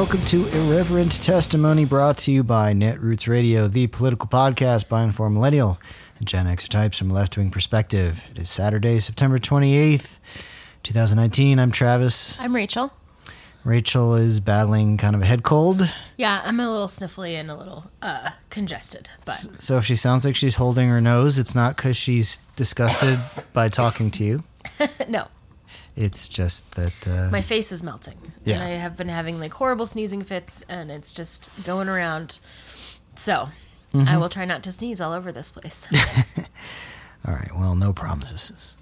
[0.00, 5.02] and welcome to Irreverent Testimony brought to you by Netroots Radio, the political podcast by
[5.02, 5.78] Informed Millennial
[6.18, 8.24] and Gen X types from a left wing perspective.
[8.30, 10.16] It is Saturday, September 28th,
[10.84, 11.58] 2019.
[11.58, 12.40] I'm Travis.
[12.40, 12.94] I'm Rachel.
[13.62, 15.82] Rachel is battling kind of a head cold.
[16.16, 20.24] Yeah, I'm a little sniffly and a little uh, congested, but So if she sounds
[20.24, 23.18] like she's holding her nose, it's not because she's disgusted
[23.52, 24.44] by talking to you.
[25.08, 25.26] no,
[25.94, 27.06] It's just that.
[27.06, 28.16] Uh, my face is melting.
[28.44, 28.54] Yeah.
[28.54, 32.40] And I have been having like horrible sneezing fits and it's just going around.
[33.14, 33.48] So
[33.92, 34.08] Mm-hmm.
[34.08, 35.88] I will try not to sneeze all over this place.
[37.26, 38.76] all right, well, no promises.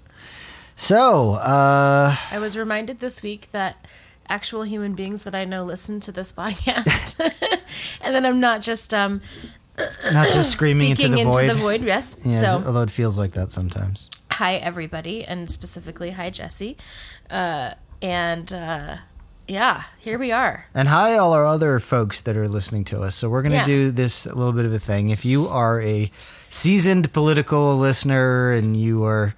[0.75, 3.87] So, uh, I was reminded this week that
[4.29, 7.19] actual human beings that I know listen to this podcast.
[8.01, 9.21] and then I'm not just um,
[10.11, 11.49] not just screaming into the void.
[11.49, 11.81] the void.
[11.81, 12.15] Yes.
[12.23, 14.09] Yeah, so although it feels like that sometimes.
[14.31, 16.77] hi everybody and specifically hi jesse
[17.29, 18.97] uh, and uh,
[19.49, 23.15] yeah here we are And hi, all our other folks that are listening to us.
[23.15, 23.65] So we're going to Yeah.
[23.65, 25.09] do this a little bit of a thing.
[25.09, 26.09] If you are a
[26.49, 29.35] seasoned political listener and you are,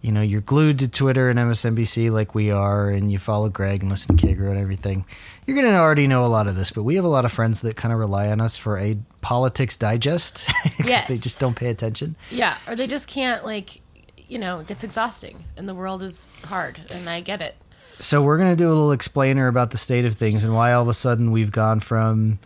[0.00, 3.82] you know, you're glued to Twitter and MSNBC like we are, and you follow Greg
[3.82, 5.04] and listen to Kagro and everything,
[5.46, 6.70] you're going to already know a lot of this.
[6.70, 8.96] But we have a lot of friends that kind of rely on us for a
[9.20, 10.46] politics digest.
[10.84, 11.08] Yes.
[11.08, 12.14] they just don't pay attention.
[12.30, 13.80] yeah or they just can't like
[14.28, 17.54] you know it gets exhausting and the world is hard and i get it
[17.98, 20.72] So we're going to do a little explainer about the state of things and why
[20.72, 22.38] all of a sudden we've gone from,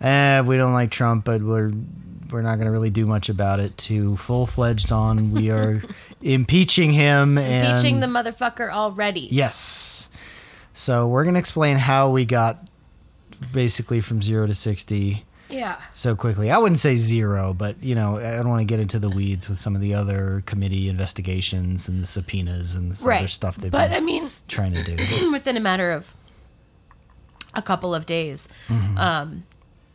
[0.00, 1.72] eh, we don't like Trump, but we're
[2.30, 5.82] we're not going to really do much about it to full fledged on we are
[6.22, 10.08] impeaching him and Impeaching the motherfucker already yes.
[10.72, 12.68] So we're going to explain how we got
[13.52, 16.50] basically from zero to sixty yeah so quickly.
[16.50, 19.48] I wouldn't say zero, but you know I don't want to get into the weeds
[19.48, 23.70] with some of the other committee investigations and the subpoenas and this other stuff they've
[23.72, 24.96] but been i mean trying to do.
[25.32, 26.14] within a matter of
[27.54, 28.98] a couple of days Mm-hmm.
[28.98, 29.44] um,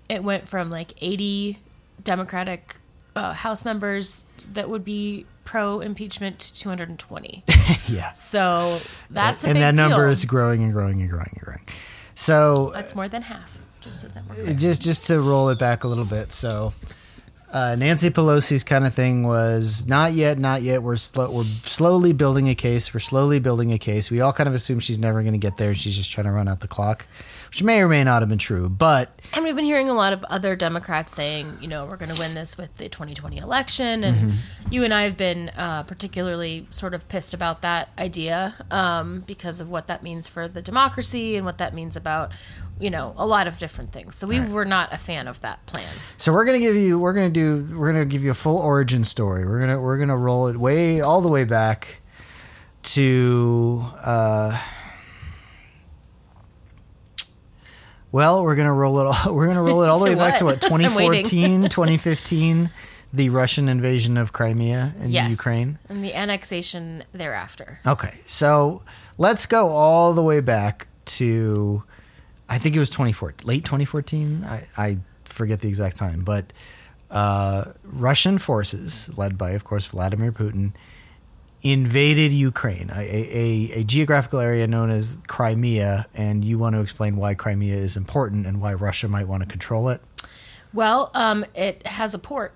[0.10, 1.58] it went from like 80
[2.04, 2.78] democratic
[3.16, 7.44] uh, house members that would be pro impeachment to 220
[7.88, 8.12] yeah.
[8.12, 8.78] so
[9.10, 10.10] that's a and that number deal.
[10.12, 11.62] is growing and growing and growing and growing.
[12.14, 13.58] So That's more than half.
[13.86, 14.54] Just so that we're clear.
[14.56, 16.34] just just to roll it back a little bit.
[16.34, 16.74] So
[17.54, 20.84] uh, Nancy Pelosi's kind of thing was not yet, not yet.
[20.84, 22.94] We're slow, we're slowly building a case.
[22.94, 24.12] We're slowly building a case.
[24.12, 25.70] We all kind of assume she's never going to get there.
[25.70, 27.08] and She's just trying to run out the clock,
[27.50, 28.70] which may or may not have been true.
[28.70, 32.14] But And we've been hearing a lot of other Democrats saying, you know, we're going
[32.14, 34.04] to win this with the 2020 election.
[34.04, 34.74] And Mm-hmm.
[34.74, 39.60] you and I have been uh, particularly sort of pissed about that idea um, because
[39.62, 42.32] of what that means for the democracy and what that means about,
[42.80, 44.16] you know, a lot of different things.
[44.16, 45.88] So we were not a fan of that plan.
[46.18, 49.04] So we're gonna give you we're gonna do we're gonna give you a full origin
[49.04, 49.46] story.
[49.46, 52.02] We're gonna we're gonna roll it way all the way back
[52.84, 54.62] to uh
[58.16, 60.46] well, we're gonna roll it all we're gonna roll it all the way back to
[60.46, 60.56] what?
[60.56, 62.70] what 2014, 2015,
[63.12, 65.32] the Russian invasion of Crimea and Yes.
[65.32, 65.78] Ukraine.
[65.90, 67.80] And the annexation thereafter.
[67.86, 68.84] Okay, so
[69.18, 70.88] let's go all the way back
[71.18, 71.84] to,
[72.48, 74.46] I think it was 2014, late 2014.
[74.46, 76.54] I, I forget the exact time, but
[77.12, 80.72] uh, Russian forces, led by, of course, Vladimir Putin,
[81.66, 86.06] invaded Ukraine, a, a, a geographical area known as Crimea.
[86.14, 89.50] And you want to explain why Crimea is important and why Russia might want to
[89.50, 90.00] control it?
[90.74, 92.54] Well, um, it has a port,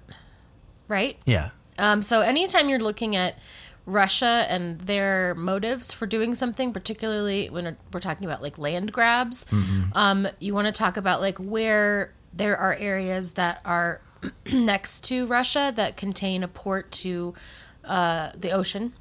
[0.88, 1.18] right?
[1.26, 1.50] Yeah.
[1.80, 3.40] Um, so anytime you're looking at
[3.88, 9.48] Russia and their motives for doing something, particularly when we're talking about like land grabs,
[9.94, 14.02] um, you want to talk about like where there are areas that are
[14.54, 17.34] next to Russia that contain a port to
[17.90, 18.94] uh, the ocean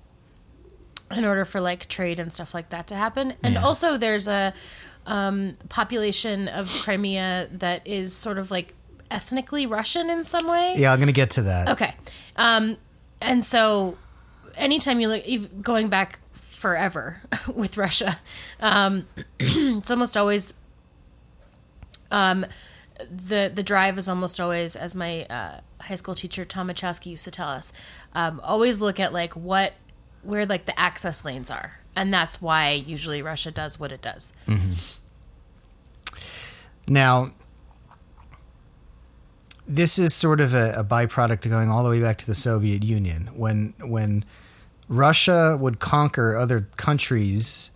[1.11, 3.33] in order for like trade and stuff like that to happen.
[3.43, 3.63] And Yeah.
[3.65, 4.53] also there's a
[5.07, 8.75] um, population of Crimea that is sort of like
[9.11, 10.75] ethnically Russian in some way.
[10.77, 11.69] Yeah, I'm going to get to that.
[11.71, 11.95] Okay.
[12.37, 12.77] Um,
[13.23, 13.97] and so
[14.57, 15.25] anytime you look,
[15.63, 17.23] going back forever
[17.55, 18.19] with Russia,
[18.61, 19.07] um,
[19.41, 20.53] it's almost always,
[22.11, 22.45] um,
[23.11, 27.25] the, the drive is almost always, as my uh, high school teacher Tom Machowski used
[27.25, 27.73] to tell us,
[28.15, 29.75] um, always look at like what,
[30.23, 31.81] where like the access lanes are.
[31.97, 34.33] And that's why usually Russia does what it does.
[36.87, 37.33] Now,
[39.67, 42.35] this is sort of a, a byproduct of going all the way back to the
[42.35, 43.29] Soviet Union.
[43.35, 44.25] When when
[44.89, 47.71] Russia would conquer other countries,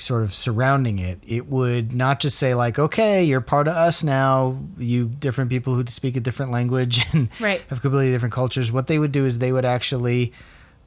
[0.00, 4.02] sort of surrounding it, it would not just say like, "Okay, you're part of us
[4.02, 7.62] now." You different people who speak a different language and Right.
[7.68, 8.72] have completely different cultures.
[8.72, 10.32] What they would do is they would actually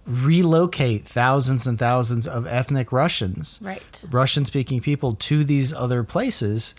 [0.06, 4.04] relocate thousands and thousands of ethnic Russians Right.
[4.12, 6.75] Russian speaking people to these other places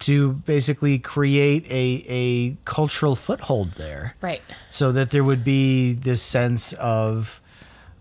[0.00, 4.40] to basically create a a cultural foothold there, Right.
[4.70, 7.40] so that there would be this sense of,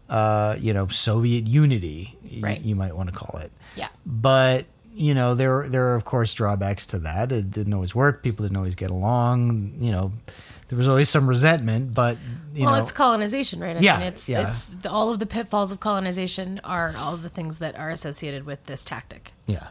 [0.10, 2.62] uh, you know, Soviet unity, Right.
[2.62, 3.52] you might want to call it.
[3.76, 3.90] Yeah.
[4.06, 4.66] But
[4.96, 7.32] you know, there there are of course drawbacks to that.
[7.32, 8.24] It didn't always work.
[8.24, 9.76] People didn't always get along.
[9.80, 10.12] You know,
[10.68, 11.94] there was always some resentment.
[11.94, 12.18] But
[12.54, 13.78] you well, know, it's colonization, right?
[13.78, 14.48] I Yeah, mean, it's, yeah.
[14.50, 17.90] it's the, all of the pitfalls of colonization are all of the things that are
[17.90, 19.34] associated with this tactic.
[19.46, 19.68] Yeah.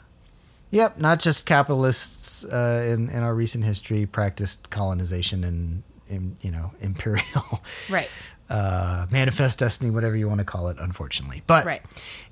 [0.70, 6.50] Yep, not just capitalists uh, in in our recent history practiced colonization and, and you
[6.50, 8.08] know imperial Right.
[8.50, 10.77] Uh, manifest destiny, whatever you want to call it.
[10.81, 11.83] Unfortunately, but Right.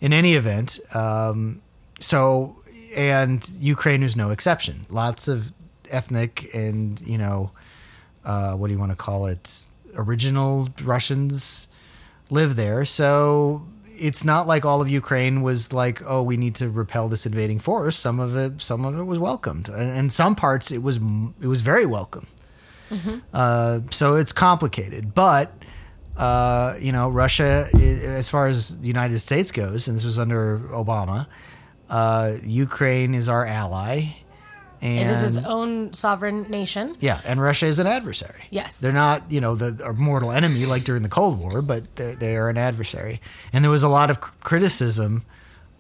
[0.01, 1.61] in any event, um,
[2.01, 2.57] so
[2.97, 4.87] and Ukraine is no exception.
[4.89, 5.53] Lots of
[5.91, 7.51] ethnic and you know
[8.25, 9.67] uh, what do you want to call it?
[9.97, 11.69] Original Russians
[12.31, 13.63] live there, so
[13.99, 17.61] it's not like all of Ukraine was like, oh, we need to repel this invading
[17.61, 17.97] force.
[17.97, 20.97] Some of it, some of it was welcomed, and in some parts, it was
[21.41, 22.27] it was very welcome.
[23.33, 25.53] Uh, so it's complicated, but
[26.17, 30.59] uh, you know, Russia, as far as the United States goes, and this was under
[30.71, 31.27] Obama,
[31.91, 34.07] uh, Ukraine is our ally,
[34.83, 36.97] and It is its own sovereign nation.
[37.01, 38.43] yeah, and Russia is an adversary.
[38.51, 38.79] Yes.
[38.81, 42.15] They're not, you know, the our mortal enemy like during the Cold War, but they
[42.15, 43.21] they are an adversary.
[43.53, 45.25] And there was a lot of criticism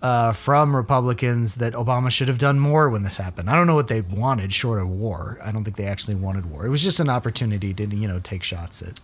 [0.02, 3.50] uh, from Republicans that Obama should have done more when this happened.
[3.50, 5.38] I don't know what they wanted short of war.
[5.44, 6.64] I don't think they actually wanted war.
[6.66, 9.00] It was just an opportunity to, you know, take shots at.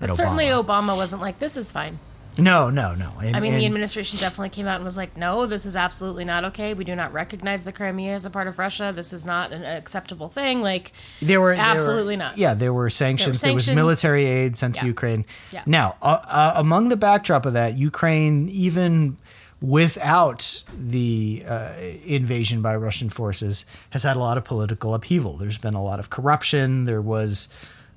[0.00, 0.64] But certainly Obama.
[0.90, 1.98] Obama wasn't like, this is fine.
[2.40, 3.10] No, no, no.
[3.20, 6.24] And, I mean, the administration definitely came out and was like, no, this is absolutely
[6.24, 6.72] not okay.
[6.72, 8.92] We do not recognize the Crimea as a part of Russia.
[8.94, 10.62] This is not an acceptable thing.
[10.62, 12.38] Like, There were there were- Absolutely not.
[12.38, 13.40] Yeah, there were sanctions.
[13.40, 15.24] There, was military aid sent to Ukraine.
[15.50, 15.62] Yeah.
[15.66, 19.16] Now, uh, uh, among the backdrop of that, Ukraine, even
[19.60, 21.72] without the uh,
[22.06, 25.36] invasion by Russian forces, has had a lot of political upheaval.
[25.36, 26.84] There's been a lot of corruption.
[26.84, 27.48] There was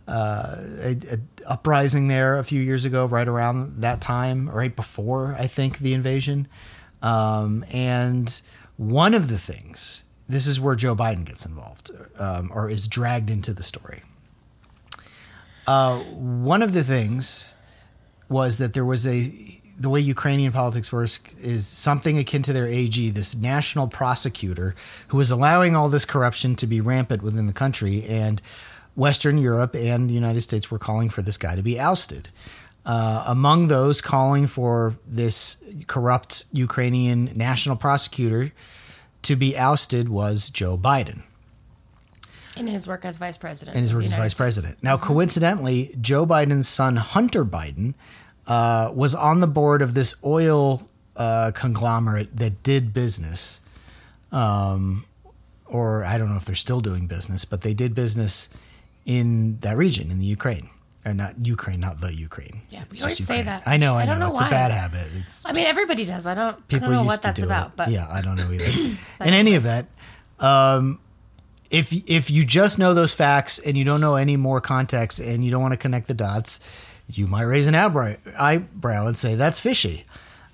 [0.07, 5.35] uh, a, a uprising there a few years ago, right around that time, right before
[5.38, 6.47] I think the invasion.
[7.01, 8.41] Um, and
[8.77, 13.29] one of the things, this is where Joe Biden gets involved, um, or is dragged
[13.29, 14.01] into the story.
[15.67, 17.55] Uh, one of the things
[18.29, 22.67] was that there was a the way Ukrainian politics works is something akin to their
[22.67, 24.75] AG, this national prosecutor
[25.07, 28.41] who was allowing all this corruption to be rampant within the country, and
[29.01, 32.30] Western Europe and the United States were calling for this guy to be ousted.
[32.86, 38.51] Uh, among those calling for this corrupt Ukrainian national prosecutor
[39.24, 41.24] to be ousted was Joe Biden
[42.57, 43.75] in his work as vice president.
[43.75, 44.38] and his work as vice States.
[44.38, 44.83] president.
[44.83, 47.95] Now, coincidentally, Joe Biden's son Hunter Biden
[48.45, 50.83] uh, was on the board of this oil
[51.15, 53.62] uh, conglomerate that did business,
[54.31, 55.06] um,
[55.65, 58.50] or I don't know if they're still doing business, but they did business
[59.05, 60.70] in that region in the Ukraine.
[61.03, 62.62] Or not Ukraine, not the Ukraine.
[62.70, 63.63] Yeah, we always just say that.
[63.65, 64.25] I know, I, I don't know.
[64.25, 64.48] know It's why.
[64.48, 65.08] a bad habit.
[65.25, 66.27] It's I mean, everybody does.
[66.27, 67.75] I don't, I people don't know used what to that's do about, it.
[67.75, 68.65] but yeah, I don't know either.
[69.20, 69.88] In any event,
[70.39, 71.00] um,
[71.72, 75.43] if if you just know those facts and you don't know any more context and
[75.43, 76.60] you don't want to connect the dots,
[77.10, 80.05] you might raise an eyebrow, eyebrow and say that's fishy.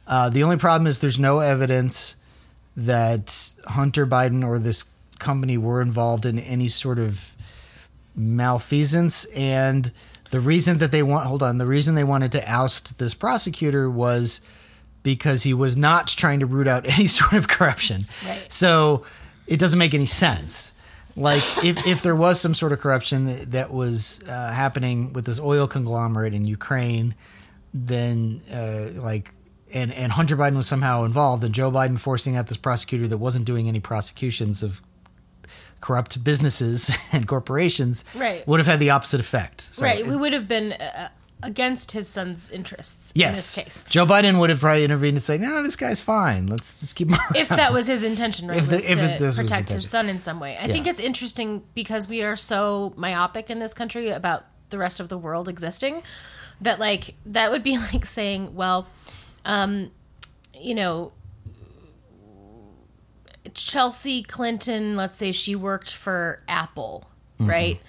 [0.08, 2.16] Uh, the only problem is there's no evidence
[2.78, 4.86] that Hunter Biden or this
[5.20, 7.36] company were involved in any sort of
[8.18, 9.92] malfeasance and
[10.32, 13.90] the reason that they want hold on the reason they wanted to oust this prosecutor
[13.90, 14.42] was
[15.04, 18.46] because he was not trying to root out any sort of corruption Right.
[18.52, 19.06] so
[19.48, 20.74] it doesn't make any sense
[21.16, 25.26] like if, if there was some sort of corruption that, that was uh, happening with
[25.26, 27.16] this oil conglomerate in ukraine
[27.74, 29.32] then uh, like
[29.74, 33.18] and and hunter biden was somehow involved and joe biden forcing out this prosecutor that
[33.18, 34.82] wasn't doing any prosecutions of
[35.82, 38.48] corrupt businesses and corporations Right.
[38.48, 39.62] would have had the opposite effect.
[39.74, 41.10] So right, it- we would have been uh,
[41.44, 43.86] against his son's interests yes, in this case.
[43.90, 46.48] Joe Biden would have probably intervened and say, "No, this guy's fine.
[46.48, 49.26] Let's just keep him." If that was his intention, right, If the- was if to
[49.28, 50.58] it- protect his son in some way.
[50.60, 55.00] I think it's interesting because we are so myopic in this country about the rest
[55.00, 56.02] of the world existing
[56.60, 58.88] that like that would be like saying, well,
[59.46, 59.92] um,
[60.60, 61.12] you know,
[63.58, 67.06] Chelsea Clinton, let's say she worked for Apple,
[67.40, 67.50] Mm-hmm.
[67.50, 67.80] right?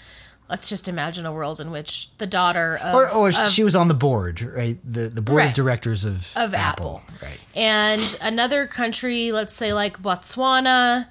[0.51, 3.77] Let's just imagine a world in which the daughter of, or, or of she was
[3.77, 4.79] on the board, right?
[4.85, 5.49] The the board Right.
[5.49, 7.27] of directors of Of Apple, Apple.
[7.29, 7.39] right?
[7.55, 11.07] and another country, let's say like Botswana,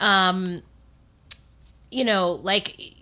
[0.00, 0.62] um,
[1.90, 2.94] you know, like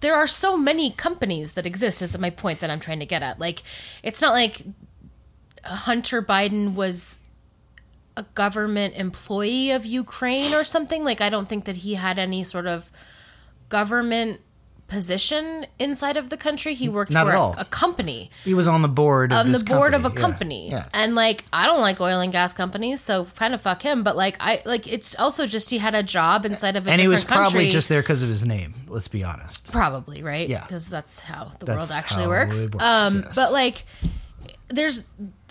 [0.00, 2.02] there are so many companies that exist.
[2.02, 3.38] Is my point that I'm trying to get at?
[3.38, 3.62] Like,
[4.02, 4.62] it's not like
[5.64, 7.20] Hunter Biden was
[8.20, 11.02] a government employee of Ukraine or something.
[11.04, 12.90] Like, I don't think that he had any sort of
[13.68, 14.40] government
[14.88, 16.74] position inside of the country.
[16.74, 17.54] He worked Not for at a, all.
[17.56, 20.68] a company, He was on the board of on the board of a Yeah, company.
[20.70, 20.88] Yeah.
[20.92, 24.02] And like, I don't like oil and gas companies, so kind of fuck him.
[24.02, 26.92] But like, I like it's also just he had a job inside of a company.
[26.94, 27.70] And he was probably country.
[27.70, 28.74] just there because of his name.
[28.88, 29.70] Let's be honest.
[29.70, 30.48] Probably right.
[30.48, 30.62] Yeah.
[30.66, 32.64] because that's how the That's world actually works.
[32.64, 33.36] works, Um, yes.
[33.36, 33.84] but like,
[34.70, 35.04] there's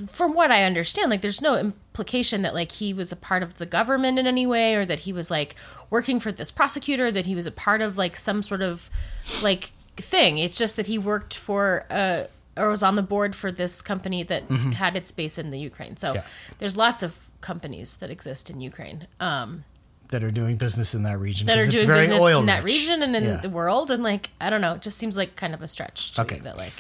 [0.08, 3.58] from what I understand, like, there's no implication that like he was a part of
[3.58, 5.56] the government in any way, or that he was like
[5.90, 8.90] working for this prosecutor, that he was a part of like some sort of
[9.44, 10.38] like thing.
[10.38, 12.24] It's just that he worked for uh
[12.58, 15.96] or was on the board for this company that had its base in the Ukraine.
[15.98, 16.16] So Mm-hmm.
[16.18, 16.24] Yeah.
[16.60, 19.08] there's lots of companies that exist in Ukraine.
[19.22, 19.64] Um,
[20.10, 21.48] That are doing business in that region.
[21.48, 23.38] that are it's doing very business oil in that region and in Yeah.
[23.38, 26.12] the world and like i don't know it just seems like kind of a stretch
[26.14, 26.36] to Okay.
[26.36, 26.74] me that like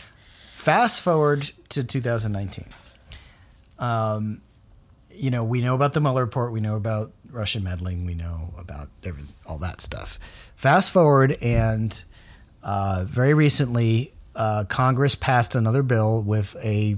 [0.60, 2.66] Fast forward to 2019.
[3.80, 4.42] Um,
[5.10, 6.51] you know, we know about the Mueller report.
[6.51, 8.06] We know about Russian meddling.
[8.06, 10.20] We know about every, all that stuff.
[10.58, 12.04] Fast forward, and
[12.62, 16.98] uh, very recently, uh, Congress passed another bill with a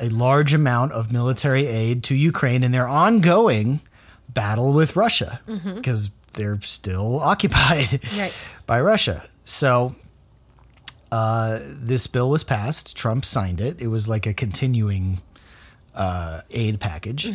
[0.00, 3.80] a large amount of military aid to Ukraine in their ongoing
[4.28, 5.40] battle with Russia
[5.76, 8.32] because they're still occupied Right.
[8.66, 9.24] by Russia.
[9.44, 9.94] So
[11.14, 12.96] uh, this bill was passed.
[12.96, 13.80] Trump signed it.
[13.80, 15.20] It was like a continuing
[15.94, 17.26] uh, aid package.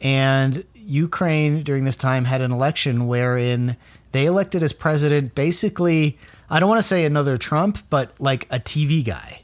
[0.00, 3.76] And Ukraine during this time had an election wherein
[4.10, 6.18] they elected as president basically,
[6.50, 9.42] I don't want to say another Trump, but like a TV guy,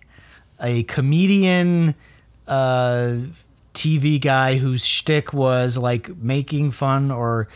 [0.61, 1.95] a comedian
[2.49, 3.19] uh,
[3.73, 7.47] TV guy whose shtick was like making fun or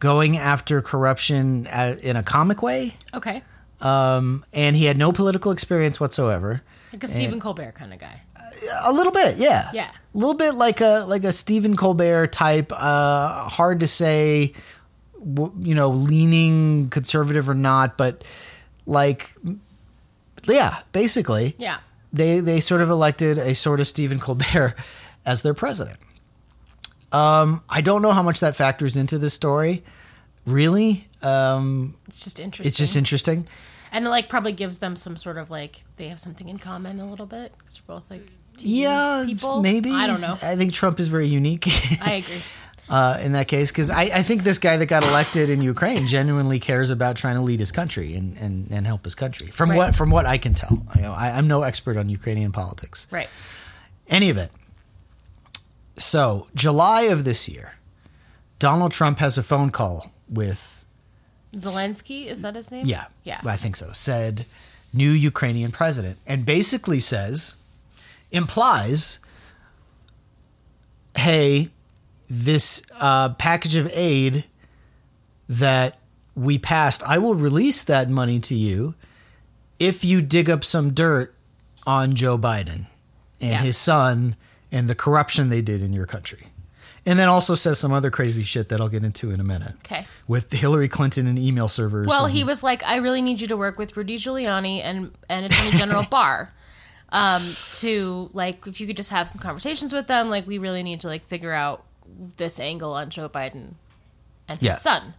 [0.00, 1.66] going after corruption
[2.02, 2.94] in a comic way.
[3.14, 3.44] okay
[3.82, 6.62] Um, and he had no political experience whatsoever.
[6.92, 8.22] like a stephen colbert kind of guy
[8.84, 9.70] A little bit, yeah.
[9.72, 9.90] Yeah.
[10.14, 12.70] A little bit like a like a Stephen Colbert type.
[12.74, 14.52] Uh, hard to say,
[15.24, 18.22] you know, leaning conservative or not, but
[18.86, 19.32] like,
[20.46, 21.78] yeah, basically, yeah
[22.12, 24.74] they they sort of elected a sort of Stephen Colbert
[25.26, 25.98] as their president.
[27.10, 29.82] Um, I don't know how much that factors into this story.
[30.44, 33.46] Really, um, it's just interesting it's just interesting.
[33.92, 36.98] And it like probably gives them some sort of like they have something in common
[36.98, 38.22] a little bit because they're both like
[38.56, 39.92] TV Yeah, people maybe.
[39.92, 41.66] i don't know I think Trump is very unique.
[42.02, 42.42] i agree
[42.88, 46.06] uh, in that case because I, I think this guy that got elected in Ukraine
[46.06, 49.46] genuinely cares about trying to lead his country and, and, and help his country.
[49.46, 49.76] From Right.
[49.78, 53.06] what from what I can tell, I, know, I, I'm no expert on Ukrainian politics.
[53.10, 53.28] right
[54.08, 54.50] Any of it.
[55.96, 57.74] So July of this year,
[58.58, 60.71] Donald Trump has a phone call with
[61.54, 62.86] zelensky is that his name?
[62.86, 63.40] Yeah yeah.
[63.44, 63.90] I think so.
[63.92, 64.46] Said
[64.92, 67.56] new Ukrainian president and basically says
[68.30, 69.18] implies
[71.16, 71.68] hey
[72.28, 74.44] this uh, package of aid
[75.48, 75.98] that
[76.34, 78.94] we passed I will release that money to you
[79.78, 81.34] if you dig up some dirt
[81.86, 82.86] on Joe Biden
[83.40, 83.62] and Yeah.
[83.62, 84.36] his son
[84.70, 86.46] and the corruption they did in your country
[87.04, 89.74] and then also says some other crazy shit that I'll get into in a minute
[89.84, 93.40] okay with Hillary Clinton and email servers well and- he was like i really need
[93.40, 96.52] you to work with rudy giuliani and and attorney general barr
[97.10, 97.42] um
[97.72, 101.00] to like if you could just have some conversations with them like we really need
[101.00, 101.84] to like figure out
[102.36, 103.74] this angle on joe biden
[104.48, 104.72] and his Yeah.
[104.74, 105.14] son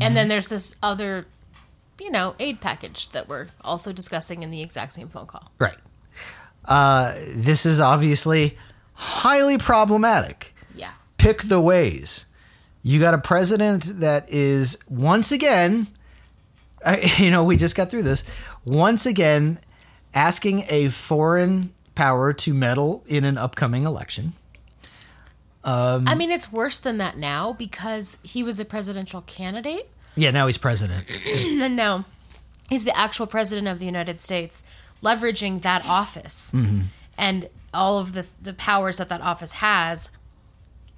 [0.00, 1.26] and then there's this other
[2.00, 5.76] you know aid package that we're also discussing in the exact same phone call Right.
[6.64, 8.58] Uh, this is obviously
[8.96, 10.54] highly problematic.
[10.74, 12.26] yeah Pick the ways.
[12.82, 15.86] You got a president that is once again,
[16.84, 18.24] I, you know, we just got through this,
[18.64, 19.60] once again
[20.14, 24.32] asking a foreign power to meddle in an upcoming election.
[25.64, 30.30] Um, i mean it's worse than that now because he was a presidential candidate Yeah,
[30.30, 31.10] now he's president.
[31.26, 32.04] and now
[32.70, 34.62] he's the actual president of the United States,
[35.02, 36.82] leveraging that office mm-hmm.
[37.18, 40.10] and all of the the powers that that office has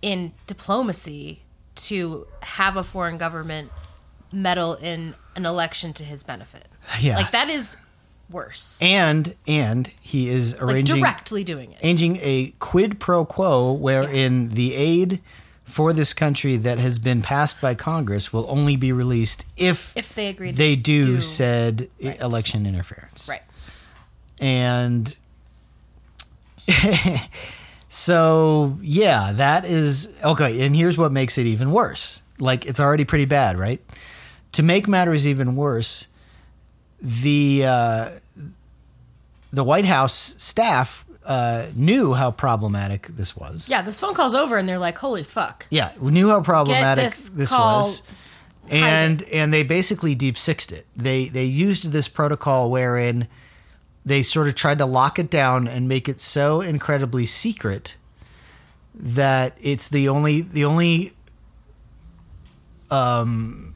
[0.02, 1.42] in diplomacy
[1.74, 3.70] to have a foreign government
[4.32, 6.66] meddle in an election to his benefit.
[7.00, 7.16] Yeah.
[7.16, 7.76] Like that is
[8.30, 8.78] worse.
[8.82, 11.82] And and he is Like arranging directly doing it.
[11.84, 15.20] arranging a quid pro quo wherein the aid
[15.64, 20.14] for this country that has been passed by Congress will only be released if, If
[20.14, 22.18] they agree they do, do- said Right.
[22.20, 23.28] election interference.
[23.28, 23.42] Right.
[24.40, 25.14] And
[27.88, 32.22] so yeah, that is okay, and here's what makes it even worse.
[32.38, 33.80] Like it's already pretty bad, right?
[34.52, 36.08] To make matters even worse,
[37.00, 38.10] the uh,
[39.52, 43.68] the White House staff uh, knew how problematic this was.
[43.68, 47.04] Yeah, this phone call's over, and they're like, "Holy fuck!" Yeah, we knew how problematic
[47.04, 48.02] this this, call, was,
[48.70, 50.86] and and they basically deep sixed it.
[50.96, 53.28] They they used this protocol wherein
[54.08, 57.96] they sort of tried to lock it down and make it so incredibly secret
[58.94, 61.12] that it's the only the only
[62.90, 63.74] um,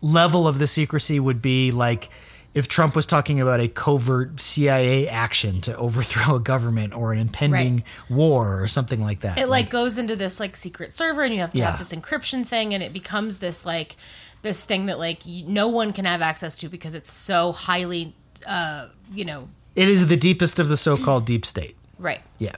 [0.00, 2.08] level of the secrecy would be like
[2.54, 7.18] if Trump was talking about a covert CIA action to overthrow a government or an
[7.18, 7.84] impending Right.
[8.10, 9.38] war or something like that.
[9.38, 11.70] it like goes into this like secret server and you have to Yeah.
[11.70, 13.96] have this encryption thing and it becomes this like
[14.42, 18.14] this thing that like no one can have access to because it's so highly
[18.46, 21.76] uh you know It is the deepest of the so-called deep state.
[21.98, 22.56] right Yeah.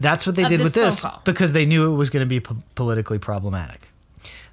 [0.00, 2.40] That's what they Of did with this because they knew it was going to be
[2.40, 3.88] po- politically problematic.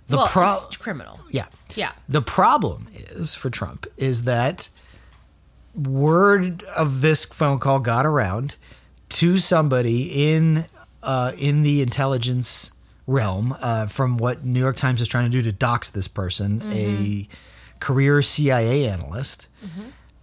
[0.08, 1.48] The well pro- it's criminal yeah.
[1.76, 4.70] yeah The problem is for Trump is that
[5.76, 8.56] word of this phone call got around
[9.10, 10.66] to somebody in
[11.04, 12.72] uh, in the intelligence
[13.08, 16.62] realm uh, from what New York Times is trying to do to dox this person,
[16.72, 17.28] a
[17.80, 19.48] career CIA analyst,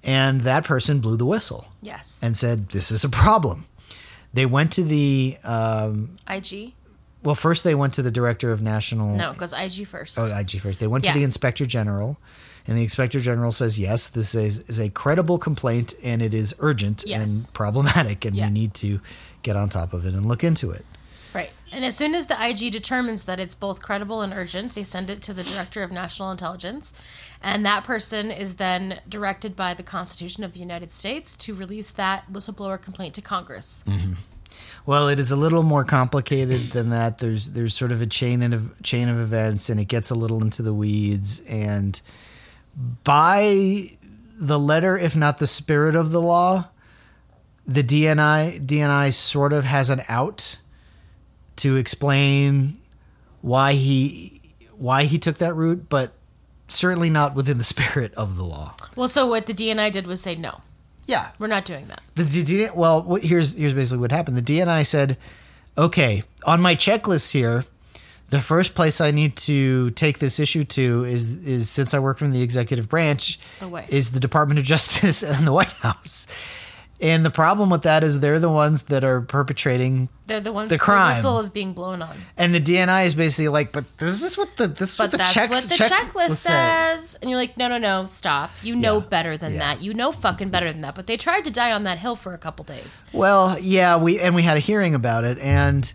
[0.04, 3.66] and that person blew the whistle yes and said, "This is a problem."
[4.32, 6.72] They went to the um, ig
[7.24, 7.34] well.
[7.34, 9.16] First, they went to the director of national.
[9.16, 10.78] no it goes ig first Oh, IG first.
[10.80, 11.12] They went Yeah.
[11.12, 12.18] to the inspector general,
[12.66, 16.54] and the inspector general says, "Yes, this is, is a credible complaint, and it is
[16.60, 17.46] urgent Yes.
[17.46, 19.00] and problematic, and we need to
[19.42, 20.84] get on top of it and look into it."
[21.78, 25.10] And as soon as the IG determines that it's both credible and urgent, they send
[25.10, 26.92] it to the Director of National Intelligence.
[27.40, 31.92] And that person is then directed by the Constitution of the United States to release
[31.92, 33.84] that whistleblower complaint to Congress.
[33.86, 34.14] Mm-hmm.
[34.86, 37.18] Well, it is a little more complicated than that.
[37.18, 40.42] There's there's sort of a chain of chain of events, and it gets a little
[40.42, 41.38] into the weeds.
[41.48, 42.00] And
[43.04, 43.92] by
[44.36, 46.70] the letter, if not the spirit of the law,
[47.68, 50.56] the DNI DNI sort of has an out
[51.58, 52.78] to explain
[53.40, 54.40] why he
[54.76, 56.12] why he took that route, but
[56.68, 58.74] certainly not within the spirit of the law.
[58.96, 60.60] Well, so what the DNI did was say, no,
[61.06, 62.00] Yeah, we're not doing that.
[62.14, 64.36] the D- D- well, what- here's here's basically what happened.
[64.36, 65.16] The DNI said,
[65.76, 67.64] "Okay, on my checklist here,
[68.30, 72.18] the first place I need to take this issue to is is since I work
[72.18, 76.26] from the executive branch, The is the Department of Justice and the White House."
[77.00, 80.68] And the problem with that is they're the ones that are perpetrating, They're the ones
[80.68, 81.14] The crime.
[81.14, 82.16] whistle is being blown on.
[82.36, 85.10] and the DNI is basically like, "But this is what the this is But what
[85.12, 87.16] the that's check, what the check checklist says.
[87.22, 88.50] And you're like, no, no, no, stop.
[88.64, 89.04] You know Yeah.
[89.10, 89.58] better than Yeah.
[89.60, 89.82] that.
[89.82, 90.96] You know fucking better than that.
[90.96, 93.04] But they tried to die on that hill for a couple days.
[93.12, 95.92] Well, yeah, we and we had a hearing about it, and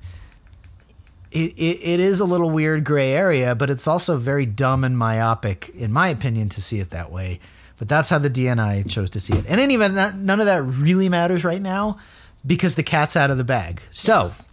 [1.32, 4.98] it, it, it is a little weird gray area, but it's also very dumb and
[4.98, 7.40] myopic, in my opinion, to see it that way.
[7.84, 9.44] But that's how the DNI chose to see it.
[9.46, 12.00] And in any event, that, none of that really matters right now
[12.48, 13.82] because the cat's out of the bag.
[13.92, 14.48] So Yes.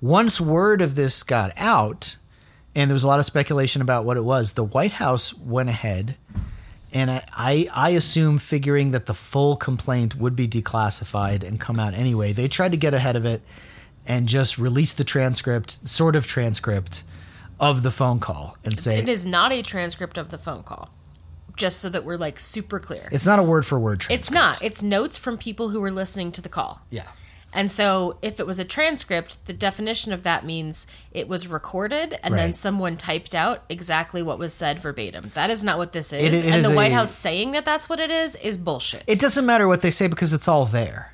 [0.00, 2.14] once word of this got out,
[2.76, 5.68] and there was a lot of speculation about what it was, the White House went
[5.68, 6.14] ahead
[6.94, 11.80] and I, I, I assume figuring that the full complaint would be declassified and come
[11.80, 13.42] out anyway, they tried to get ahead of it
[14.06, 17.02] and just release the transcript, sort of transcript
[17.58, 20.88] of the phone call and say It is not a transcript of the phone call.
[21.56, 23.08] Just so that we're like super clear.
[23.12, 24.20] it's not a word for word transcript.
[24.20, 24.62] It's not.
[24.62, 26.82] It's notes from people who were listening to the call.
[26.90, 27.06] Yeah.
[27.54, 32.18] And so if it was a transcript, the definition of that means it was recorded
[32.22, 35.30] and then someone typed out exactly what was said verbatim.
[35.34, 36.22] That is not what this is.
[36.22, 38.56] It- it and is the White a- House saying that that's what it is is
[38.56, 39.04] bullshit.
[39.06, 41.11] It doesn't matter what they say because it's all there.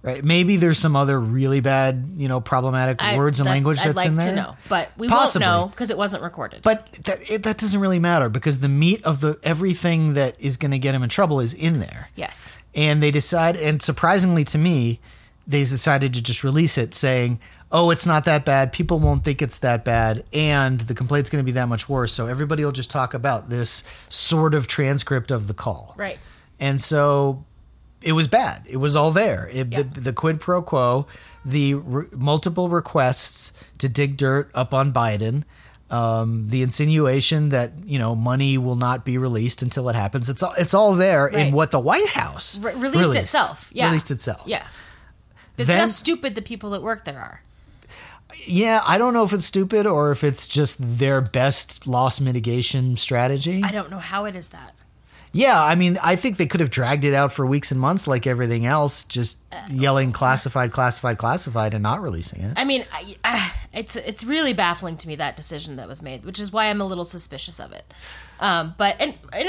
[0.00, 0.24] Right?
[0.24, 3.88] Maybe there's some other really bad, you know, problematic I- words and that- language I'd
[3.88, 4.26] that's like in there.
[4.30, 5.44] to know, but we Possibly.
[5.46, 6.62] won't know because it wasn't recorded.
[6.62, 10.56] But that it, that doesn't really matter because the meat of the everything that is
[10.56, 12.10] going to get him in trouble is in there.
[12.14, 15.00] yes, and they decide and surprisingly to me
[15.48, 17.40] they decided to just release it saying
[17.72, 21.42] oh it's not that bad people won't think it's that bad and the complaint's going
[21.42, 25.30] to be that much worse so everybody will just talk about this sort of transcript
[25.30, 26.18] of the call right.
[26.60, 27.42] and so
[28.02, 28.62] it was bad.
[28.68, 29.48] It was all there.
[29.52, 29.82] It, Yeah.
[29.82, 31.06] the, the quid pro quo
[31.44, 35.44] the re- multiple requests to dig dirt up on biden
[35.90, 40.28] um, the insinuation that you know money will not be released until it happens.
[40.28, 43.70] It's all it's all there in what the white house Re- released, itself.
[43.72, 44.42] Yeah, released itself.
[44.44, 44.66] Yeah,
[45.56, 47.40] it's Then- how stupid the people that work there are.
[48.46, 52.96] yeah i don't know if it's stupid or if it's just their best loss mitigation
[52.96, 53.62] strategy.
[53.64, 54.74] I don't know how it is that.
[55.32, 58.06] Yeah, I mean, I think they could have dragged it out for weeks and months
[58.06, 59.38] like everything else, just
[59.70, 62.54] yelling classified, classified, classified, and not releasing it.
[62.56, 66.24] I mean, I, uh, it's it's really baffling to me that decision that was made,
[66.24, 67.92] which is why I'm a little suspicious of it.
[68.40, 69.46] Um, but in, in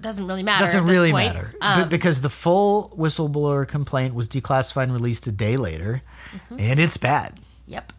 [0.00, 0.64] doesn't really matter.
[0.64, 1.34] doesn't at this really point.
[1.34, 6.02] matter Um, because the full whistleblower complaint was declassified and released a day later,
[6.50, 7.38] and it's bad.
[7.66, 7.92] yep.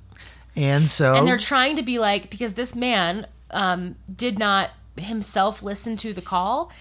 [0.55, 1.19] And so, Mm-hmm.
[1.19, 4.71] and they're trying to be like because this man um, did not
[5.03, 6.71] himself listen to the call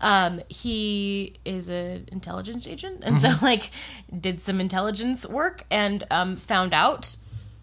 [0.00, 3.38] um, he is an intelligence agent and Mm-hmm.
[3.38, 3.70] so like
[4.20, 7.16] did some intelligence work and um, found out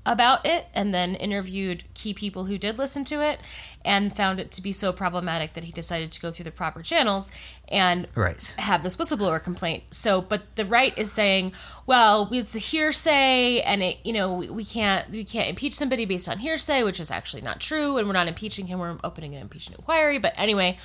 [0.05, 3.39] about it and then interviewed key people who did listen to it
[3.83, 6.81] and found it to be so problematic that he decided to go through the proper
[6.81, 7.31] channels
[7.67, 8.53] and Right.
[8.57, 9.83] have this whistleblower complaint.
[9.91, 11.53] So, but the right is saying,
[11.87, 16.05] well, it's a hearsay, and it, you know, we, we can't we can't impeach somebody
[16.05, 18.79] based on hearsay, which is actually not true, and we're not impeaching him.
[18.79, 20.19] We're opening an impeachment inquiry.
[20.19, 20.77] But anyway,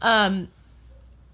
[0.00, 0.48] um,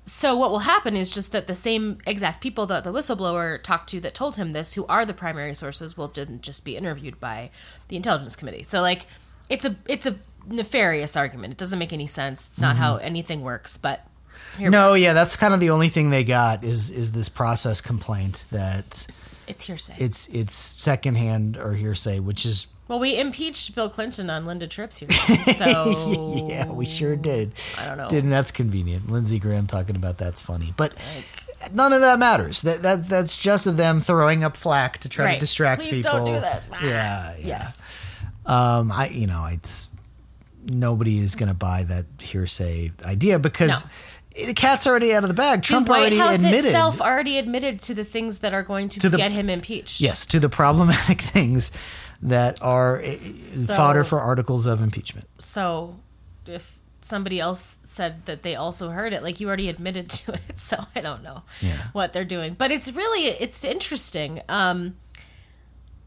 [0.09, 3.91] so what will happen is just that the same exact people that the whistleblower talked
[3.91, 7.21] to that told him this, who are the primary sources, will then just be interviewed
[7.21, 7.51] by
[7.89, 8.63] the intelligence committee.
[8.63, 9.07] So like,
[9.49, 10.17] it's a it's a
[10.47, 11.53] nefarious argument.
[11.53, 12.49] It doesn't make any sense.
[12.49, 13.07] It's not how mm-hmm.
[13.07, 13.77] anything works.
[13.77, 14.07] But
[14.59, 17.81] here no, yeah, that's kind of the only thing they got is is this process
[17.81, 19.07] complaint that
[19.47, 19.95] it's hearsay.
[19.99, 24.97] it's it's secondhand or hearsay, which is Well, we impeached Bill Clinton on Linda Tripp's
[24.97, 25.11] here.
[25.57, 27.53] so yeah, we sure did.
[27.79, 28.09] I don't know.
[28.09, 29.11] Didn't that's convenient.
[29.11, 30.95] Lindsey Graham talking about that's funny, but
[31.73, 32.63] none of that matters.
[32.63, 35.35] That that that's just them throwing up flack to try Right.
[35.35, 36.13] to distract Please people.
[36.13, 36.71] don't do this.
[36.83, 37.47] Yeah, yeah.
[37.47, 37.83] Yes.
[38.47, 39.91] Um, I you know it's
[40.65, 43.85] nobody is going to buy that hearsay idea because
[44.35, 45.63] the cat's already out of the bag.
[45.63, 46.65] Trump the White already House admitted.
[46.67, 50.01] itself already admitted to the things that are going to, To the- get him impeached.
[50.01, 51.71] Yes, to the problematic things
[52.23, 53.17] that are eh,
[53.53, 55.27] So- fodder for articles of impeachment.
[55.39, 55.97] So,
[56.47, 60.59] if somebody else said that they also heard it, like you already admitted to it,
[60.59, 61.89] so I don't know Yeah.
[61.93, 62.55] what they're doing.
[62.55, 64.43] But it's really it's interesting.
[64.49, 64.97] Um,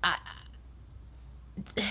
[0.04, 0.18] I,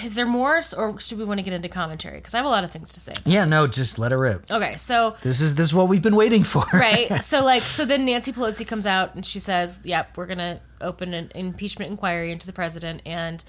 [0.03, 2.19] is there more, or should we want to get into commentary?
[2.19, 3.15] Because I have a lot of things to say.
[3.25, 4.51] Yeah, no, just let it rip.
[4.51, 6.65] Okay, so This is this is what we've been waiting for.
[6.75, 10.61] right so like so then nancy pelosi comes out and she says yep we're gonna
[10.81, 13.45] open an impeachment inquiry into the president and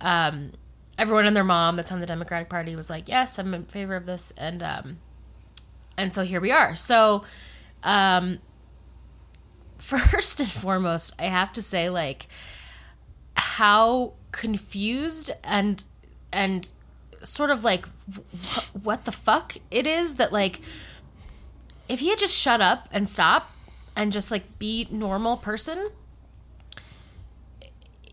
[0.00, 0.52] um,
[0.98, 3.96] everyone and their mom that's on the democratic party was like yes i'm in favor
[3.96, 4.98] of this and um,
[5.98, 6.74] and so here we are.
[6.74, 7.24] So
[7.82, 8.38] um,
[9.78, 12.26] first and foremost i have to say like
[13.36, 15.84] how confused and
[16.32, 16.72] and
[17.22, 20.60] sort of like wh- what the fuck it is that like
[21.88, 23.52] if he had just shut up and stop
[23.94, 25.90] and just like be normal person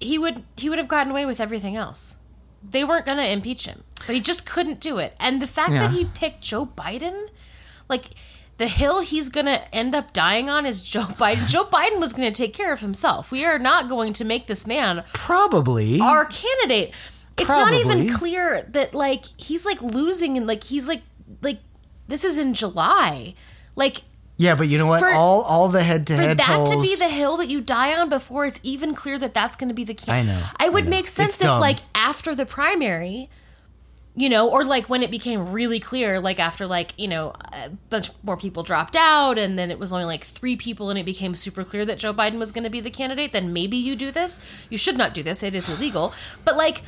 [0.04, 2.18] he would he would have gotten away with everything else
[2.68, 5.88] they weren't gonna impeach him but he just couldn't do it and the fact Yeah.
[5.88, 7.28] that he picked joe biden
[7.90, 8.12] like
[8.58, 12.32] the hill he's gonna end up dying on is joe biden joe biden was gonna
[12.32, 16.00] take care of himself we are not going to make this man Probably.
[16.00, 16.94] our candidate.
[17.36, 21.02] It's not even clear that like he's like losing and like he's like
[21.42, 21.58] like
[22.08, 23.34] this is in July.
[23.76, 24.04] Like
[24.38, 25.00] yeah, but you know what?
[25.00, 26.72] for- all all the head to head for that polls.
[26.72, 29.70] to be the hill that you die on before it's even clear that that's going
[29.70, 30.36] to be the candidate.
[30.36, 30.90] I know, I would I know.
[30.92, 31.60] make sense It's if dumb.
[31.62, 33.30] like after the primary
[34.16, 37.72] you know, or like when it became really clear, like after like you know a
[37.90, 41.04] bunch more people dropped out, and then it was only like three people, and it
[41.04, 43.34] became super clear that Joe Biden was going to be the candidate.
[43.34, 44.68] Then maybe you do this.
[44.70, 46.14] You should not do this; it is illegal.
[46.46, 46.84] But like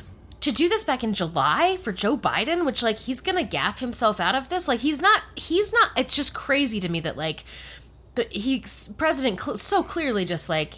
[0.46, 4.18] to do this back in July for Joe Biden, which like he's to gaffe himself
[4.20, 4.66] out of this.
[4.68, 5.22] Like he's not.
[5.36, 5.90] He's not.
[5.96, 7.44] It's just crazy to me that like
[8.14, 10.74] the he's president cl- so clearly just like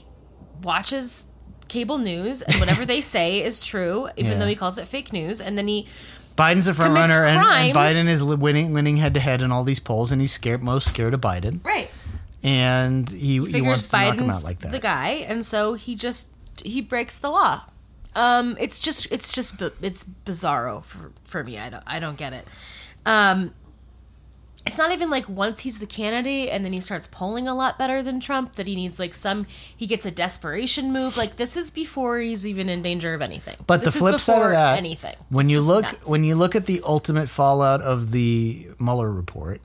[0.62, 1.28] watches
[1.68, 4.38] cable news and whatever they say is true, even Yeah.
[4.38, 5.86] though he calls it fake news, and then he
[6.36, 7.74] Biden's the front runner, and, and.
[7.76, 10.86] Biden is winning winning head to head in all these polls, and he's scared most
[10.88, 11.90] scared of Biden, right
[12.42, 14.70] and he, he figures wants to knock him out like that.
[14.70, 16.30] the guy, and so he just
[16.64, 17.62] he breaks the law.
[18.18, 21.56] Um, it's just it's just it's bizarro for for me.
[21.58, 22.44] I don't I don't get it.
[23.06, 23.54] Um,
[24.66, 27.78] it's not even like once he's the candidate and then he starts polling a lot
[27.78, 31.16] better than Trump that he needs like some he gets a desperation move.
[31.16, 33.56] Like this is before he's even in danger of anything.
[33.66, 35.14] But This the is flip side of that, anything.
[35.30, 36.08] when It's you look nuts.
[36.08, 39.60] when you look at the ultimate fallout of the Mueller report,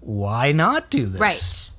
[0.00, 1.20] why not do this?
[1.20, 1.70] right,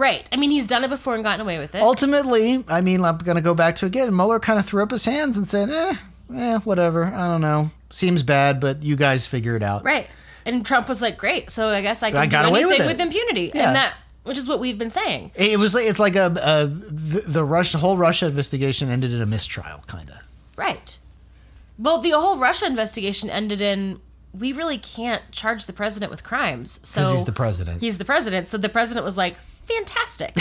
[0.00, 0.28] right.
[0.32, 1.82] I mean, he's done it before and gotten away with it.
[1.82, 4.14] Ultimately, I mean, I'm going to go back to again.
[4.14, 5.94] Mueller kind of threw up his hands and said, "Eh,
[6.34, 7.04] eh, whatever.
[7.04, 7.70] I don't know.
[7.90, 10.08] Seems bad, but you guys figure it out." Right.
[10.44, 12.86] And Trump was like, "Great, so I guess I can I got do away anything
[12.86, 13.68] with with, impunity." Yeah.
[13.68, 16.66] And that, which is what we've been saying, It was like it's like a, a
[16.66, 20.16] the, the Russia whole Russia investigation ended in a mistrial, kind of.
[20.56, 20.98] right?
[21.78, 24.00] Well, the whole Russia investigation ended in
[24.32, 27.80] we really can't charge the president with crimes, So he's the president.
[27.80, 29.36] He's the president, so the president was like,
[29.76, 30.34] "Fantastic,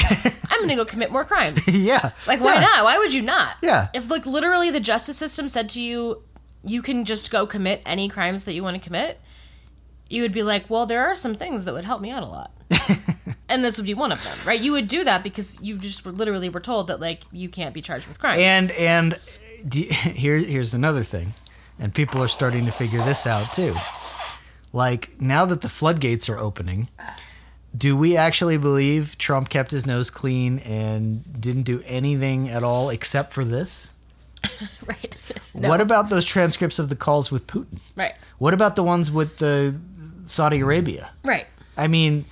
[0.51, 2.11] I'm going to go commit more crimes." yeah.
[2.27, 2.61] Like, why Yeah.
[2.61, 2.83] not?
[2.83, 3.55] Why would you not?
[3.61, 3.87] Yeah.
[3.93, 6.23] If like literally the justice system said to you,
[6.63, 9.19] you can just go commit any crimes that you want to commit,
[10.09, 12.25] you would be like, well, there are some things that would help me out a
[12.25, 12.51] lot.
[13.49, 14.59] and this would be one of them, right?
[14.59, 17.73] You would do that because you just were literally were told that like you can't
[17.73, 18.41] be charged with crimes.
[18.41, 19.17] And and
[19.73, 21.33] here here's another thing,
[21.79, 23.75] and people are starting to figure this out too.
[24.71, 26.89] Like now that the floodgates are opening,
[27.77, 32.89] do we actually believe Trump kept his nose clean and didn't do anything at all
[32.89, 33.93] except for this?
[34.86, 35.15] right.
[35.51, 37.79] What about those transcripts of the calls with Putin?
[37.95, 38.13] Right.
[38.38, 39.75] What about the ones with the
[40.23, 41.10] Saudi Arabia?
[41.25, 41.47] Right.
[41.75, 42.23] I mean,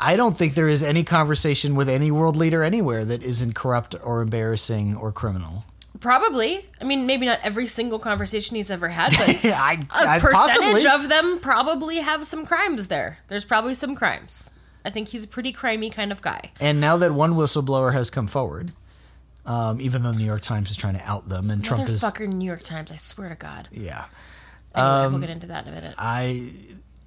[0.00, 3.96] I don't think there is any conversation with any world leader anywhere that isn't corrupt
[4.02, 5.64] or embarrassing or criminal.
[6.00, 6.64] Probably.
[6.80, 10.84] I mean, maybe not every single conversation he's ever had, but I, a I percentage
[10.84, 10.86] possibly.
[10.86, 13.18] of them probably have some crimes there.
[13.28, 14.50] There's probably some crimes.
[14.84, 16.50] I think he's a pretty crimey kind of guy.
[16.60, 18.72] and now that one whistleblower has come forward,
[19.46, 22.02] um, even though the New York Times is trying to out them, and Trump is
[22.02, 23.68] Motherfucker New York Times, I swear to God.
[23.72, 24.04] yeah,
[24.74, 25.94] Anyway, Um, we'll get into that in a minute.
[25.98, 26.52] I,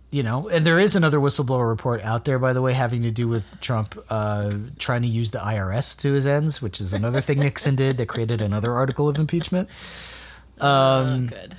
[0.10, 3.12] you know, and there is another whistleblower report out there, by the way, having to
[3.12, 7.20] do with Trump uh, trying to use the IRS to his ends, which is another
[7.22, 9.68] thing Nixon did that created another article of impeachment.
[10.62, 11.56] oh, good.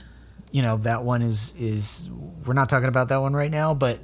[0.51, 2.09] You know, that one is is
[2.47, 3.99] we're not talking about that one right now, but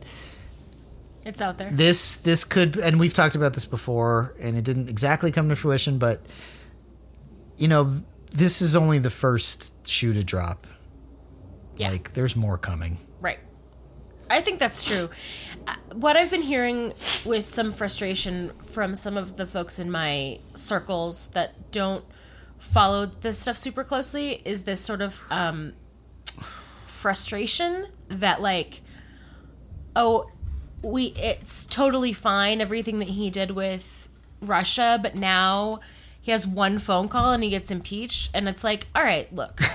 [1.26, 1.70] It's out there.
[1.70, 5.56] this this could and we've talked about this before and it didn't exactly come to
[5.56, 6.20] fruition but
[7.56, 7.90] you know
[8.30, 10.66] this is only the first shoe to drop
[11.76, 11.90] Yeah.
[11.90, 13.38] like there's more coming Right.
[14.28, 15.08] I think that's true.
[15.66, 16.92] Uh, What I've been hearing
[17.24, 22.04] with some frustration from some of the folks in my circles that don't
[22.58, 25.72] follow this stuff super closely is this sort of um,
[26.86, 28.80] frustration that, like,
[29.96, 30.28] oh,
[30.84, 34.08] we it's totally fine everything that he did with
[34.40, 35.80] Russia, but now
[36.20, 39.60] he has one phone call and he gets impeached, and it's like, all right, look.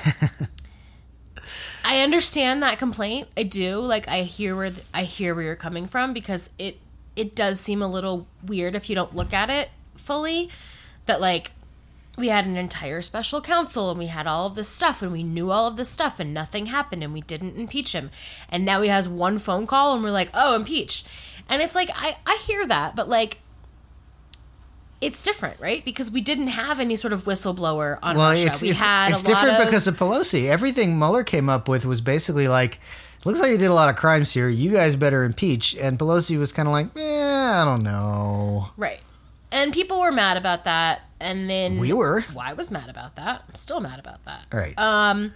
[1.84, 3.28] I understand that complaint.
[3.36, 3.80] I do.
[3.80, 6.78] Like I hear where th- I hear where you're coming from because it
[7.16, 10.50] it does seem a little weird if you don't look at it fully
[11.06, 11.52] that like
[12.20, 15.24] we had an entire special counsel and we had all of this stuff and we
[15.24, 18.12] knew all of this stuff and nothing happened and we didn't impeach him.
[18.50, 21.04] And now he has one phone call and we're like, "Oh, impeach."
[21.48, 23.40] And it's like I I hear that, but like
[25.02, 25.84] it's different, right?
[25.86, 28.48] Because we didn't have any sort of whistleblower on well Russia.
[28.48, 31.86] it's we it's, had it's different of, because of pelosi everything mueller came up with
[31.86, 32.80] was basically like
[33.24, 36.38] looks like you did a lot of crimes here you guys better impeach and pelosi
[36.38, 39.00] was kind of like eh, i don't know Right.
[39.52, 41.02] And people were mad about that.
[41.20, 43.44] And then we were Well, I was mad about that.
[43.48, 44.46] I'm still mad about that.
[44.52, 45.34] right Um,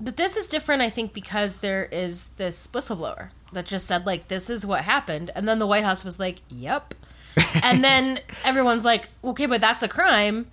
[0.00, 4.28] but this is different, I think, because there is this whistleblower that just said, like,
[4.28, 5.30] this is what happened.
[5.34, 6.94] And then the White House was like, yep.
[7.62, 10.48] and then everyone's like, okay, but that's a crime.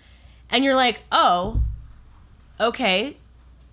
[0.49, 1.61] And you're like, oh,
[2.59, 3.17] okay.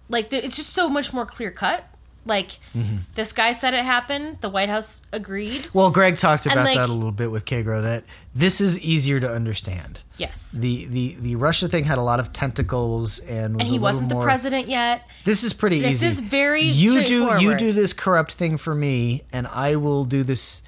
[0.08, 1.84] Like, it's just so much more clear cut.
[2.28, 2.98] Like, mm-hmm.
[3.14, 4.38] this guy said it happened.
[4.40, 5.68] The White House agreed.
[5.72, 9.18] well greg talked about like- that a little bit with kagro that this is easier
[9.18, 10.52] to understand Yes.
[10.52, 14.10] the the the Russia thing had a lot of tentacles and was and he wasn't
[14.10, 15.08] the president yet.
[15.24, 16.06] This is pretty This easy.
[16.06, 20.04] This is very you do you do this corrupt thing for me, and I will
[20.04, 20.62] do this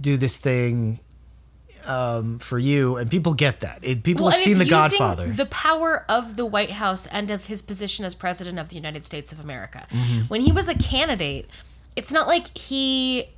[0.00, 1.00] do this thing
[1.86, 3.80] um, for you, and people get that.
[3.82, 5.26] It, people Well, have seen The Godfather.
[5.28, 9.04] The power of the White House and of his position as president of the United
[9.04, 9.86] States of America.
[9.90, 10.20] Mm-hmm.
[10.26, 11.48] When he was a candidate,
[11.96, 13.28] it's not like he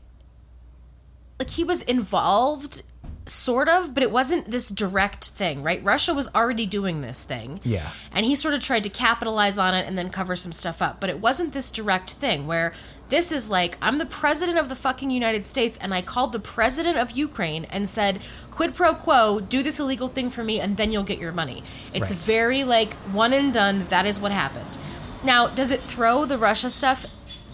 [1.38, 2.82] like he was involved
[3.26, 5.82] sort of, but it wasn't this direct thing, right?
[5.84, 7.60] Russia was already doing this thing.
[7.64, 7.90] Yeah.
[8.12, 11.00] And he sort of tried to capitalize on it and then cover some stuff up,
[11.00, 12.72] but it wasn't this direct thing where
[13.08, 16.40] this is like I'm the president of the fucking United States and I called the
[16.40, 20.76] president of Ukraine and said quid pro quo, do this illegal thing for me and
[20.76, 21.62] then you'll get your money.
[21.94, 22.20] It's Right.
[22.20, 24.78] very like one and done, that is what happened.
[25.22, 27.06] Now, does it throw the Russia stuff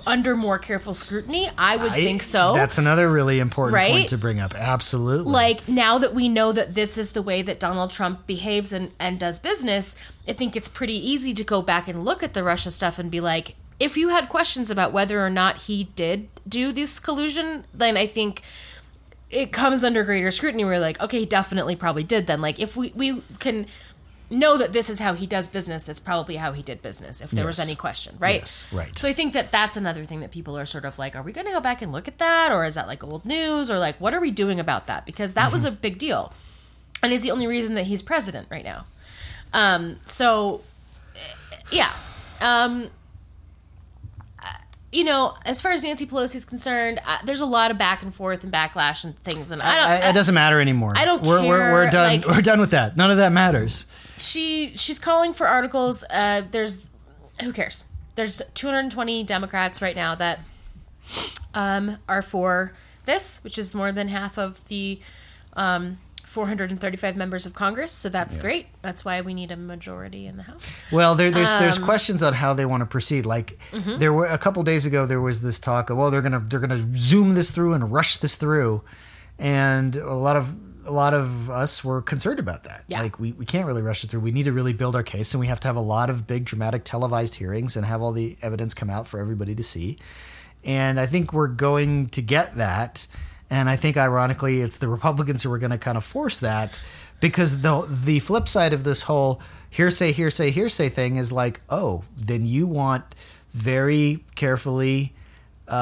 [0.04, 1.48] under more careful scrutiny?
[1.56, 2.54] I would I- think so.
[2.54, 3.92] That's another really important Right?
[3.92, 4.52] point to bring up.
[4.54, 5.30] Absolutely.
[5.32, 8.90] like now that we know that this is the way that Donald Trump behaves and,
[8.98, 9.94] and does business,
[10.26, 13.10] I think it's pretty easy to go back and look at the Russia stuff and
[13.10, 17.64] be like, if you had questions about whether or not he did do this collusion,
[17.74, 18.42] then I think
[19.28, 20.64] it comes under greater scrutiny.
[20.64, 22.40] We're like, okay, he definitely probably did then.
[22.40, 23.66] Like if we, we can
[24.30, 27.30] know that this is how he does business, that's probably how he did business, if
[27.32, 28.40] there was any question, right?
[28.40, 28.96] Yes, right.
[28.96, 31.32] So I think that that's another thing that people are sort of like, are we
[31.32, 32.52] going to go back and look at that?
[32.52, 33.70] Or is that like old news?
[33.70, 35.04] Or like, what are we doing about that?
[35.04, 36.32] Because that was a big deal.
[37.02, 38.84] And is the only reason that he's president right now.
[39.52, 40.62] Um, so,
[41.70, 41.90] yeah.
[42.40, 42.88] Um,
[44.92, 48.02] you know, as far as Nancy Pelosi is concerned, uh, there's a lot of back
[48.02, 49.50] and forth and backlash and things.
[49.50, 50.92] And I don't, I- it doesn't matter anymore.
[50.96, 52.20] I don't we're, We're, we're done.
[52.20, 52.96] like- we're done with that.
[52.96, 53.86] None of that matters.
[54.18, 56.04] she she's calling for articles.
[56.10, 56.88] Uh, there's
[57.42, 57.84] who cares?
[58.14, 60.40] There's 220 Democrats right now that
[61.54, 62.74] um, are for
[63.06, 65.00] this, which is more than half of the
[65.54, 65.98] um,
[66.32, 67.92] 435 members of Congress.
[67.92, 68.66] So that's great.
[68.80, 70.72] That's why we need a majority in the House.
[70.90, 73.26] Well, there, there's there's Um, questions on how they want to proceed.
[73.26, 73.98] Like mm-hmm.
[73.98, 76.60] there were a couple days ago, there was this talk of, well, they're gonna they're
[76.60, 78.82] gonna zoom this through and rush this through,
[79.38, 82.84] and a lot of a lot of us were concerned about that.
[82.88, 83.02] Yeah.
[83.02, 84.20] Like we, we can't really rush it through.
[84.20, 86.26] We need to really build our case, and we have to have a lot of
[86.26, 89.98] big dramatic televised hearings and have all the evidence come out for everybody to see.
[90.64, 93.06] And I think we're going to get that.
[93.52, 96.80] And I think, ironically, it's the Republicans who are going to kind of force that
[97.20, 102.02] because the the flip side of this whole hearsay, hearsay, hearsay thing is like, oh,
[102.16, 103.04] then you want
[103.52, 105.14] very carefully
[105.72, 105.74] uh,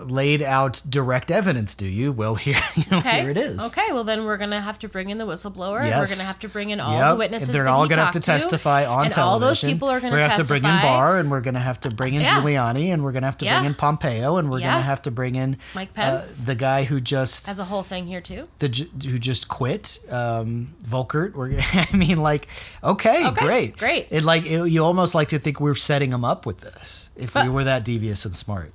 [0.00, 2.10] uh, laid out direct evidence, do you?
[2.12, 3.20] Well, here, you know, Okay.
[3.22, 3.64] here it is.
[3.68, 3.86] Okay.
[3.92, 5.80] Well, then we're gonna have to bring in the whistleblower.
[5.80, 7.10] And we're gonna have to bring in all Yep.
[7.12, 7.48] the witnesses.
[7.48, 9.22] They're that all gonna have to testify on and television.
[9.22, 11.60] all those people are gonna We're gonna have to bring in Barr, and we're gonna
[11.60, 12.40] have to bring in Yeah.
[12.40, 13.58] Giuliani, and we're gonna have to Yeah.
[13.60, 14.72] bring in Pompeo, and we're Yeah.
[14.72, 16.44] gonna have to bring in Mike uh, Pence.
[16.44, 18.48] the guy who just Has a whole thing here too.
[18.58, 18.68] the
[19.04, 21.32] who just quit, um, Volker.
[21.34, 22.48] We're, I mean, like,
[22.82, 24.06] okay, Okay, great, great.
[24.10, 27.34] It like it, you almost like to think we're setting him up with this if
[27.34, 28.72] we were that devious and smart.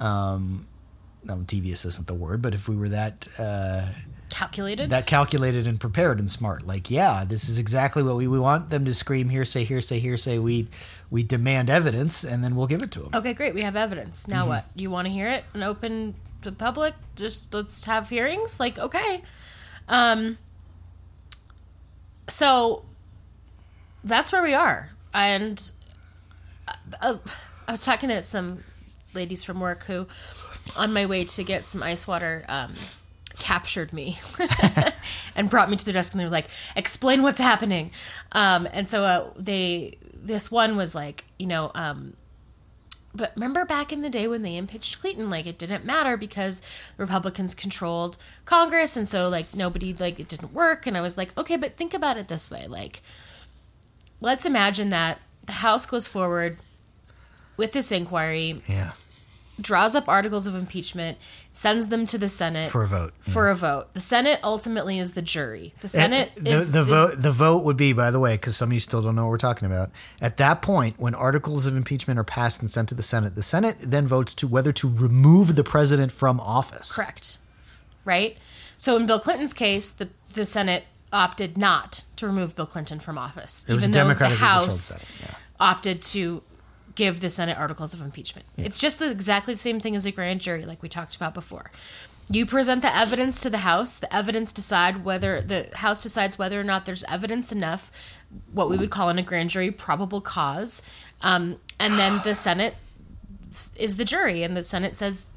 [0.00, 0.66] Um,
[1.24, 3.26] no, devious isn't the word, but if we were that.
[3.38, 3.88] Uh,
[4.28, 4.90] Calculated.
[4.90, 6.66] that calculated and prepared and smart.
[6.66, 10.38] Like, yeah, this is exactly what we, we want them to scream hearsay, hearsay, hearsay.
[10.38, 10.68] We
[11.10, 13.10] we demand evidence, and then we'll give it to them.
[13.14, 13.54] okay, great.
[13.54, 14.26] We have evidence.
[14.28, 14.48] Now Mm-hmm.
[14.50, 14.64] what?
[14.74, 16.94] You want to hear it and open to the public?
[17.14, 18.58] Just let's have hearings.
[18.60, 19.22] Like, okay.
[19.88, 20.36] Um.
[22.28, 22.84] So
[24.02, 25.72] that's where we are, and
[27.00, 27.18] uh,
[27.66, 28.58] I was talking to some
[29.16, 30.06] ladies from work who,
[30.76, 32.74] on my way to get some ice water, um,
[33.38, 34.18] captured me
[35.34, 37.90] and brought me to the desk, and they were like, "Explain what's happening."
[38.32, 42.14] Um, and so uh, they, this one was like, you know, um,
[43.14, 46.62] but remember back in the day when they impeached Clinton, like it didn't matter because
[46.98, 50.86] Republicans controlled Congress, and so like nobody like it didn't work.
[50.86, 53.02] And I was like, okay, but think about it this way, like
[54.20, 56.58] let's imagine that the House goes forward
[57.56, 58.92] with this inquiry, Yeah,
[59.60, 61.18] draws up articles of impeachment,
[61.50, 63.14] sends them to the Senate for a vote.
[63.20, 63.94] for a vote.
[63.94, 65.72] The Senate ultimately is the jury.
[65.80, 67.22] The eh, Senate And the, is the is- vote.
[67.22, 69.30] The vote would be, by the way, because some of you still don't know what
[69.30, 69.90] we're talking about.
[70.20, 73.42] At that point, when articles of impeachment are passed and sent to the Senate, the
[73.42, 76.94] Senate then votes to whether to remove the president from office.
[76.94, 77.38] Correct.
[78.04, 78.36] Right?
[78.78, 83.16] So in Bill Clinton's case, the the Senate opted not to remove Bill Clinton from
[83.16, 83.64] office.
[83.68, 85.34] It even a though the House yeah.
[85.58, 86.42] opted to
[86.96, 88.46] give the Senate articles of impeachment.
[88.56, 91.34] It's just the, exactly the same thing as a grand jury, like we talked about
[91.34, 91.70] before.
[92.28, 93.98] You present the evidence to the House.
[93.98, 97.92] The evidence decide whether the House decides whether or not there's evidence enough,
[98.52, 100.82] what we would call in a grand jury probable cause,
[101.22, 102.74] um, and then the Senate
[103.76, 105.28] is the jury, and the Senate says,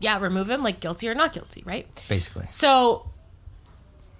[0.00, 1.86] "Yeah, remove him, like guilty or not guilty," right?
[2.10, 3.08] Basically, So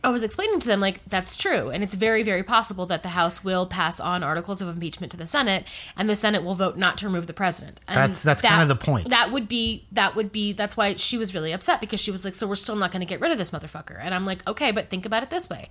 [0.04, 3.11] I was explaining to them like that's true, and it's very, very possible that the
[3.11, 5.64] House will pass on articles of impeachment to the Senate,
[5.96, 7.80] and the Senate will vote not to remove the president.
[7.88, 9.11] And That's- that's kind of the point.
[9.11, 12.24] That would be that would be that's why she was really upset because she was
[12.24, 14.46] like, so we're still not going to get rid of this motherfucker, and I'm like,
[14.48, 15.68] okay, but think about it this way: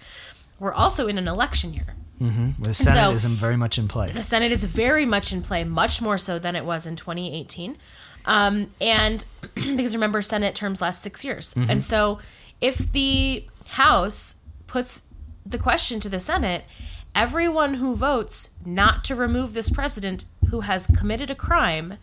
[0.59, 1.95] we're also in an election year.
[2.19, 4.11] the Senate so- is very much in play.
[4.11, 7.77] The Senate is very much in play, much more so than it was in 2018.
[8.25, 9.23] Um, and
[9.55, 11.55] because remember, Senate terms last six years.
[11.55, 12.19] And so
[12.59, 15.03] if the House puts
[15.45, 16.65] the question to the Senate,
[17.15, 21.97] everyone who votes not to remove this president who has committed a crime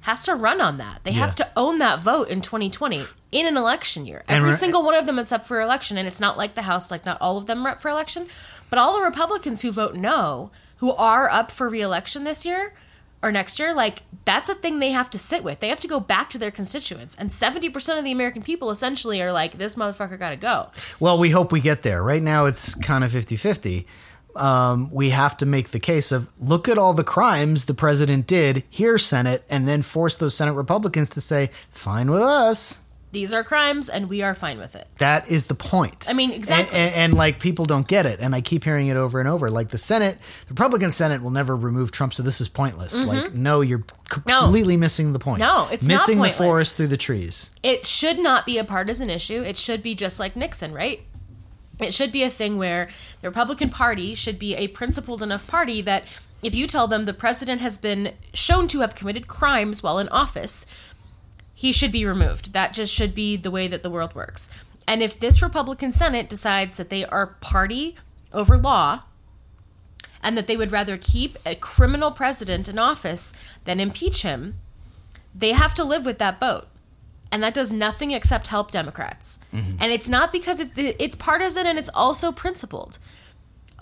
[0.00, 1.00] has to run on that.
[1.02, 4.22] They have to own that vote in 2020 in an election year.
[4.28, 6.62] Every re- single one of them is up for election, and it's not like the
[6.62, 8.28] House, like not all of them are up for election,
[8.70, 12.72] but all the Republicans who vote no, who are up for reelection this year
[13.26, 15.60] or next year, like that's a thing they have to sit with.
[15.60, 19.20] They have to go back to their constituents, and 70% of the American people essentially
[19.20, 20.70] are like, this motherfucker got to go.
[21.00, 22.02] Well, we hope we get there.
[22.02, 23.86] Right now, it's kind of 50 50.
[24.36, 28.26] Um, we have to make the case of look at all the crimes the president
[28.26, 32.80] did here, Senate, and then force those Senate Republicans to say, fine with us.
[33.16, 34.86] These are crimes, and we are fine with it.
[34.98, 36.06] That is the point.
[36.06, 36.78] I mean, exactly.
[36.78, 39.26] And, and, and, like people don't get it, and I keep hearing it over and
[39.26, 39.48] over.
[39.48, 43.02] Like the Senate, the Republican Senate will never remove Trump, so this is pointless.
[43.02, 45.40] Like, no, you're completely missing the point.
[45.40, 45.66] Mm-hmm.
[45.66, 47.48] No, it's not missing the forest through the trees.
[47.62, 49.42] it should not be a partisan issue.
[49.42, 51.00] It should be just like Nixon, right?
[51.80, 52.86] It should be a thing where
[53.22, 56.04] the Republican Party should be a principled enough party that
[56.42, 60.08] if you tell them the president has been shown to have committed crimes while in
[60.10, 60.66] office,
[61.58, 62.52] he should be removed.
[62.52, 64.50] That just should be the way that the world works.
[64.86, 67.96] And if this Republican Senate decides that they are party
[68.30, 69.04] over law,
[70.22, 73.32] and that they would rather keep a criminal president in office
[73.64, 74.56] than impeach him,
[75.34, 76.66] they have to live with that vote.
[77.32, 79.38] and that does nothing except help Democrats.
[79.52, 79.76] Mm-hmm.
[79.80, 82.98] And it's not because it, it's partisan and it's also principled.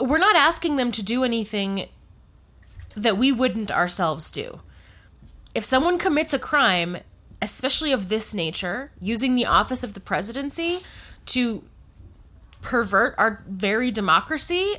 [0.00, 1.88] We're not asking them to do anything
[2.96, 4.60] that we wouldn't ourselves do.
[5.54, 6.98] If someone commits a crime,
[7.44, 10.80] especially of this nature, using the office of the presidency
[11.26, 11.62] to
[12.62, 14.76] pervert our very democracy,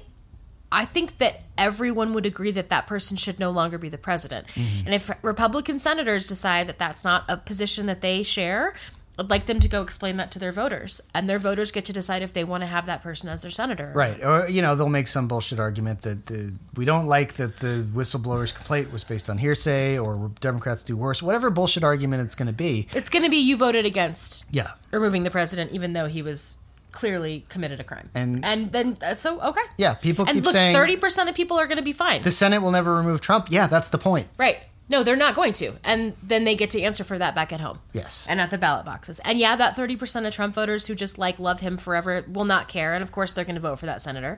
[0.72, 4.47] I think that everyone would agree that that person should no longer be the president.
[4.47, 4.86] Mm-hmm.
[4.88, 8.74] And if Republican senators decide that that's not a position that they share,
[9.18, 11.01] I'd like them to go explain that to their voters.
[11.13, 13.51] And their voters get to decide if they want to have that person as their
[13.51, 13.91] senator.
[13.95, 14.22] Right.
[14.24, 17.88] Or, you know, they'll make some bullshit argument that the, we don't like that the
[17.93, 21.24] whistleblower's complaint was based on hearsay or Democrats do worse.
[21.24, 22.88] Whatever bullshit argument it's going to be.
[22.93, 24.72] It's going to be you voted against Yeah.
[24.91, 26.59] removing the president, even though he was
[26.91, 28.09] clearly committed a crime.
[28.16, 29.61] And- and then uh, so okay.
[29.78, 29.95] Yeah.
[29.95, 32.22] People And keep look, saying thirty percent of people are going to be fine.
[32.22, 33.47] the Senate will never remove Trump.
[33.49, 34.28] Yeah, that's the point.
[34.38, 34.57] right?
[34.88, 37.59] No, they're not going to, and then they get to answer for that back at
[37.59, 37.79] home.
[37.93, 38.27] Yes.
[38.29, 39.19] and at the ballot boxes.
[39.25, 42.45] And yeah, that thirty percent of Trump voters who just like love him forever will
[42.45, 44.38] not care, and of course they're going to vote for that senator.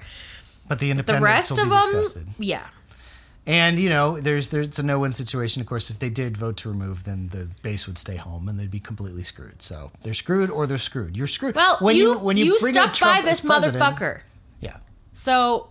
[0.68, 2.28] But the The rest will of be them, disgusted.
[2.40, 2.68] yeah,
[3.46, 5.62] And you know, there's there's a no-win situation.
[5.62, 8.58] Of course, if they did vote to remove, then the base would stay home, and
[8.60, 9.62] they'd be completely screwed.
[9.62, 11.16] So they're screwed, or they're screwed.
[11.18, 11.56] You're screwed.
[11.56, 14.22] Well, when you you, bring stuck up Trump by this motherfucker.
[14.62, 14.78] Yeah,
[15.14, 15.70] So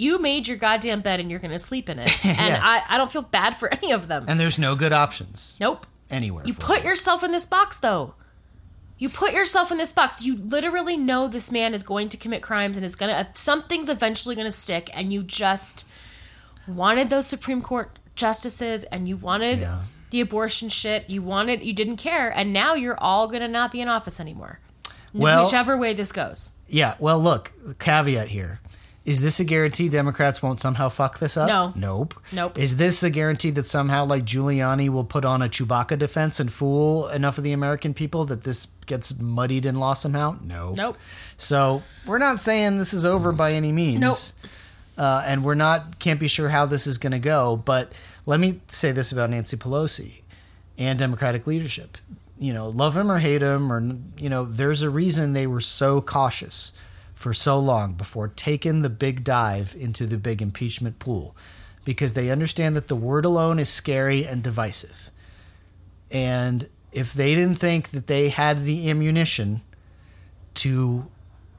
[0.00, 2.08] you made your goddamn bed and you're going to sleep in it.
[2.24, 2.60] And Yeah.
[2.62, 4.24] I, I don't feel bad for any of them.
[4.28, 5.86] and there's no good options nope.
[6.10, 6.44] anywhere.
[6.46, 6.86] You put them.
[6.88, 8.14] yourself in this box, though.
[8.98, 10.24] You put yourself in this box.
[10.26, 13.24] You literally know this man is going to commit crimes and is going to, uh,
[13.32, 14.90] something's eventually going to stick.
[14.92, 15.86] And you just
[16.68, 19.80] wanted those Supreme Court justices and you wanted Yeah.
[20.10, 21.08] the abortion shit.
[21.08, 22.28] You wanted, you didn't care.
[22.30, 24.60] And now you're all going to not be in office anymore.
[25.14, 26.52] Well- Whichever way this goes.
[26.68, 26.94] Yeah.
[26.98, 28.60] Well, look, caveat here.
[29.10, 31.48] Is this a guarantee Democrats won't somehow fuck this up?
[31.48, 31.72] No.
[31.74, 32.14] Nope.
[32.30, 32.56] Nope.
[32.56, 36.52] Is this a guarantee that somehow, like Giuliani, will put on a Chewbacca defense and
[36.52, 40.36] fool enough of the American people that this gets muddied in law somehow?
[40.44, 40.74] No.
[40.76, 40.96] Nope.
[41.36, 43.98] So we're not saying this is over by any means.
[43.98, 44.16] Nope.
[44.96, 47.56] Uh, and we're not can't be sure how this is going to go.
[47.56, 47.90] But
[48.26, 50.20] let me say this about Nancy Pelosi
[50.78, 51.98] and Democratic leadership.
[52.38, 53.82] You know, love him or hate him, or
[54.16, 56.74] you know, there's a reason they were so cautious
[57.20, 61.36] for so long before taking the big dive into the big impeachment pool,
[61.84, 65.10] because they understand that the word alone is scary and divisive.
[66.10, 69.60] And if they didn't think that they had the ammunition
[70.54, 71.10] to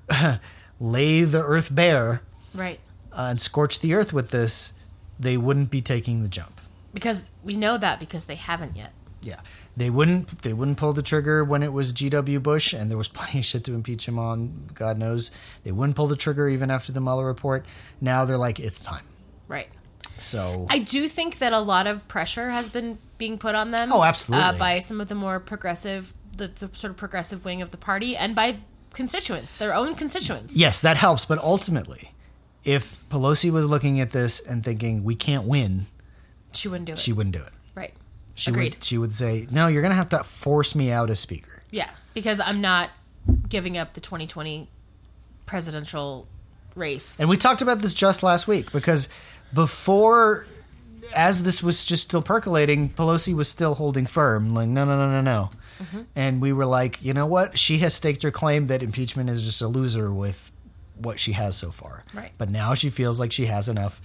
[0.80, 2.24] lay the earth bare
[2.56, 2.80] Right.
[3.12, 4.74] uh, and scorch the earth with this,
[5.20, 6.60] they wouldn't be taking the jump.
[6.92, 8.94] Because we know that because they haven't yet.
[9.22, 9.42] Yeah,
[9.78, 10.42] they wouldn't.
[10.42, 12.40] They wouldn't pull the trigger when it was G.W.
[12.42, 14.70] Bush, and there was plenty of shit to impeach him on.
[14.74, 15.32] God knows
[15.64, 17.66] they wouldn't pull the trigger even after the Mueller report.
[18.02, 19.06] Now they're like, it's time.
[19.48, 19.70] Right.
[20.18, 23.92] So I do think that a lot of pressure has been being put on them.
[23.92, 24.46] Oh, absolutely.
[24.46, 27.78] Uh, by some of the more progressive, the, the sort of progressive wing of the
[27.78, 28.58] party, and by
[28.94, 30.56] constituents, their own constituents.
[30.58, 31.26] yes, that helps.
[31.26, 32.12] But ultimately,
[32.66, 35.86] if Pelosi was looking at this and thinking we can't win,
[36.54, 37.00] She wouldn't do it.
[37.00, 37.52] she wouldn't do it.
[38.42, 38.76] She Agreed.
[38.76, 38.84] would.
[38.84, 41.62] She would say, no, you're gonna have to force me out as speaker.
[41.70, 42.90] Yeah, because I'm not
[43.50, 44.68] giving up the 2020
[45.46, 46.28] presidential
[46.76, 47.20] race.
[47.20, 49.10] And we talked about this just last week because
[49.54, 50.48] before,
[51.16, 55.12] as this was just still percolating, Pelosi was still holding firm, like, no, no, no,
[55.12, 55.50] no, no.
[55.80, 56.02] Mm-hmm.
[56.16, 57.58] And we were like, you know what?
[57.58, 60.52] She has staked her claim that impeachment is just a loser with
[60.98, 62.04] what she has so far.
[62.14, 62.32] Right.
[62.38, 64.02] But now she feels like she has enough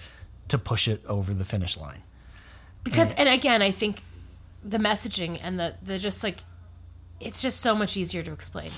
[0.48, 2.02] to push it over the finish line.
[2.84, 4.02] because and again i think
[4.66, 6.40] the messaging and the the just like
[7.20, 8.70] it's just so much easier to explain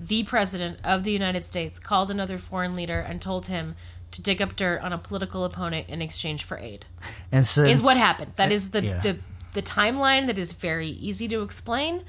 [0.00, 3.74] the president of the united states called another foreign leader and told him
[4.10, 6.84] to dig up dirt on a political opponent in exchange for aid
[7.30, 9.00] And so is what happened that is the yeah.
[9.00, 9.18] the
[9.52, 12.04] the timeline that is very easy to explain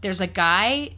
[0.00, 0.90] there's a guy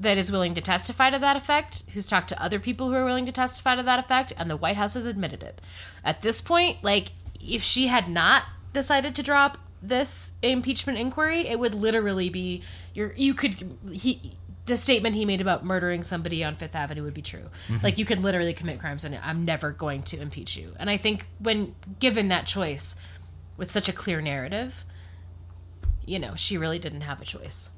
[0.00, 3.04] that is willing to testify to that effect, who's talked to other people who are
[3.04, 5.60] willing to testify to that effect, and the White House has admitted it.
[6.04, 11.58] At this point, like, if she had not decided to drop this impeachment inquiry, it
[11.58, 12.62] would literally be
[12.94, 17.14] your you could he the statement he made about murdering somebody on Fifth Avenue would
[17.14, 17.50] be true.
[17.82, 20.74] Like you could literally commit crimes and I'm never going to impeach you.
[20.78, 22.94] And I think when given that choice
[23.56, 24.84] with such a clear narrative,
[26.06, 27.70] you know, she really didn't have a choice.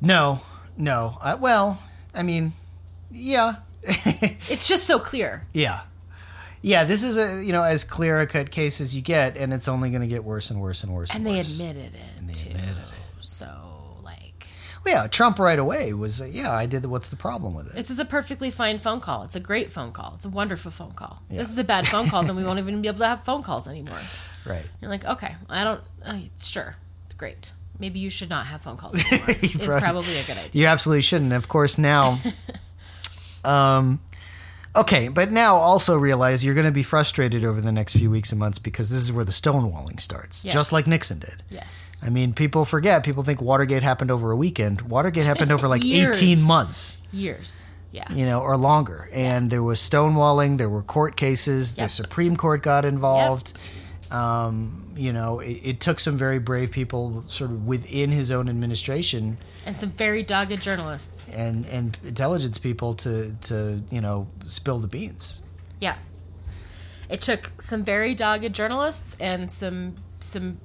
[0.00, 0.40] No,
[0.76, 1.18] no.
[1.20, 1.82] Uh, well,
[2.14, 2.52] I mean,
[3.10, 3.56] yeah.
[4.48, 5.42] It's just so clear.
[5.52, 5.80] Yeah.
[6.66, 9.54] Yeah, this is a you know as clear a cut case as you get, and
[9.54, 11.10] it's only going to get worse and worse and worse.
[11.10, 11.52] And And, they worse.
[11.60, 12.50] admitted it And they too.
[12.50, 13.24] admitted it.
[13.24, 13.46] So
[14.02, 14.48] like
[14.84, 16.50] Well, yeah, Trump right away was uh, yeah.
[16.52, 16.82] I did.
[16.82, 17.74] The, what's the problem with it?
[17.76, 19.22] this is a perfectly fine phone call.
[19.22, 20.14] It's a great phone call.
[20.16, 21.22] It's a wonderful phone call.
[21.30, 21.38] Yeah.
[21.38, 23.44] This is a bad phone call, then we won't even be able to have phone
[23.44, 24.00] calls anymore.
[24.44, 24.68] right.
[24.82, 25.80] You're like, okay, I don't.
[26.04, 27.52] Uh, sure, it's great.
[27.78, 29.28] maybe you should not have phone calls anymore.
[29.42, 29.80] is Right.
[29.80, 30.62] probably a good idea.
[30.62, 31.32] You absolutely shouldn't.
[31.32, 32.18] Of course, now.
[33.44, 34.00] um,
[34.76, 38.30] okay, but now also realize you're going to be frustrated over the next few weeks
[38.32, 40.54] and months because this is where the stonewalling starts, Yes.
[40.54, 41.42] just like Nixon did.
[41.50, 42.02] Yes.
[42.06, 43.04] I mean, people forget.
[43.04, 44.82] People think Watergate happened over a weekend.
[44.82, 47.64] Watergate happened over like 18 months, Years.
[47.92, 48.12] Yeah.
[48.12, 49.08] you know, or longer.
[49.14, 50.58] And there was stonewalling.
[50.58, 51.74] There were court cases.
[51.76, 53.54] The Supreme Court got involved.
[54.10, 58.48] Um, you know, it, it took some very brave people, sort of within his own
[58.48, 61.28] administration, And some very dogged journalists.
[61.28, 65.42] and and intelligence people to to you know spill the beans.
[65.80, 65.96] Yeah.
[67.10, 70.60] It took some very dogged journalists and some some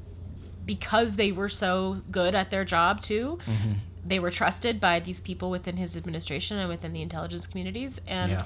[0.65, 3.39] because they were so good at their job too.
[3.45, 3.71] Mm-hmm.
[4.05, 8.31] They were trusted by these people within his administration and within the intelligence communities, and
[8.31, 8.45] Yeah.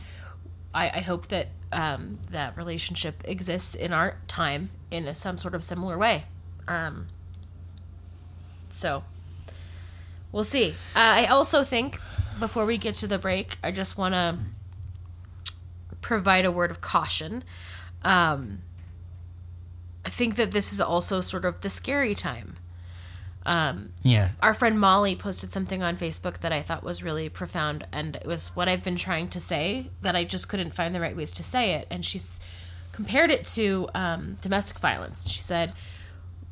[0.73, 5.55] I, I hope that um, that relationship exists in our time in a, some sort
[5.55, 6.25] of similar way.
[6.67, 7.07] Um,
[8.69, 9.03] so
[10.35, 10.71] we'll see.
[10.93, 11.97] Uh, I also think
[12.41, 14.37] before we get to the break, I just want to
[16.01, 17.41] provide a word of caution.
[18.03, 18.59] Um,
[20.05, 22.57] I think that this is also sort of the scary time.
[23.45, 24.29] Um, Yeah.
[24.41, 28.25] our friend Molly posted something on Facebook that I thought was really profound, and it
[28.25, 31.31] was what I've been trying to say that I just couldn't find the right ways
[31.33, 31.87] to say it.
[31.89, 32.41] And she's
[32.91, 35.29] compared it to um, domestic violence.
[35.29, 35.71] She said,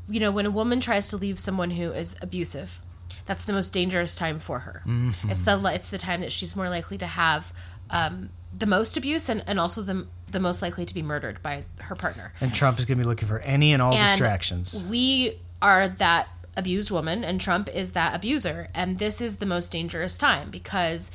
[0.07, 2.79] you know, when a woman tries to leave someone who is abusive,
[3.25, 4.81] that's the most dangerous time for her.
[5.29, 7.53] It's the it's the time that she's more likely to have
[7.89, 11.63] um, the most abuse and, and also the the most likely to be murdered by
[11.79, 12.33] her partner.
[12.41, 14.83] And Trump is going to be looking for any and all And distractions.
[14.83, 18.67] We are that abused woman, and Trump is that abuser.
[18.73, 21.11] And this is the most dangerous time because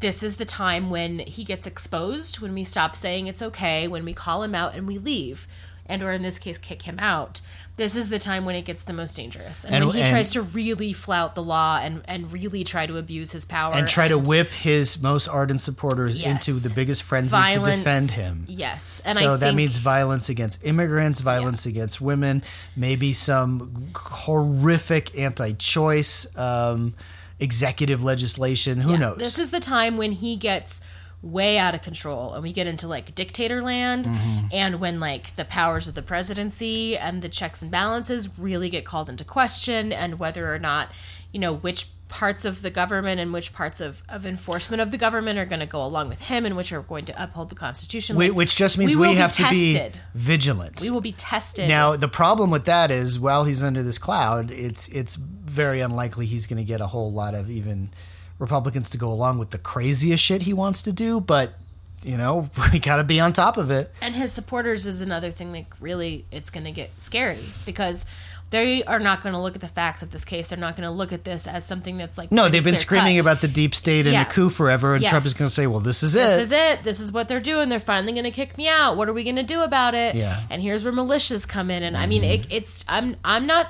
[0.00, 4.04] this is the time when he gets exposed, when we stop saying it's okay, when
[4.04, 5.48] we call him out and we leave,
[5.86, 7.40] and or in this case, kick him out.
[7.76, 10.10] This is the time when it gets the most dangerous, and, And- when he and-
[10.10, 13.88] tries to really flout the law and and really try to abuse his power And
[13.88, 16.46] try to whip his most ardent supporters Yes.
[16.48, 18.44] into the biggest frenzy violence to defend him.
[18.48, 22.44] Yes, and so I that think, means violence against immigrants, violence against women,
[22.76, 26.94] maybe some horrific anti-choice um,
[27.40, 28.80] executive legislation.
[28.80, 29.18] Who Yeah, knows?
[29.18, 30.80] This is the time when he gets
[31.24, 34.46] way out of control and we get into like dictator land Mm-hmm.
[34.52, 38.84] and when like the powers of the presidency and the checks and balances really get
[38.84, 40.88] called into question and whether or not
[41.32, 44.98] you know which parts of the government and which parts of, of enforcement of the
[44.98, 47.54] government are going to go along with him and which are going to uphold the
[47.56, 50.80] constitution Like, which just means we we, will be have to be vigilant.
[50.82, 54.50] we will be tested Now the problem with that is, while he's under this cloud,
[54.50, 57.90] it's it's very unlikely he's going to get a whole lot of even
[58.38, 61.20] Republicans to go along with the craziest shit he wants to do.
[61.20, 61.54] But
[62.02, 63.90] you know, we got to be on top of it.
[64.02, 68.04] and his supporters is another thing like really it's going to get scary because
[68.50, 70.86] they are not going to look at the facts of this case they're not going
[70.86, 73.74] to look at this as something that's like No, they've been screaming about the deep
[73.74, 74.22] state and Yeah.
[74.22, 76.18] a coup forever, and Trump is going to say, "Well, this is it.
[76.20, 78.98] this is it this is what they're doing they're finally going to kick me out
[78.98, 80.34] what are we going to do about it Yeah.
[80.34, 80.46] Mm-hmm.
[80.52, 83.68] and here's where militias come in and i mean it, it's i'm i'm not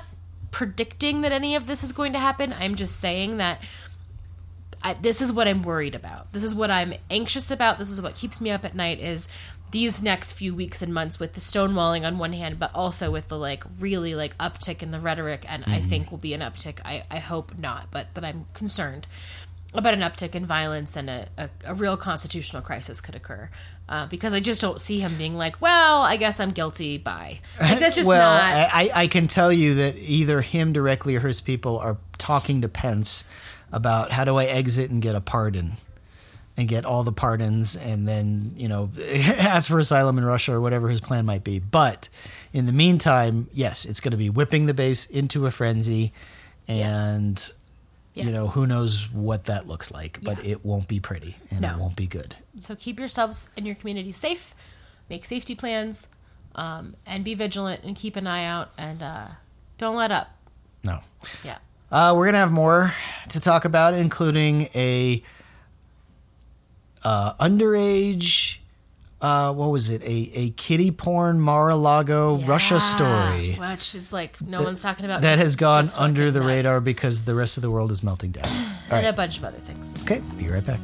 [0.51, 3.59] predicting that any of this is going to happen i'm just saying that
[4.85, 6.31] I, this is what I'm worried about.
[6.31, 7.79] This is what I'm anxious about.
[7.79, 9.27] This is what keeps me up at night is
[9.71, 13.27] these next few weeks and months with the stonewalling on one hand, but also with
[13.27, 16.79] the like really like uptick in the rhetoric, and I think will be an uptick.
[16.85, 19.07] I, I hope not, but that I'm concerned
[19.73, 23.49] about an uptick in violence and a, a, a real constitutional crisis could occur.
[23.89, 26.97] Uh, because I just don't see him being like, well, I guess I'm guilty.
[26.97, 27.39] Bye.
[27.59, 28.69] Like that's just well, not.
[28.73, 32.69] I, I can tell you that either him directly or his people are talking to
[32.69, 33.25] Pence
[33.75, 35.73] about how do I exit and get a pardon
[36.57, 38.89] and get all the pardons and then, you know,
[39.37, 41.59] ask for asylum in Russia or whatever his plan might be.
[41.59, 42.07] But
[42.53, 46.13] in the meantime, yes, it's going to be whipping the base into a frenzy
[46.67, 47.51] and.
[48.13, 48.23] Yeah.
[48.23, 50.51] You know, who knows what that looks like, but Yeah.
[50.51, 52.33] it won't be pretty and it won't be good.
[52.55, 54.55] So keep yourselves and your community safe,
[55.09, 56.07] make safety plans,
[56.55, 59.27] um, and be vigilant and keep an eye out and uh,
[59.77, 60.29] don't let up.
[60.85, 61.01] No.
[61.43, 61.57] Yeah.
[61.95, 62.93] Uh, we're gonna have more
[63.29, 65.23] to talk about, including a
[67.05, 68.57] uh, underage.
[69.21, 70.03] Uh, what was it?
[70.03, 75.21] A a kitty porn Mar-a-Lago Russia story Which is like no one's talking about.
[75.21, 76.47] that has gone under the nuts.
[76.49, 78.43] radar because the rest of the world is melting down.
[78.45, 79.05] All And right.
[79.05, 79.95] a bunch of other things.
[80.03, 80.81] Okay, be right back.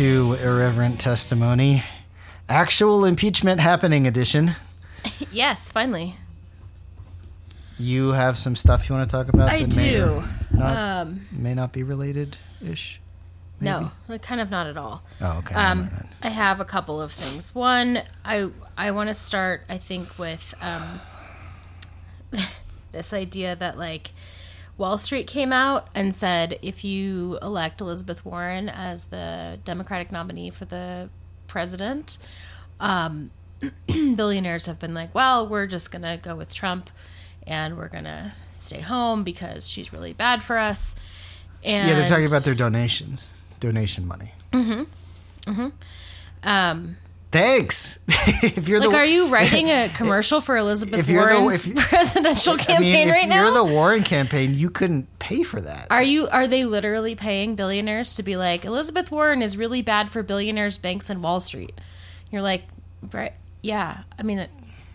[0.00, 1.82] To Irreverent Testimony,
[2.48, 4.52] actual impeachment happening edition.
[5.30, 6.16] Yes, finally.
[7.78, 9.50] You have some stuff you want to talk about?
[9.50, 10.24] I that may do.
[10.52, 12.98] Not, Um, may not be related ish.
[13.60, 15.02] no, like kind of not at all.
[15.20, 15.54] Oh, okay.
[15.54, 15.90] Um.
[16.22, 17.54] I have a couple of things.
[17.54, 18.48] One, I
[18.78, 19.64] I want to start.
[19.68, 21.00] I think with um,
[22.92, 24.12] this idea that like
[24.80, 30.48] Wall Street came out and said if you elect Elizabeth Warren as the Democratic nominee
[30.48, 31.10] for the
[31.46, 32.16] president,
[32.80, 33.30] um,
[33.86, 36.88] billionaires have been like, well, we're just gonna go with Trump,
[37.46, 40.96] and we're gonna stay home because she's really bad for us.
[41.62, 44.32] And yeah, they're talking about their donations, donation money.
[44.50, 44.86] Mhm.
[45.46, 45.72] Mhm.
[46.42, 46.96] Um,
[47.32, 48.00] Thanks.
[48.08, 51.66] if you're Like, the, are you writing a commercial for Elizabeth if you're the- Warren's
[51.66, 53.54] if presidential I campaign mean, if right you're now?
[53.54, 55.86] the Warren campaign, you couldn't pay for that.
[55.90, 56.26] are you?
[56.28, 60.76] Are they literally paying billionaires to be like Elizabeth Warren is really bad for billionaires,
[60.78, 61.72] banks, and Wall Street?
[62.32, 62.64] You're like,
[63.12, 63.32] right?
[63.62, 63.98] Yeah.
[64.18, 64.50] I mean, it-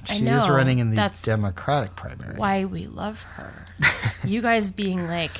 [0.09, 2.35] I she know is running in the that's Democratic primary.
[2.37, 3.65] why we love her.
[4.23, 5.31] you guys being like,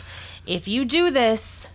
[0.48, 1.72] if you do this.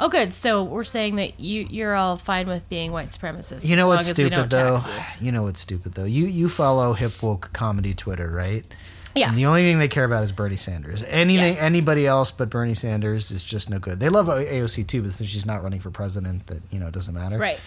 [0.00, 0.34] Oh, good.
[0.34, 3.68] So we're saying that you you're all fine with being white supremacists.
[3.68, 4.78] You know what's stupid though?
[5.20, 5.26] you.
[5.26, 6.04] You know what's stupid though?
[6.04, 8.64] You you follow hip woke comedy Twitter, right?
[9.14, 9.28] Yeah.
[9.28, 11.04] And the only thing they care about is Bernie Sanders.
[11.04, 11.62] Anything Yes.
[11.62, 14.00] anybody else but Bernie Sanders is just no good.
[14.00, 16.94] They love AOC too, but since she's not running for president, that you know it
[16.94, 17.38] doesn't matter.
[17.38, 17.60] Right.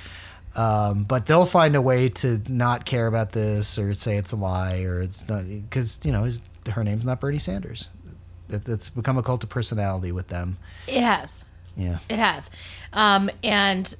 [0.57, 4.35] Um, but they'll find a way to not care about this or say it's a
[4.35, 7.89] lie or it's not because you know his, her name's not Bernie Sanders.
[8.49, 10.57] It, it's become a cult of personality with them.
[10.87, 11.45] It has.
[11.77, 11.99] Yeah.
[12.09, 12.49] It has.
[12.91, 13.95] Um, and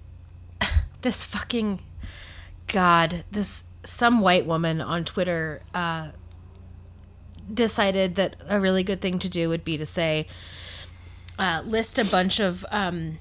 [1.01, 1.79] this fucking
[2.67, 6.09] God, this some white woman on Twitter uh,
[7.53, 10.25] decided that a really good thing to do would be to say,
[11.39, 13.19] uh, list a bunch of um,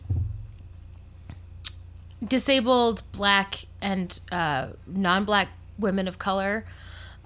[2.26, 5.48] disabled black and uh, non-black
[5.78, 6.64] women of color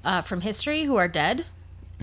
[0.04, 1.46] uh, from history who are dead.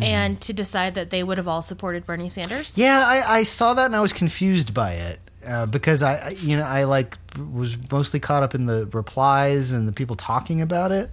[0.01, 2.77] And to decide that they would have all supported Bernie Sanders.
[2.77, 6.35] Yeah, I, I saw that and I was confused by it uh, because I, I,
[6.39, 10.61] you know, I like was mostly caught up in the replies and the people talking
[10.61, 11.09] about it,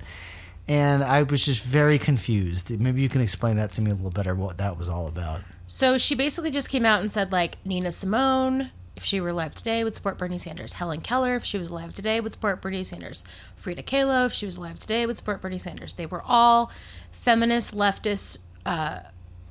[0.67, 2.79] and I was just very confused.
[2.81, 5.43] Maybe you can explain that to me a little better what that was all about.
[5.67, 9.55] So she basically just came out and said like Nina Simone, if she were alive
[9.55, 10.75] today, would support Bernie Sanders.
[10.75, 13.25] Helen Keller, if she was alive today, would support Bernie Sanders.
[13.57, 15.95] Frida Kahlo, if she was alive today, would support Bernie Sanders.
[15.95, 16.71] They were all
[17.11, 19.01] feminist, leftist, uh,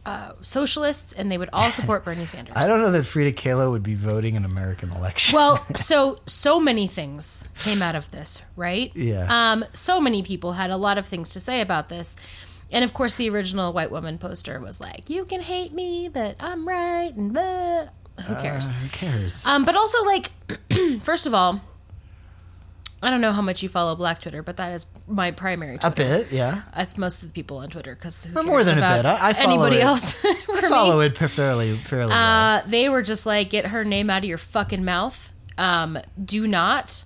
[0.05, 2.55] uh, socialists, and they would all support Bernie Sanders.
[2.55, 5.36] I don't know that Frida Kahlo would be voting in American election.
[5.36, 8.91] Well, so so many things came out of this, right?
[8.95, 9.28] Yeah.
[9.30, 12.16] Um, so many people had a lot of things to say about this.
[12.72, 16.36] And of course, the original white woman poster was like, "You can hate me, but
[16.39, 17.86] I'm right," and blah.
[18.28, 18.72] Who cares?
[18.72, 19.45] Uh, who cares?
[19.45, 20.32] Um, but also, like,
[21.01, 21.61] first of all,
[23.04, 25.78] I don't know how much you follow Black Twitter, but that is my primary.
[25.84, 26.62] a bit, yeah.
[26.76, 29.06] That's most of the people on Twitter because more than a bit.
[29.06, 29.84] I- I follow anybody it.
[29.84, 30.18] else.
[30.26, 30.70] I me.
[30.70, 32.58] follow it fairly, fairly well.
[32.60, 35.32] Uh, they were just like, get her name out of your fucking mouth.
[35.58, 37.04] Um, do not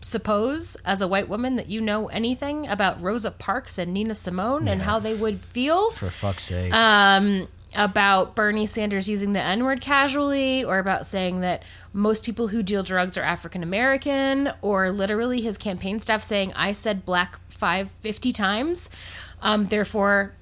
[0.00, 4.68] suppose, as a white woman, that you know anything about Rosa Parks and Nina Simone
[4.68, 6.72] and how they would feel For fuck's sake.
[6.74, 11.62] um, about Bernie Sanders using the N word casually, or about saying that
[11.92, 16.72] most people who deal drugs are African American, or literally his campaign staff saying, I
[16.72, 18.90] said black five fifty times.
[19.42, 20.34] Um, therefore,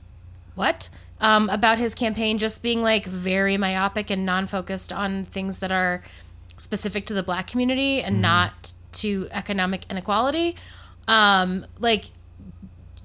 [0.55, 0.89] what?
[1.21, 5.71] Um, about his campaign just being like very myopic and non focused on things that
[5.71, 6.03] are
[6.57, 10.57] specific to the black community and not to economic inequality.
[11.09, 12.07] Um, like,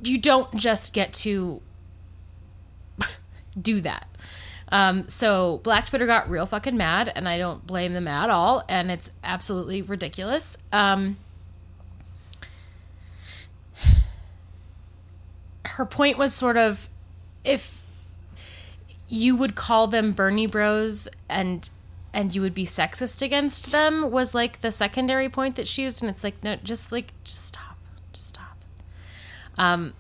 [0.04, 1.62] you don't just get to
[3.62, 4.08] do that.
[4.70, 8.63] Um, so Black Twitter got real fucking mad, and I don't blame them at all,
[8.68, 10.57] and it's absolutely ridiculous.
[10.74, 11.18] Um,
[15.65, 16.89] her point was sort of
[17.43, 17.82] if
[19.07, 21.70] you would call them Bernie Bros and
[22.13, 26.01] and you would be sexist against them was like the secondary point that she used,
[26.01, 27.78] and it's like no, just like just stop,
[28.11, 28.57] just stop.
[29.57, 29.93] Um,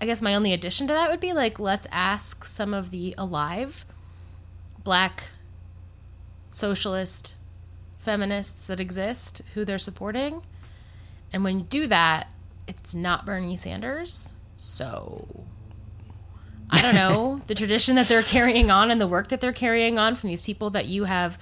[0.00, 3.14] I guess my only addition to that would be like, let's ask some of the
[3.16, 3.85] alive
[4.86, 5.24] black
[6.48, 7.34] socialist
[7.98, 10.42] feminists that exist who they're supporting.
[11.32, 12.28] And when you do that,
[12.68, 14.32] it's not Bernie Sanders.
[14.56, 15.44] So
[16.70, 19.98] I don't know the tradition that they're carrying on and the work that they're carrying
[19.98, 21.36] on from these people that you have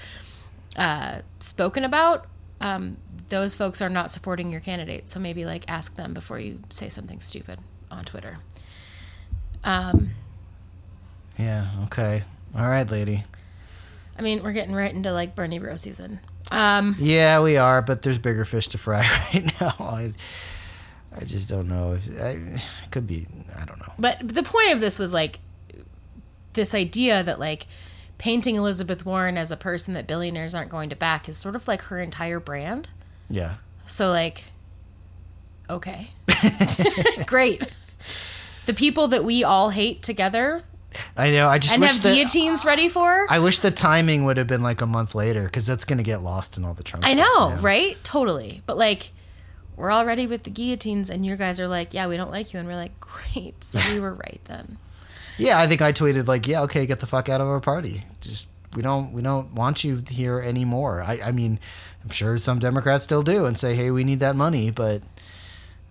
[0.78, 2.26] uh, spoken about.
[2.62, 2.97] Um,
[3.28, 5.07] those folks are not supporting your candidate.
[5.11, 7.59] So maybe like ask them before you say something stupid
[7.90, 8.38] on Twitter.
[9.64, 10.12] Um,
[11.38, 12.22] yeah, okay.
[12.57, 13.24] All right, lady.
[14.19, 16.21] I mean, we're getting right into like Bernie Bro season.
[16.51, 19.01] Um, Yeah, we are, but there's bigger fish to fry
[19.35, 19.75] right now.
[19.79, 20.12] I,
[21.17, 23.27] I just don't know if I it could be.
[23.57, 23.93] I don't know.
[23.99, 25.41] but the point of this was like
[26.53, 27.67] this idea that like
[28.19, 31.67] painting Elizabeth Warren as a person that billionaires aren't going to back is sort of
[31.67, 32.89] like her entire brand.
[33.29, 33.55] Yeah,
[33.87, 34.45] So like,
[35.69, 36.09] okay,
[37.27, 37.67] great.
[38.67, 40.62] The people that we all hate together
[41.16, 41.49] I know.
[41.49, 43.07] I just and have that guillotines ready for.
[43.07, 43.26] Her.
[43.30, 46.05] I wish the timing would have been like a month later because that's going to
[46.05, 47.07] get lost in all the Trump.
[47.07, 47.97] I know, right?
[48.05, 48.62] Totally.
[48.66, 49.12] But like,
[49.76, 52.53] we're all ready with the guillotines, and your guys are like, "Yeah, we don't like
[52.53, 54.78] you," and we're like, "Great, so we were right then."
[55.36, 58.05] Yeah, I think I tweeted like, "Yeah, okay, get the fuck out of our party.
[58.20, 61.59] Just we don't we don't want you here anymore." I I mean,
[62.03, 65.03] I'm sure some Democrats still do and say, "Hey, we need that money," but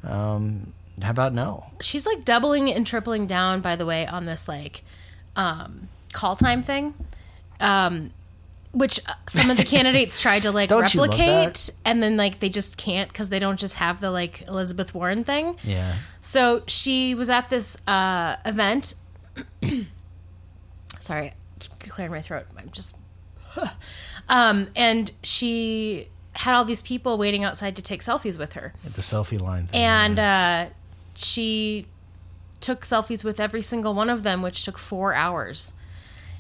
[0.04, 1.66] um, how about no?
[1.82, 4.84] She's like doubling and tripling down, by the way, on this like
[5.36, 6.94] um, call time thing,
[7.60, 8.12] um,
[8.72, 11.70] which uh, some of the candidates tried to like Don't you love replicate, that?
[11.86, 15.24] and then like they just can't because they don't just have the like Elizabeth Warren
[15.24, 15.58] thing.
[15.64, 15.96] Yeah.
[16.22, 18.96] So she was at this uh, event.
[21.00, 22.46] Sorry, I keep clearing my throat.
[22.58, 22.96] I'm just.
[24.30, 28.74] um, and she had all these people waiting outside to take selfies with her.
[28.84, 29.68] The selfie line.
[29.68, 30.66] Thing, And uh,
[31.16, 31.88] she
[32.60, 35.74] took selfies with every single one of them, which took four hours.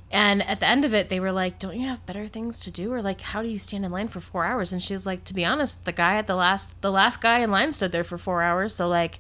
[0.09, 2.71] And at the end of it, they were like, "Don't you have better things to
[2.71, 5.05] do?" Or like, "How do you stand in line for four hours?" And she was
[5.07, 7.91] like, "To be honest, the guy at the last, the last guy in line stood
[7.91, 8.75] there for four hours.
[8.75, 9.19] So like,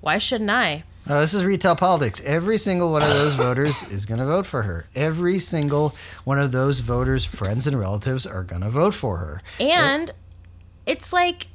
[0.00, 2.22] why shouldn't I?" Oh, this is retail politics.
[2.24, 4.86] Every single one of those voters is going to vote for her.
[4.94, 5.94] Every single
[6.24, 9.42] one of those voters' friends and relatives are going to vote for her.
[9.58, 10.10] And
[10.86, 11.48] it's like,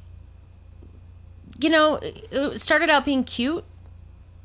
[1.60, 3.64] you know, it started out being cute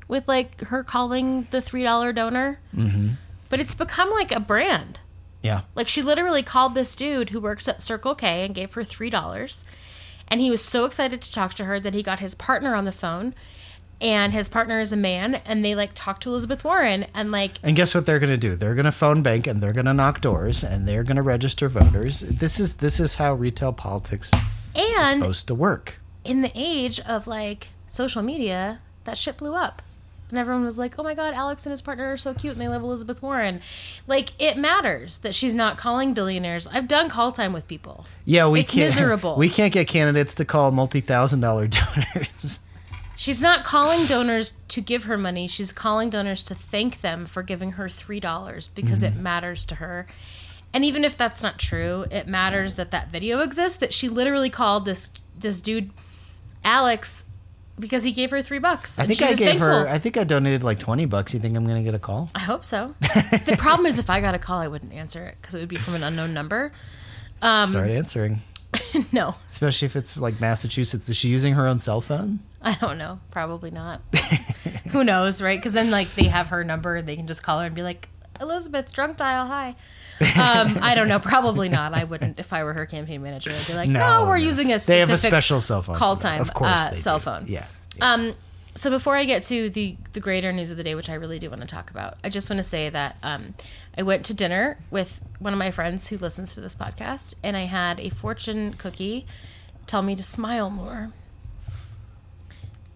[0.08, 3.10] with like her calling the three dollar donor, mm-hmm.
[3.48, 5.00] but it's become like a brand.
[5.42, 5.62] Yeah.
[5.74, 9.10] Like she literally called this dude who works at Circle K and gave her three
[9.10, 9.64] dollars,
[10.28, 12.84] and he was so excited to talk to her that he got his partner on
[12.84, 13.34] the phone,
[14.00, 17.52] and his partner is a man, and they like talked to Elizabeth Warren, and like
[17.62, 18.56] And guess what they're going to do?
[18.56, 21.22] They're going to phone bank and they're going to knock doors and they're going to
[21.22, 22.20] register voters.
[22.20, 24.30] This is this is how retail politics
[24.76, 26.01] is supposed to work.
[26.24, 29.82] In the age of like social media, that shit blew up.
[30.32, 32.60] And everyone was like, oh my God, Alex and his partner are so cute and
[32.60, 33.60] they love Elizabeth Warren.
[34.06, 36.66] Like, it matters that she's not calling billionaires.
[36.68, 38.06] I've done call time with people.
[38.24, 38.88] Yeah, we It's can't.
[38.88, 39.36] miserable.
[39.36, 42.60] We can't get candidates to call multi-thousand dollar donors.
[43.14, 45.46] She's not calling donors to give her money.
[45.48, 49.18] She's calling donors to thank them for giving her $3 because mm-hmm.
[49.18, 50.06] it matters to her.
[50.72, 54.48] And even if that's not true, it matters that that video exists that she literally
[54.48, 55.90] called this this dude
[56.64, 57.24] Alex
[57.78, 58.98] because he gave her 3 bucks.
[58.98, 59.88] I think I gave her.
[59.88, 61.34] I think I donated like twenty bucks.
[61.34, 62.30] You think I'm going to get a call?
[62.34, 62.94] I hope so.
[63.00, 65.68] the problem is if I got a call, I wouldn't answer it because it would
[65.68, 66.72] be from an unknown number.
[67.40, 68.40] Um, Start answering,
[69.12, 71.08] no, especially if it's like Massachusetts.
[71.08, 72.38] Is she using her own cell phone?
[72.60, 73.18] I don't know.
[73.30, 74.00] Probably not.
[74.90, 75.58] Who knows, right?
[75.58, 77.82] Because then like they have her number and they can just call her and be
[77.82, 78.08] like,
[78.40, 79.74] Elizabeth, drunk dial, hi.
[80.20, 81.18] Um, I don't know.
[81.18, 81.94] Probably not.
[81.94, 83.50] I wouldn't if I were her campaign manager.
[83.50, 84.44] I'd be like, no, we're no.
[84.44, 85.96] using a They have a special cell phone.
[85.96, 86.70] call time, of course.
[86.70, 87.24] uh, cell do.
[87.24, 87.44] phone.
[87.48, 87.66] Yeah.
[88.00, 88.34] Um,
[88.74, 91.38] so before I get to the the greater news of the day, which I really
[91.38, 93.54] do want to talk about, I just want to say that um,
[93.98, 97.56] I went to dinner with one of my friends who listens to this podcast, and
[97.56, 99.26] I had a fortune cookie
[99.86, 101.10] tell me to smile more.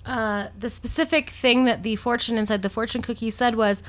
[0.04, 3.82] Uh, the specific thing that the fortune inside the fortune cookie said was,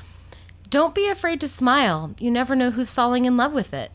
[0.70, 2.14] "Don't be afraid to smile.
[2.20, 3.90] You never know who's falling in love with it."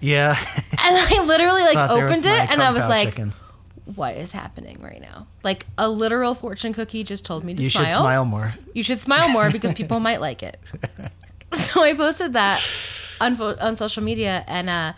[0.00, 0.36] Yeah.
[0.82, 3.32] And I literally like opened it, and I was like, chicken.
[3.94, 5.26] what is happening right now?
[5.44, 7.84] Like a literal fortune cookie just told me to you smile.
[7.84, 8.54] should smile more.
[8.72, 10.58] You should smile more because people might like it.
[11.52, 12.60] So I posted that
[13.20, 14.92] on fo- on social media, and uh,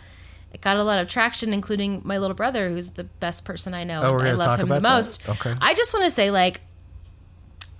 [0.53, 3.83] it got a lot of traction, including my little brother, who's the best person I
[3.83, 4.01] know.
[4.03, 4.95] Oh, and I love talk him the about that?
[4.97, 5.29] most.
[5.29, 5.53] Okay.
[5.59, 6.61] I just want to say, like,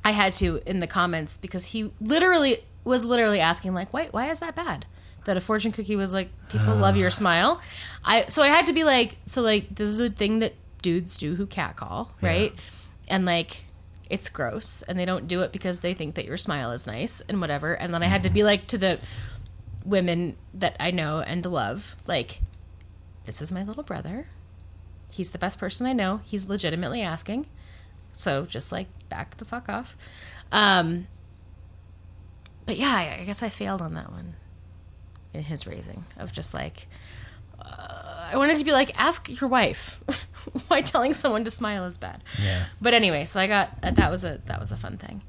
[0.03, 4.29] I had to in the comments because he literally was literally asking, like, why why
[4.29, 4.85] is that bad?
[5.25, 7.61] That a fortune cookie was like, people love your smile.
[8.03, 11.17] I so I had to be like, so like this is a thing that dudes
[11.17, 12.53] do who catcall, right?
[13.07, 13.63] And like
[14.09, 17.21] it's gross and they don't do it because they think that your smile is nice
[17.27, 17.73] and whatever.
[17.73, 18.99] And then I had to be like to the
[19.85, 22.39] women that I know and love, like,
[23.25, 24.27] this is my little brother.
[25.11, 26.21] He's the best person I know.
[26.25, 27.47] He's legitimately asking.
[28.11, 29.95] So just like back the fuck off.
[30.51, 31.07] Um,
[32.65, 34.35] but yeah, I, I guess I failed on that one
[35.33, 36.87] in his raising of just like,
[37.59, 39.99] uh, I wanted to be like, ask your wife
[40.67, 42.21] why telling someone to smile is bad.
[42.41, 42.65] Yeah.
[42.81, 45.21] But anyway, so I got uh, that was a that was a fun thing.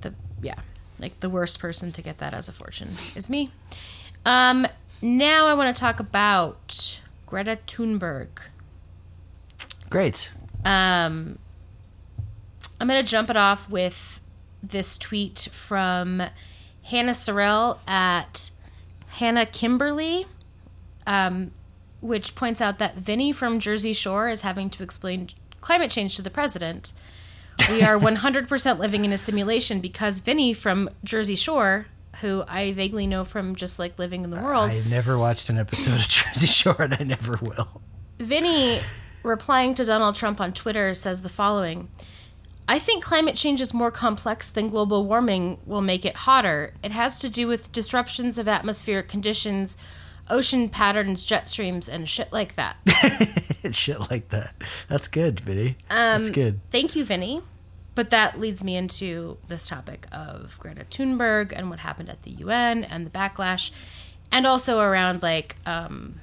[0.00, 0.60] The yeah,
[0.98, 3.50] like the worst person to get that as a fortune is me.
[4.24, 4.66] Um,
[5.00, 8.28] now I want to talk about Greta Thunberg.
[9.90, 10.30] Great.
[10.64, 11.38] Um,
[12.80, 14.20] I'm going to jump it off with
[14.62, 16.22] this tweet from
[16.88, 18.50] Hannah Sorrell at
[19.08, 20.26] Hannah Kimberly,
[21.06, 21.50] um,
[22.00, 25.28] which points out that Vinny from Jersey Shore is having to explain
[25.60, 26.94] climate change to the president.
[27.68, 31.86] We are 100% living in a simulation because Vinny from Jersey Shore,
[32.22, 35.58] who I vaguely know from just like living in the world, I've never watched an
[35.58, 37.82] episode of Jersey Shore, and I never will.
[38.18, 38.80] Vinny,
[39.22, 41.90] replying to Donald Trump on Twitter, says the following
[42.70, 46.74] I think climate change is more complex than global warming will make it hotter.
[46.82, 49.78] It has to do with disruptions of atmospheric conditions,
[50.28, 52.76] ocean patterns, jet streams, and shit like that.
[53.72, 54.54] Shit like that.
[54.88, 55.76] That's good, Vinny.
[55.90, 56.60] Um, That's good.
[56.70, 57.42] Thank you, Vinny.
[57.94, 62.30] But that leads me into this topic of Greta Thunberg and what happened at the
[62.30, 63.72] UN and the backlash,
[64.30, 66.20] and also around like um,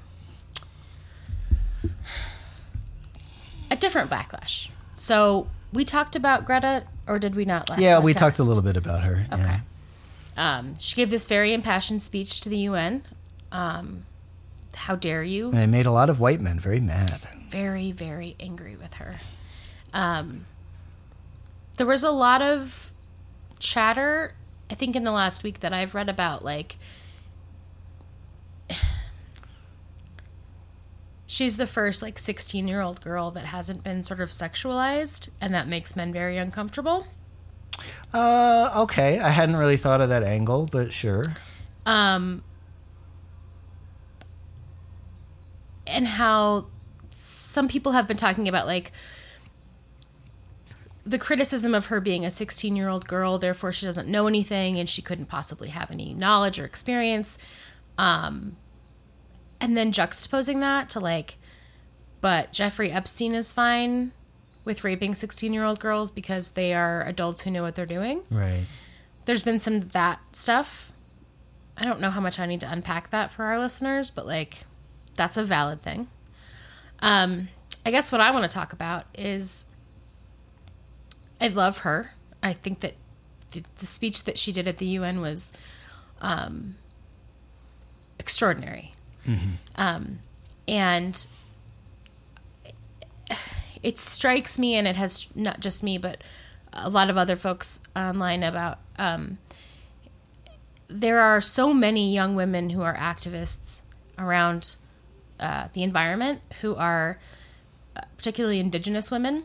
[3.70, 4.70] a different backlash.
[4.96, 7.82] So we talked about Greta, or did we not last?
[7.82, 9.26] Yeah, we talked a little bit about her.
[9.32, 9.60] Okay.
[10.38, 10.58] Yeah.
[10.58, 13.04] Um, she gave this very impassioned speech to the UN.
[13.52, 14.06] Um,
[14.76, 15.50] how dare you?
[15.52, 17.28] And it made a lot of white men very mad.
[17.50, 19.16] very, very angry with her.
[19.94, 20.46] Um,
[21.78, 22.92] there was a lot of
[23.60, 24.34] chatter,
[24.70, 26.76] I think, in the last week that I've read about, like,
[31.36, 35.54] she's the first, like, 16 year old girl that hasn't been sort of sexualized, and
[35.54, 37.08] that makes men very uncomfortable.
[38.14, 39.20] Uh, okay.
[39.20, 41.34] I hadn't really thought of that angle, but sure.
[41.86, 42.42] um,
[45.86, 46.68] and how
[47.10, 48.92] some people have been talking about like
[51.06, 54.80] the criticism of her being a 16 year old girl therefore she doesn't know anything
[54.80, 57.38] and she couldn't possibly have any knowledge or experience
[57.98, 58.56] um,
[59.62, 61.38] and then juxtaposing that to like
[62.22, 64.12] but jeffrey epstein is fine
[64.64, 68.22] with raping 16 year old girls because they are adults who know what they're doing
[68.30, 68.66] Right.
[69.26, 70.92] there's been some of that stuff.
[71.78, 74.66] I don't know how much I need to unpack that for our listeners, but like
[75.16, 76.08] that's a valid thing.
[77.00, 77.50] Um,
[77.86, 79.66] I guess what I want to talk about is
[81.42, 82.12] I love her.
[82.42, 82.94] I think that
[83.52, 85.52] the, the speech that she did at the UN was
[86.22, 86.76] um,
[88.20, 88.94] extraordinary.
[89.76, 90.20] Um,
[90.68, 91.26] and
[93.84, 96.22] it strikes me, and it has not just me, but
[96.74, 99.38] a lot of other folks online about um,
[100.88, 103.82] there are so many young women who are activists
[104.18, 104.76] around
[105.40, 107.20] uh, the environment who are
[107.96, 109.44] uh, particularly indigenous women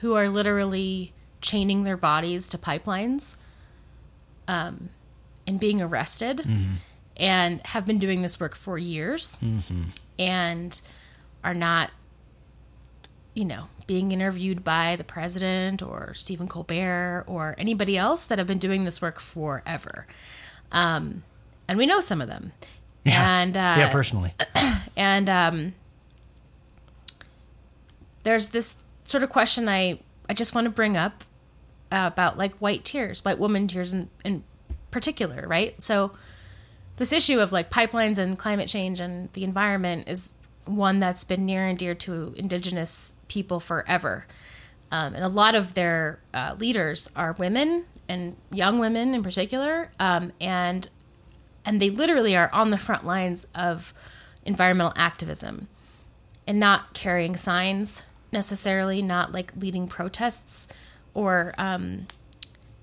[0.00, 3.36] who are literally chaining their bodies to pipelines
[4.48, 4.88] um,
[5.46, 6.42] and being arrested
[7.16, 9.38] and have been doing this work for years
[10.18, 10.80] and
[11.42, 11.90] are not
[13.34, 18.46] you know, being interviewed by the president or Stephen Colbert or anybody else that have
[18.46, 20.06] been doing this work forever.
[20.72, 21.24] Um,
[21.68, 22.52] and we know some of them.
[23.04, 23.40] Yeah.
[23.40, 24.32] And uh, yeah, personally.
[24.96, 25.74] and um,
[28.22, 29.98] there's this sort of question I
[30.28, 31.24] I just want to bring up
[31.92, 34.42] uh, about like white tears, white woman tears in, in
[34.90, 35.80] particular, right?
[35.82, 36.12] So
[36.96, 40.34] this issue of like pipelines and climate change and the environment is
[40.64, 44.26] one that's been near and dear to indigenous people forever.
[44.90, 49.90] Um, and a lot of their uh, leaders are women and young women in particular,
[49.98, 50.88] um, and
[51.64, 53.94] and they literally are on the front lines of
[54.44, 55.68] environmental activism
[56.46, 60.68] and not carrying signs necessarily, not like leading protests
[61.14, 62.06] or um,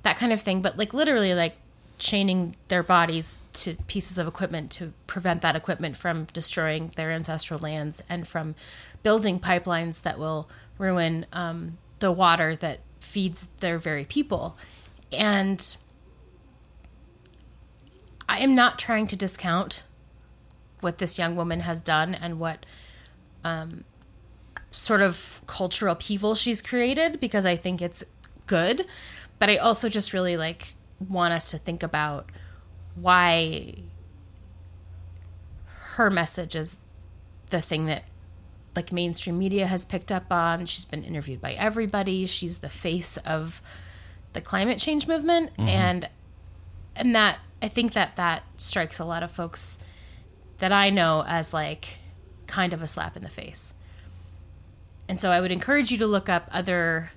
[0.01, 1.55] that kind of thing, but like literally like
[2.01, 7.59] chaining their bodies to pieces of equipment to prevent that equipment from destroying their ancestral
[7.59, 8.55] lands and from
[9.03, 10.49] building pipelines that will
[10.79, 14.57] ruin um, the water that feeds their very people.
[15.11, 15.77] And
[18.27, 19.83] I am not trying to discount
[20.79, 22.65] what this young woman has done and what
[23.43, 23.83] um,
[24.71, 28.03] sort of cultural upheaval she's created because I think it's
[28.47, 28.87] good.
[29.37, 30.73] But I also just really like
[31.09, 32.29] want us to think about
[32.95, 33.75] why
[35.65, 36.83] her message is
[37.49, 38.03] the thing that
[38.75, 40.65] like mainstream media has picked up on.
[40.65, 42.25] She's been interviewed by everybody.
[42.25, 43.61] She's the face of
[44.33, 45.67] the climate change movement mm-hmm.
[45.67, 46.09] and
[46.95, 49.79] and that I think that that strikes a lot of folks
[50.59, 51.99] that I know as like
[52.47, 53.73] kind of a slap in the face.
[55.07, 57.11] And so I would encourage you to look up other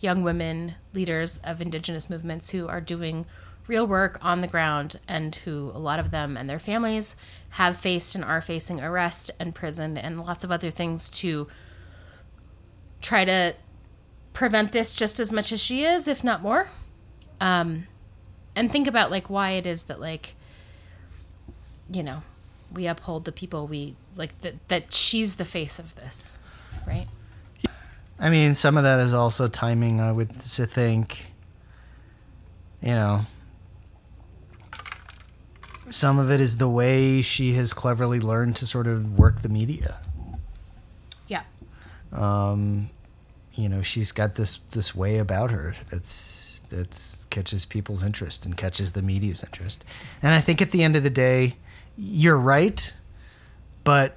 [0.00, 3.26] young women leaders of indigenous movements who are doing
[3.66, 7.16] real work on the ground and who a lot of them and their families
[7.50, 11.48] have faced and are facing arrest and prison and lots of other things to
[13.00, 13.54] try to
[14.32, 16.68] prevent this just as much as she is, if not more.
[17.40, 17.86] Um,
[18.54, 20.34] and think about like why it is that like
[21.92, 22.22] you know
[22.72, 26.36] we uphold the people we like that that she's the face of this,
[26.86, 27.06] right?
[28.18, 30.00] I mean, some of that is also timing.
[30.00, 31.26] I would to think,
[32.80, 33.26] you know,
[35.90, 39.48] some of it is the way she has cleverly learned to sort of work the
[39.48, 39.98] media.
[41.28, 41.42] Yeah.
[42.12, 42.90] Um,
[43.54, 48.56] you know, she's got this this way about her that's that's catches people's interest and
[48.56, 49.84] catches the media's interest.
[50.22, 51.54] And I think at the end of the day,
[51.96, 52.92] you're right,
[53.84, 54.16] but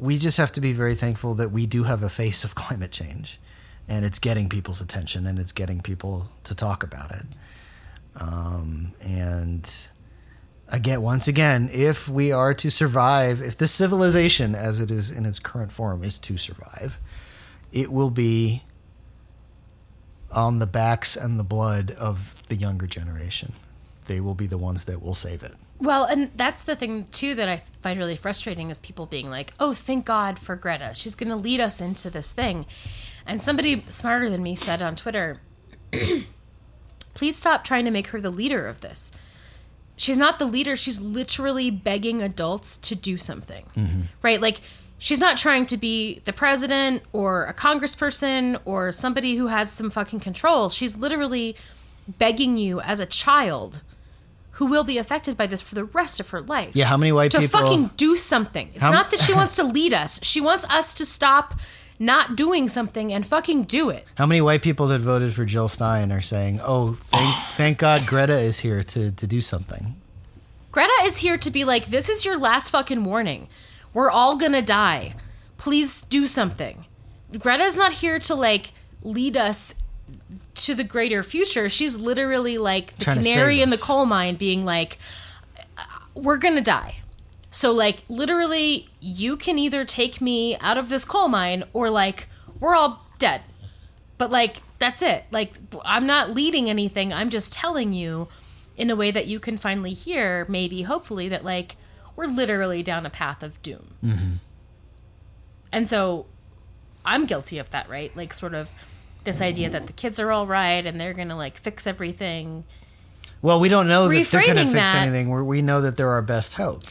[0.00, 2.90] we just have to be very thankful that we do have a face of climate
[2.90, 3.38] change,
[3.86, 7.26] and it's getting people's attention and it's getting people to talk about it.
[8.16, 9.88] Um, and
[10.68, 15.26] again, once again, if we are to survive, if this civilization, as it is in
[15.26, 16.98] its current form, is to survive,
[17.72, 18.64] it will be
[20.32, 23.52] on the backs and the blood of the younger generation.
[24.06, 25.54] They will be the ones that will save it.
[25.78, 29.54] Well, and that's the thing too that I find really frustrating is people being like,
[29.58, 30.92] "Oh, thank God for Greta.
[30.94, 32.66] She's going to lead us into this thing."
[33.26, 35.40] And somebody smarter than me said on Twitter,
[37.14, 39.12] "Please stop trying to make her the leader of this.
[39.96, 40.76] She's not the leader.
[40.76, 44.00] She's literally begging adults to do something." Mm-hmm.
[44.22, 44.40] Right?
[44.40, 44.60] Like
[44.98, 49.88] she's not trying to be the president or a congressperson or somebody who has some
[49.88, 50.68] fucking control.
[50.68, 51.56] She's literally
[52.18, 53.82] begging you as a child
[54.60, 56.76] who will be affected by this for the rest of her life.
[56.76, 57.60] Yeah, how many white to people?
[57.60, 58.68] To fucking do something.
[58.74, 60.20] It's How- not that she wants to lead us.
[60.22, 61.58] She wants us to stop
[61.98, 64.04] not doing something and fucking do it.
[64.16, 68.06] How many white people that voted for Jill Stein are saying, "Oh, thank, thank God
[68.06, 69.94] Greta is here to to do something."
[70.70, 73.48] Greta is here to be like, this is your last fucking warning.
[73.94, 75.14] We're all gonna die.
[75.56, 76.84] Please do something.
[77.38, 79.74] Greta's not here to like lead us
[80.60, 81.68] to the greater future.
[81.68, 84.98] She's literally like the Trying canary in the coal mine being like,
[85.78, 85.82] uh,
[86.14, 86.98] we're gonna die.
[87.50, 92.28] So like literally you can either take me out of this coal mine or like
[92.60, 93.42] we're all dead.
[94.18, 95.24] But like that's it.
[95.30, 95.54] Like
[95.84, 97.12] I'm not leading anything.
[97.12, 98.28] I'm just telling you
[98.76, 101.76] in a way that you can finally hear, maybe hopefully that like
[102.16, 103.94] we're literally down a path of doom.
[105.72, 106.26] And so
[107.04, 108.14] I'm guilty of that, right?
[108.14, 108.70] Like sort of
[109.24, 112.64] this idea that the kids are all right and they're going to like fix everything.
[113.42, 115.28] Well, we don't know that they're going to fix that- anything.
[115.28, 116.84] We're, we know that they're our best hope.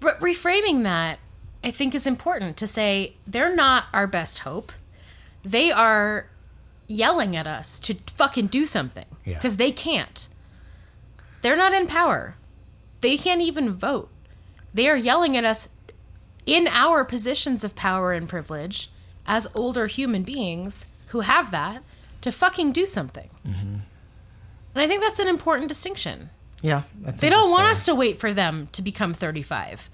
[0.00, 1.18] But reframing that,
[1.62, 4.72] I think, is important to say they're not our best hope.
[5.44, 6.28] They are
[6.86, 9.34] yelling at us to fucking do something Yeah.
[9.36, 10.28] because they can't.
[11.42, 12.36] They're not in power.
[13.00, 14.10] They can't even vote.
[14.74, 15.68] They are yelling at us
[16.46, 18.90] in our positions of power and privilege
[19.26, 20.84] as older human beings
[21.14, 21.82] who have that
[22.22, 23.30] to fucking do something.
[23.46, 23.74] Mm-hmm.
[24.74, 26.30] And I think that's an important distinction.
[26.60, 27.70] Yeah, They don't want fair.
[27.70, 29.88] us to wait for them to become 35.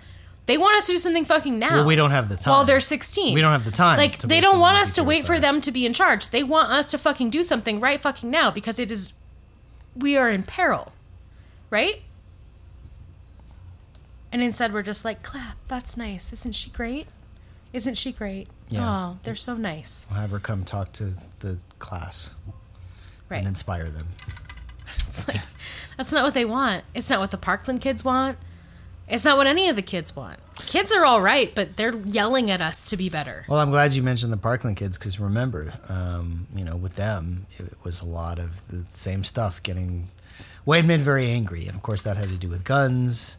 [0.46, 1.76] They want us to do something fucking now.
[1.76, 2.52] Well, we don't have the time.
[2.52, 3.34] While they're 16.
[3.34, 5.70] We don't have the time Like, they don't want us to wait for them to
[5.70, 6.30] be in charge.
[6.30, 9.12] They want us to fucking do something right fucking now because it is.
[9.94, 10.92] We are in peril.
[11.68, 12.02] Right?
[14.32, 15.56] And instead, we're just like, clap.
[15.68, 16.32] That's nice.
[16.32, 17.06] Isn't she great?
[17.72, 18.48] Isn't she great?
[18.70, 18.88] Yeah.
[19.12, 20.06] Oh, they're so nice.
[20.10, 22.30] We'll have her come talk to the class
[23.28, 23.38] Right.
[23.38, 24.08] and inspire them.
[25.08, 25.40] It's like
[25.96, 26.84] that's not what they want.
[26.94, 28.38] It's not what the Parkland kids want.
[29.08, 30.38] It's not what any of the kids want.
[30.66, 33.44] Kids are all right, but they're yelling at us to be better.
[33.48, 37.46] Well, I'm glad you mentioned the Parkland kids because remember, um, you know, with them,
[37.58, 40.08] it was a lot of the same stuff getting
[40.64, 41.66] Wade made very angry.
[41.66, 43.36] And of course, that had to do with guns.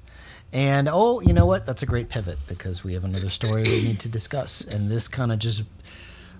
[0.54, 1.66] And oh, you know what?
[1.66, 4.62] That's a great pivot because we have another story we need to discuss.
[4.62, 5.64] And this kind of just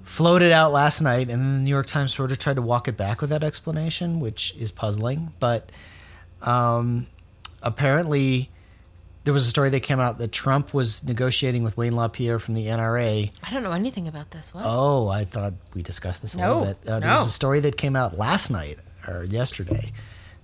[0.04, 1.30] floated out last night.
[1.30, 4.20] And the New York Times sort of tried to walk it back with that explanation,
[4.20, 5.32] which is puzzling.
[5.40, 5.72] But
[6.42, 7.08] um,
[7.64, 8.50] apparently,
[9.24, 12.56] there was a story that came out that Trump was negotiating with Wayne LaPierre from
[12.56, 14.54] the NRA I don't know anything about this.
[14.54, 14.64] What?
[14.66, 16.90] Oh, I thought we discussed this a No, little bit.
[16.90, 19.92] Uh, there was a story that came out last night or yesterday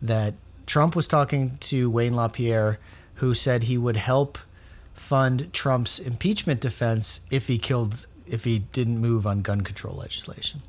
[0.04, 0.36] that
[0.68, 2.78] Trump was talking to Wayne LaPierre,
[3.18, 4.38] who said he would help
[4.94, 10.62] fund Trump's impeachment defense if he killed if he didn't move on gun control legislation.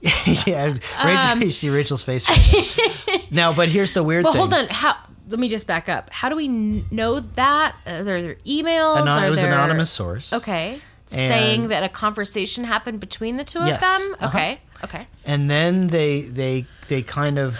[0.46, 2.28] yeah, Rachel, Um, you see Rachel's face.
[2.28, 3.50] Right now.
[3.50, 4.40] now, but here's the weird Well, thing.
[4.40, 4.66] hold on.
[4.68, 4.96] How?
[5.28, 6.10] Let me just back up.
[6.10, 7.74] How do we know that?
[7.86, 8.96] Are there emails?
[9.02, 10.32] Anon- it was there- anonymous source.
[10.32, 10.80] Okay.
[11.06, 13.76] Saying that a conversation happened between the two Yes.
[13.76, 14.14] of them.
[14.20, 14.28] Uh-huh.
[14.28, 14.60] Okay.
[14.84, 15.06] Okay.
[15.24, 17.58] and then they they they kind of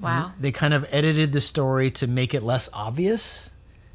[0.00, 0.32] Wow.
[0.38, 3.50] they kind of edited the story to make it less obvious,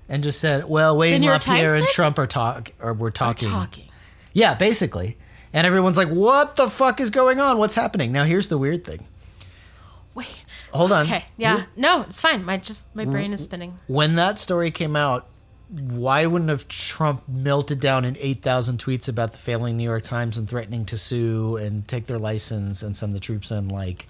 [0.10, 1.88] and just said, "Well, Wayne LaPierre and?
[1.88, 3.86] Trump are talk or we're talking." Talking.
[4.34, 5.18] Yeah, basically.
[5.54, 7.58] And everyone's like, "What the fuck is going on?
[7.58, 9.06] What's happening?" Now, here's the weird thing.
[10.14, 10.28] Wait.
[10.74, 11.04] Hold on.
[11.04, 11.26] Okay.
[11.38, 11.64] Yeah.
[11.76, 12.43] No, it's fine.
[12.43, 13.78] My just my brain is spinning.
[13.88, 15.28] When that story came out,
[15.70, 20.38] why wouldn't have Trump melted down in 8,000 tweets about the failing New York Times
[20.38, 23.70] and threatening to sue and take their license and send the troops in?
[23.70, 24.08] Like,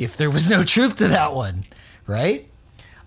[0.00, 1.64] if there was no truth to that one,
[2.06, 2.46] right?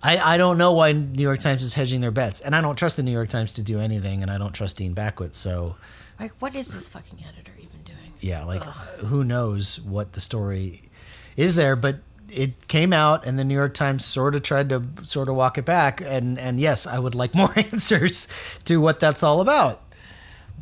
[0.04, 2.42] I, I don't know why New York Times is hedging their bets.
[2.42, 4.78] And I don't trust the New York Times to do anything, and I don't trust
[4.78, 5.36] Dean Baquet.
[5.36, 5.76] So,
[6.20, 7.98] Like, what is this fucking editor even doing?
[8.20, 10.82] yeah, like, who knows what the story
[11.38, 11.76] is there?
[11.76, 11.98] But
[12.30, 15.58] it came out, and the New York Times sort of tried to sort of walk
[15.60, 16.02] it back.
[16.02, 18.28] And and yes, I would like more answers
[18.66, 19.84] to what that's all about.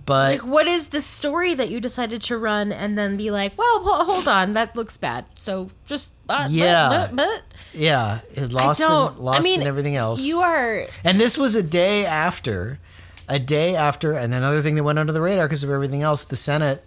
[0.09, 3.55] But Like, what is the story that you decided to run and then be like,
[3.55, 5.25] well, ho- hold on, that looks bad.
[5.35, 6.89] So just uh, Yeah.
[6.89, 7.43] but, but,
[7.73, 9.11] yeah, it lost I don't.
[9.17, 10.25] and lost I mean, and everything else.
[10.25, 12.79] You are and this was a day after,
[13.27, 16.23] a day after, and another thing that went under the radar because of everything else.
[16.23, 16.83] The Senate,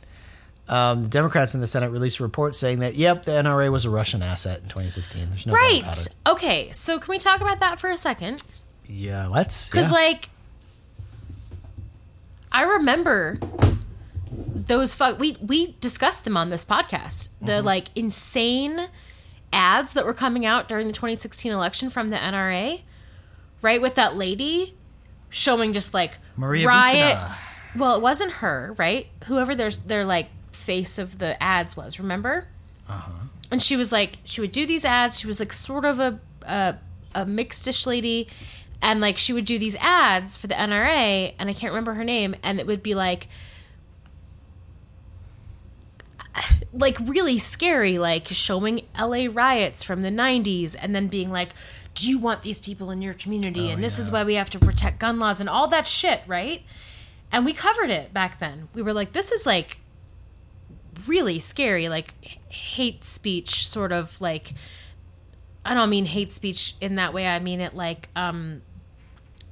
[0.69, 3.85] um, the Democrats in the Senate released a report saying that yep, the NRA was
[3.85, 5.29] a Russian asset in 2016.
[5.29, 6.09] There's no right.
[6.27, 8.43] Okay, so can we talk about that for a second?
[8.89, 9.69] Yeah, let's.
[9.69, 9.97] Because, yeah.
[9.97, 10.29] like,
[12.53, 13.39] I remember
[14.31, 15.19] those fuck.
[15.19, 17.29] We we discussed them on this podcast.
[17.41, 17.67] The Mm-hmm.
[17.67, 18.89] like insane
[19.53, 22.83] ads that were coming out during the 2016 election from the NRA,
[23.61, 23.81] right?
[23.83, 24.75] With that lady
[25.31, 27.61] showing just like Maria riots.
[27.77, 29.07] Well, it wasn't her, right?
[29.27, 31.99] Whoever their their like face of the ads was.
[31.99, 32.47] Remember?
[32.89, 33.11] Uh-huh.
[33.51, 36.19] and she was like she would do these ads she was like sort of a
[36.43, 36.75] a,
[37.15, 38.29] a mixed dish lady
[38.83, 42.05] and like she would do these ads for the nra and i can't remember her
[42.05, 43.29] name and it would be like
[46.73, 51.53] like really scary like showing la riots from the 90s and then being like
[51.95, 53.71] do you want these people in your community?
[53.71, 56.63] And this is why we have to protect gun laws and all that shit right?
[57.31, 58.69] And we covered it back then.
[58.75, 59.79] We were like this is like
[61.07, 62.15] really scary like
[62.49, 64.53] hate speech sort of like
[65.65, 68.61] i don't mean hate speech in that way i mean it like um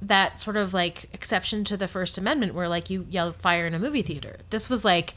[0.01, 3.73] that sort of like exception to the first amendment where like you yell fire in
[3.73, 4.37] a movie theater.
[4.49, 5.13] This was like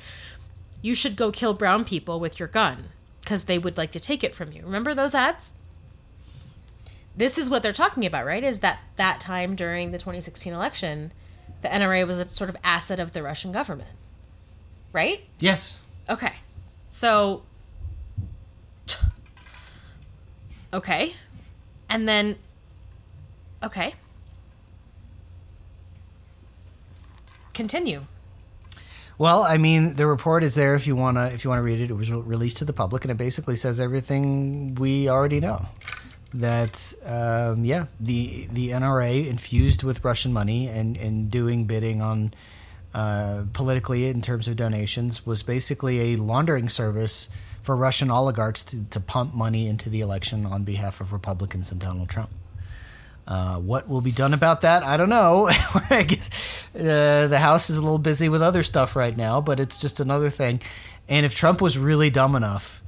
[0.82, 2.90] you should go kill brown people with your gun
[3.20, 4.62] because they would like to take it from you.
[4.62, 5.54] Remember those ads?
[7.16, 8.44] This is what they're talking about right?
[8.44, 11.12] Is that that time during the 2016 election
[11.62, 13.90] the nra was a sort of asset of the russian government.
[14.92, 15.22] Right?
[15.38, 16.34] Yes, Okay.
[16.90, 17.42] So
[20.72, 21.14] Okay.
[21.88, 22.36] And then
[23.62, 23.94] okay.
[27.54, 28.04] Continue.
[29.16, 31.90] Well, I mean, the report is there if you wanna if you wanna read it.
[31.90, 35.66] It was released to the public, and it basically says everything we already know.
[36.34, 42.34] That um, yeah, the the NRA infused with Russian money and and doing bidding on
[42.92, 47.28] uh, politically in terms of donations was basically a laundering service
[47.62, 51.80] for Russian oligarchs to, to pump money into the election on behalf of Republicans and
[51.80, 52.30] Donald Trump.
[53.26, 54.82] Uh, what will be done about that?
[54.82, 55.48] I don't know.
[55.90, 56.28] I guess
[56.74, 60.00] uh, the House is a little busy with other stuff right now, but it's just
[60.00, 60.60] another thing.
[61.08, 62.82] And if Trump was really dumb enough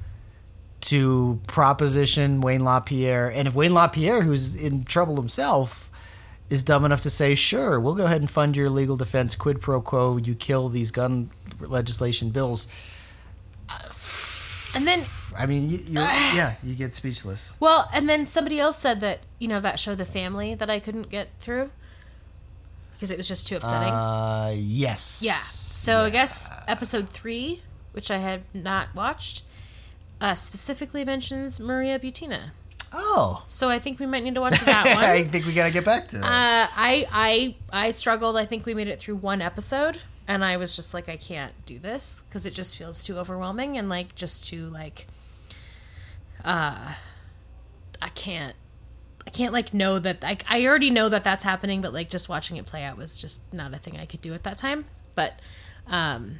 [0.81, 5.89] to proposition Wayne LaPierre, and if Wayne LaPierre, who's in trouble himself,
[6.49, 9.59] is dumb enough to say, "Sure, we'll go ahead and fund your legal defense, quid
[9.59, 12.67] pro quo, you kill these gun legislation bills."
[14.75, 15.03] And then
[15.37, 17.55] I mean, you, yeah, you get speechless.
[17.59, 20.79] well, and then somebody else said that, you know, that show The Family that I
[20.79, 21.71] couldn't get through
[22.93, 23.89] because it was just too upsetting.
[23.89, 25.21] Uh, yes.
[25.23, 25.37] Yeah.
[25.37, 27.61] So I guess episode three,
[27.91, 29.43] which I had not watched,
[30.19, 32.49] uh, specifically mentions Maria Butina.
[32.93, 35.03] Oh, So I think we might need to watch that one.
[35.03, 36.23] I think we gotta get back to that.
[36.25, 37.55] Uh, I I
[37.87, 38.37] I struggled.
[38.37, 41.53] I think we made it through one episode, and I was just like, I can't
[41.65, 45.07] do this because it just feels too overwhelming and like just too like,
[46.43, 46.93] uh,
[48.01, 48.55] I can't.
[49.25, 52.29] I can't like know that like I already know that that's happening, but like just
[52.29, 54.85] watching it play out was just not a thing I could do at that time.
[55.15, 55.41] But
[55.85, 56.37] um,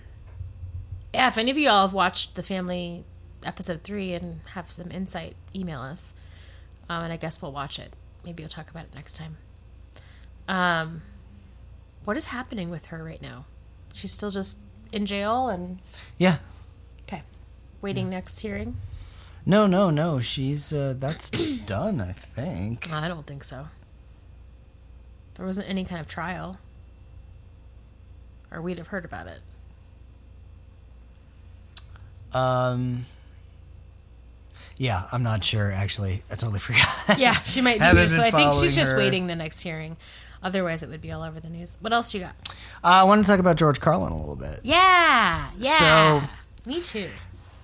[1.14, 3.03] yeah, if any of you all have watched the family
[3.43, 6.14] episode three and have some insight, email us,
[6.88, 7.93] um, and I guess we'll watch it.
[8.23, 9.35] Maybe we'll talk about it next time.
[10.47, 11.01] Um,
[12.05, 13.45] what is happening with her right now?
[13.97, 14.59] She's still just
[14.93, 15.79] in jail and
[16.19, 16.37] yeah.
[17.07, 17.23] okay,
[17.81, 18.77] waiting next hearing.
[19.43, 20.19] No, no, no.
[20.19, 21.31] She's uh, that's
[21.65, 21.99] done.
[21.99, 22.93] I think.
[22.93, 23.69] I don't think so.
[25.33, 26.59] There wasn't any kind of trial,
[28.51, 29.39] or we'd have heard about it.
[32.35, 33.05] Um.
[34.77, 36.21] Yeah, I'm not sure actually.
[36.29, 37.17] I totally forgot.
[37.17, 38.97] Yeah, she might be So I think she's just her.
[38.97, 39.97] waiting the next hearing.
[40.43, 41.77] Otherwise, it would be all over the news.
[41.81, 42.35] What else you got?
[42.84, 44.61] Uh, I want to talk about George Carlin a little bit.
[44.64, 46.22] Yeah, yeah.
[46.22, 46.30] So-
[46.65, 47.07] me too.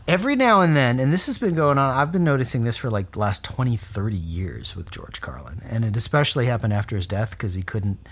[0.06, 2.90] Every now and then, and this has been going on, I've been noticing this for
[2.90, 5.62] like the last 20, 30 years with George Carlin.
[5.70, 8.06] And it especially happened after his death because he couldn't,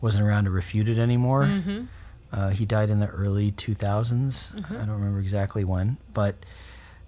[0.00, 1.44] wasn't around to refute it anymore.
[1.44, 1.84] Mm-hmm.
[2.32, 4.64] Uh, he died in the early 2000s.
[4.70, 5.96] I don't remember exactly when.
[6.12, 6.34] But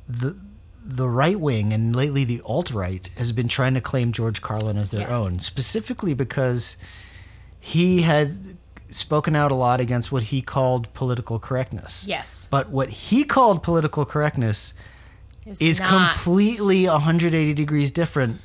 [0.09, 0.37] the
[0.83, 4.77] the right wing and lately the alt right has been trying to claim George Carlin
[4.77, 5.17] as their Yes.
[5.17, 6.77] own, specifically because
[7.59, 8.35] he had
[8.89, 12.05] spoken out a lot against what he called political correctness.
[12.09, 14.73] Yes, But what he called political correctness
[15.47, 18.41] It's is not- completely 180 degrees different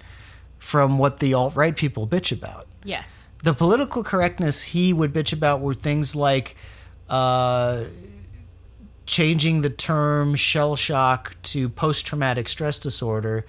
[0.60, 2.68] from what the alt right people bitch about.
[2.84, 3.30] yes.
[3.44, 6.56] The political correctness he would bitch about were things like
[7.10, 7.84] uh,
[9.06, 13.46] changing the term shell shock to post traumatic stress disorder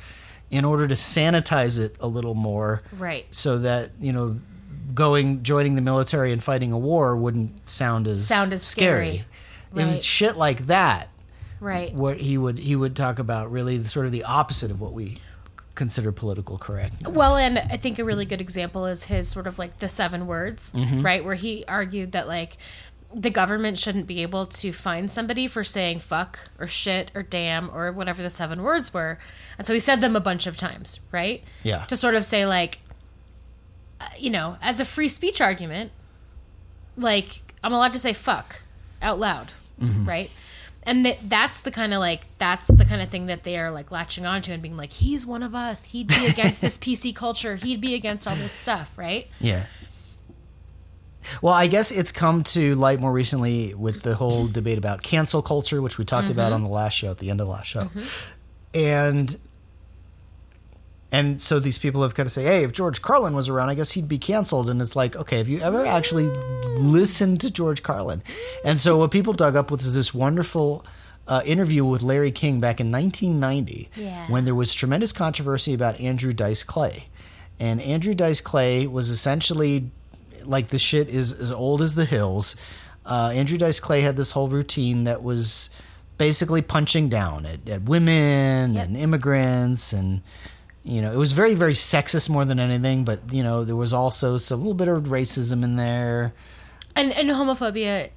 [0.50, 3.26] in order to sanitize it a little more Right.
[3.30, 4.36] so that, you know,
[4.94, 9.08] going joining the military and fighting a war wouldn't sound as Sound as scary.
[9.08, 9.24] It
[9.72, 9.86] Right.
[9.88, 11.08] was shit like that
[11.58, 11.92] Right.
[11.94, 14.92] what he would he would talk about really the, sort of the opposite of what
[14.92, 15.16] we
[15.74, 17.10] consider political correctness.
[17.12, 20.26] Well, and I think a really good example is his sort of like the seven
[20.26, 21.02] words, Mm-hmm.
[21.04, 21.22] right?
[21.24, 22.56] Where he argued that like
[23.14, 27.70] the government shouldn't be able to fine somebody for saying fuck or shit or damn
[27.70, 29.18] or whatever the seven words were.
[29.56, 31.42] And so he said them a bunch of times, right?
[31.62, 31.84] Yeah.
[31.86, 32.80] To sort of say like,
[34.00, 35.92] uh, you know, as a free speech argument,
[36.96, 38.62] like I'm allowed to say fuck
[39.02, 40.08] out loud, Mm-hmm.
[40.08, 40.30] right?
[40.84, 43.70] And that that's the kind of like that's the kind of thing that they are
[43.70, 45.90] like latching onto and being like, he's one of us.
[45.90, 47.56] He'd be against this PC culture.
[47.56, 49.26] He'd be against all this stuff, right?
[49.40, 49.66] yeah.
[51.42, 55.42] Well, I guess it's come to light more recently with the whole debate about cancel
[55.42, 57.66] culture, which we talked about on the last show at the end of the last
[57.66, 57.90] show.
[58.74, 59.38] And
[61.12, 63.74] and so these people have kind of say, "Hey, if George Carlin was around, I
[63.74, 66.24] guess he'd be canceled." And it's like, okay, have you ever actually
[66.78, 68.22] listened to George Carlin?
[68.64, 70.84] And so what people dug up with is this wonderful
[71.28, 74.26] uh, interview with Larry King back in 1990, Yeah.
[74.28, 77.06] when there was tremendous controversy about Andrew Dice Clay,
[77.58, 79.90] and Andrew Dice Clay was essentially
[80.48, 82.56] like the shit is as old as the hills.
[83.04, 85.70] Uh, Andrew Dice Clay had this whole routine that was
[86.18, 88.84] basically punching down at, at women Yep.
[88.86, 90.22] and immigrants and
[90.82, 93.92] you know it was very very sexist more than anything but you know there was
[93.92, 96.32] also some little bit of racism in there
[96.96, 98.08] And and homophobia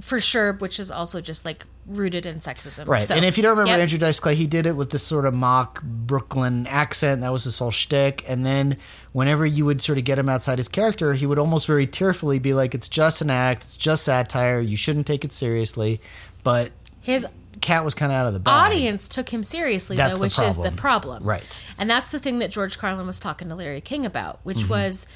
[0.00, 2.86] for sure, which is also just like rooted in sexism.
[2.86, 3.80] right So, and if you don't remember yep.
[3.80, 7.44] andrew dice clay he did it with this sort of mock brooklyn accent that was
[7.44, 8.22] his whole shtick.
[8.28, 8.76] and then
[9.12, 12.38] whenever you would sort of get him outside his character he would almost very tearfully
[12.38, 15.98] be like it's just an act it's just satire you shouldn't take it seriously
[16.44, 16.70] but
[17.00, 17.26] his
[17.62, 20.38] cat was kind of out of the bag audience took him seriously That's though, which
[20.38, 20.76] is the problem.
[20.76, 21.24] problem.
[21.24, 21.62] Right.
[21.78, 24.68] And that's the thing that George Carlin was talking to Larry King about, which Mm-hmm.
[24.68, 25.06] was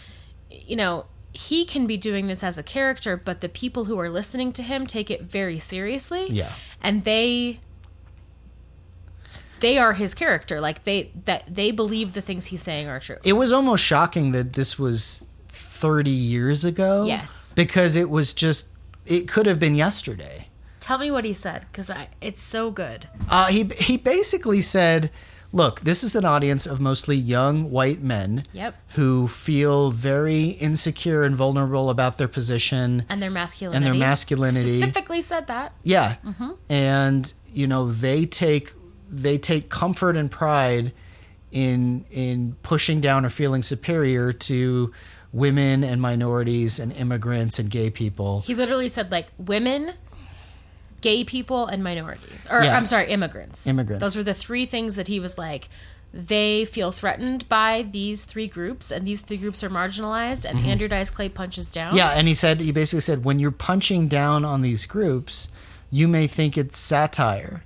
[0.51, 4.11] you know, he can be doing this as a character, but the people who are
[4.11, 6.27] listening to him take it very seriously.
[6.31, 6.53] Yeah.
[6.83, 7.61] And they
[9.61, 10.61] they are his character.
[10.61, 13.17] Like they that they believe the things he's saying are true.
[13.25, 17.53] it was almost shocking that this was 30 years ago Yes.
[17.55, 18.69] because it was just
[19.07, 20.47] it could have been yesterday
[20.81, 23.07] Tell me what he said cuz I it's so good.
[23.29, 25.11] Uh, he he basically said,
[25.53, 28.74] "Look, this is an audience of mostly young white men Yep.
[28.95, 33.05] who feel very insecure and vulnerable about their position.
[33.09, 33.77] And their masculinity.
[33.77, 34.65] And their masculinity.
[34.79, 35.73] Specifically said that.
[35.85, 36.51] Yeah, Mm-hmm.
[36.70, 38.73] and you know they take
[39.11, 40.93] they take comfort and pride
[41.51, 44.91] in in pushing down or feeling superior to
[45.35, 48.41] women and minorities and immigrants and gay people.
[48.43, 49.93] He literally said like women,
[51.03, 52.47] gay people, and minorities.
[52.51, 52.77] Or Yeah.
[52.77, 53.66] I'm sorry, immigrants.
[53.66, 54.03] Immigrants.
[54.03, 55.69] Those were the three things that he was like.
[56.15, 60.45] They feel threatened by these three groups, and these three groups are marginalized.
[60.45, 61.89] And Andrew Dice Clay punches down.
[61.91, 61.97] Mm-hmm.
[61.99, 65.49] Yeah, and he said he basically said when you're punching down on these groups,
[65.91, 67.65] you may think it's satire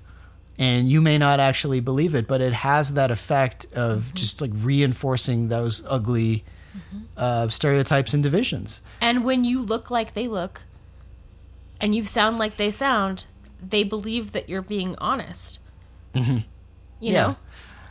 [0.58, 4.14] and you may not actually believe it, but it has that effect of Mm-hmm.
[4.14, 6.44] just like reinforcing those ugly
[7.16, 8.80] uh, stereotypes and divisions.
[9.00, 10.62] And when you look like they look,
[11.80, 13.24] and you sound like they sound,
[13.66, 15.60] they believe that you're being honest.
[16.14, 16.38] Mm-hmm.
[16.38, 17.12] You Yeah.
[17.26, 17.36] know.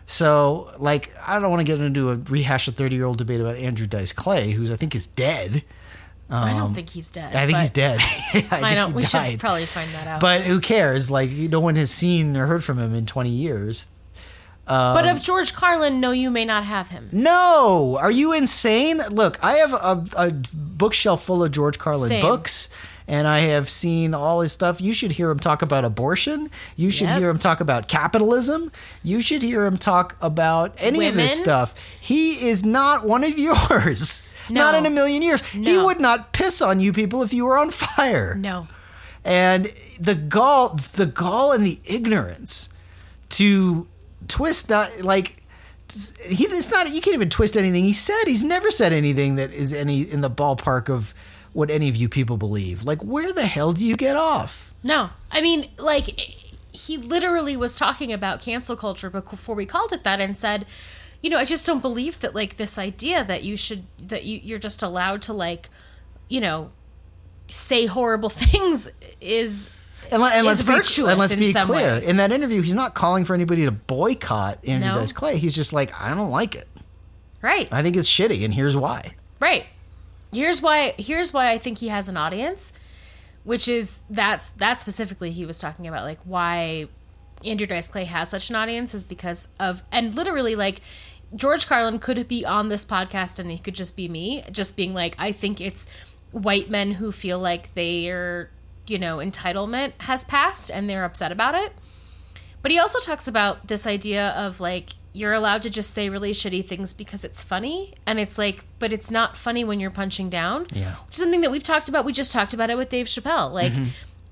[0.07, 3.41] So, like, I don't want to get into a rehash a 30 year old debate
[3.41, 5.63] about Andrew Dice Clay, who I think is dead.
[6.29, 7.35] I don't think he's dead.
[7.35, 7.99] Um, I think he's dead.
[8.01, 8.93] I, I don't.
[8.93, 10.21] We should probably find that out.
[10.21, 11.11] But who cares?
[11.11, 13.89] Like, no one has seen or heard from him in 20 years.
[14.65, 17.07] but um, of George Carlin, no, you may not have him.
[17.11, 18.97] No, are you insane?
[19.11, 22.21] Look, I have a, a bookshelf full of George Carlin Same.
[22.21, 22.69] books,
[23.07, 24.82] and I have seen all his stuff.
[24.82, 26.49] You should hear him talk about abortion.
[26.76, 27.19] You should Yep.
[27.19, 28.72] hear him talk about capitalism.
[29.03, 31.76] You should hear him talk about any of this stuff.
[32.02, 34.23] He is not one of yours.
[34.49, 35.41] Not in a million years.
[35.48, 38.68] He would not piss on you people if you were on fire No.
[39.23, 42.69] and the gall the gall and the ignorance
[43.30, 43.88] to
[44.27, 45.41] twist not like
[46.26, 49.52] he it's not you can't even twist anything he said he's never said anything that
[49.52, 51.14] is any in the ballpark of
[51.56, 55.10] what any of you people believe like where the hell do you get off No.
[55.32, 56.07] I mean, like,
[56.72, 60.65] he literally was talking about cancel culture before we called it that and said,
[61.23, 64.40] you know, I just don't believe that, like, this idea that you should, that you,
[64.44, 65.69] you're just allowed to, like,
[66.30, 66.69] you know,
[67.48, 68.88] say horrible things
[69.22, 69.72] is.
[70.11, 72.06] and, let, and let's be, and let's be clear way.
[72.06, 74.99] in that interview he's not calling for anybody to boycott Andrew No.
[74.99, 76.68] Dice Clay he's just like I don't like it
[77.41, 77.68] Right.
[77.72, 79.65] I think it's shitty and here's why Right.
[80.35, 82.73] Here's why here's why I think he has an audience,
[83.43, 86.87] which is that's that specifically he was talking about like why
[87.45, 90.81] Andrew Dice Clay has such an audience is because of and literally like
[91.35, 94.93] George Carlin could be on this podcast and he could just be me, just being
[94.93, 95.89] like, I think it's
[96.31, 98.51] white men who feel like their,
[98.87, 101.73] you know, entitlement has passed and they're upset about it.
[102.61, 106.33] But he also talks about this idea of like you're allowed to just say really
[106.33, 110.29] shitty things because it's funny, and it's like, but it's not funny when you're punching
[110.29, 110.67] down.
[110.73, 110.95] Yeah.
[111.07, 112.03] which is something that we've talked about.
[112.03, 113.49] We just talked about it with Dave Chappelle.
[113.53, 113.85] Like, mm-hmm.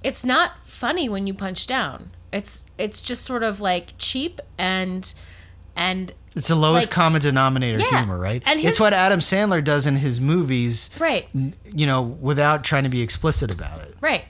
[0.03, 2.11] it's not funny when you punch down.
[2.33, 5.13] It's it's just sort of like cheap and
[5.75, 7.99] and It's the lowest Like- common denominator Yeah.
[7.99, 8.43] humor, right?
[8.45, 11.29] And it's what Adam Sandler does in his movies, right.
[11.33, 13.95] you know, without trying to be explicit about it.
[14.01, 14.25] Right.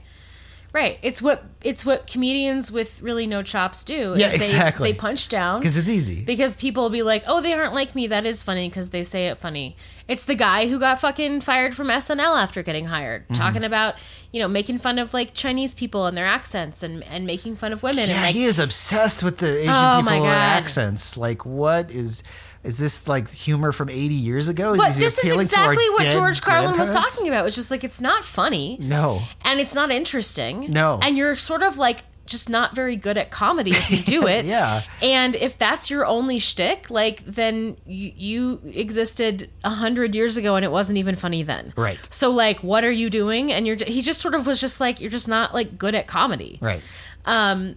[0.73, 0.97] Right.
[1.03, 4.15] It's what it's what comedians with really no chops do.
[4.17, 4.91] Yeah, they, exactly.
[4.91, 6.23] They punch down Because it's easy.
[6.25, 9.03] because people will be like, "Oh, they aren't like me." That is funny because they
[9.03, 9.77] say it funny.
[10.07, 13.41] It's the guy who got fucking fired from SNL after getting hired, Mm-hmm.
[13.41, 13.95] talking about
[14.31, 17.71] you know making fun of like Chinese people and their accents and and making fun
[17.71, 20.27] of women Yeah, and like he is obsessed with the Asian Oh, people my God.
[20.27, 21.15] accents.
[21.17, 22.23] Like, what is
[22.64, 24.76] is this like humor from eighty years ago?
[24.77, 27.45] But this is appealing to our exactly what dead George Carlin was talking about.
[27.45, 28.77] It's just like it's not funny.
[28.80, 30.72] No, and it's not interesting.
[30.72, 30.99] No.
[31.02, 34.45] And you're sort of like just not very good at comedy if you do it.
[34.45, 34.84] Yeah.
[35.02, 40.56] And if that's your only shtick, like then you, you existed a hundred years ago
[40.56, 41.73] and it wasn't even funny then.
[41.76, 41.99] Right.
[42.14, 43.52] So like, what are you doing?
[43.52, 46.07] And you're he just sort of was just like you're just not like good at
[46.07, 46.60] comedy.
[46.61, 46.81] right?
[47.26, 47.76] Um,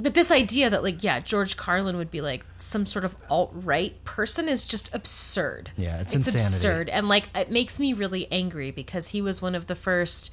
[0.00, 3.50] But this idea that like yeah, George Carlin would be like some sort of alt
[3.52, 5.70] right person is just absurd.
[5.76, 6.38] Yeah, it's it's insanity.
[6.44, 10.32] absurd, and like it makes me really angry because he was one of the first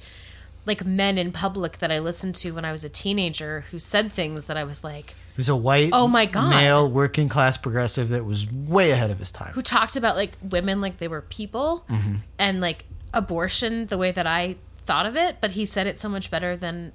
[0.66, 4.10] like men in public that I listened to when I was a teenager who said
[4.12, 6.50] things that I was like He was a white, Oh my God.
[6.50, 9.52] male working class progressive that was way ahead of his time.
[9.54, 12.14] who talked about like women like they were people Mm-hmm.
[12.38, 12.84] and like
[13.14, 16.56] abortion the way that I thought of it, but he said it so much better
[16.56, 16.92] than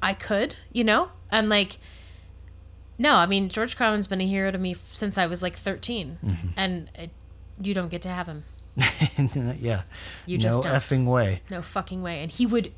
[0.00, 1.10] I could, you know?
[1.32, 1.78] And like
[2.98, 6.18] no, I mean George Carlin's been a hero to me since I was like 13
[6.24, 6.48] Mm-hmm.
[6.56, 7.10] and it,
[7.60, 8.44] you don't get to have him.
[9.60, 9.82] yeah,
[10.26, 10.72] You no just don't.
[10.72, 11.42] effing way.
[11.50, 12.22] No fucking way.
[12.22, 12.72] And he would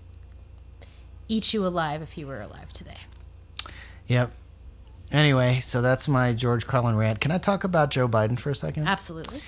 [1.28, 2.98] eat you alive if he were alive today.
[4.08, 4.32] Yep.
[5.12, 7.20] Anyway, so that's my George Carlin rant.
[7.20, 8.88] Can I talk about Joe Biden for a second?
[8.88, 9.40] Absolutely.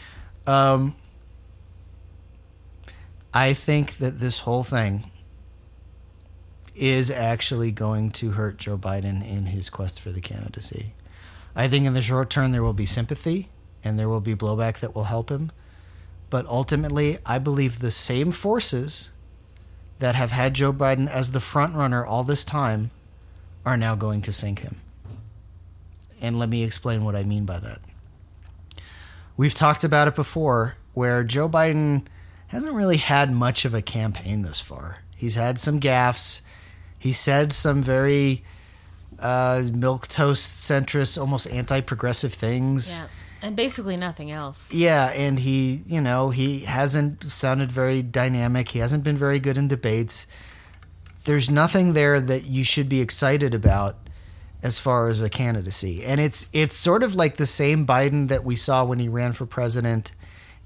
[0.46, 0.94] Um,
[3.32, 5.10] I think that this whole thing
[6.74, 10.94] is actually going to hurt Joe Biden in his quest for the candidacy.
[11.54, 13.48] I think in the short term there will be sympathy
[13.84, 15.52] and there will be blowback that will help him.
[16.30, 19.10] But ultimately, I believe the same forces
[19.98, 22.90] that have had Joe Biden as the front runner all this time
[23.64, 24.80] are now going to sink him.
[26.20, 27.80] And let me explain what I mean by that.
[29.36, 32.06] We've talked about it before where Joe Biden
[32.48, 34.98] hasn't really had much of a campaign this far.
[35.16, 36.40] He's had some gaffes.
[37.04, 38.42] He said some very
[39.18, 42.96] uh, milk toast centrist, almost anti progressive things.
[42.96, 43.06] Yeah.
[43.42, 44.72] And basically nothing else.
[44.72, 48.70] Yeah, and he, you know, he hasn't sounded very dynamic.
[48.70, 50.26] He hasn't been very good in debates.
[51.24, 53.96] There's nothing there that you should be excited about
[54.62, 56.02] as far as a candidacy.
[56.06, 59.34] And it's it's sort of like the same Biden that we saw when he ran
[59.34, 60.12] for president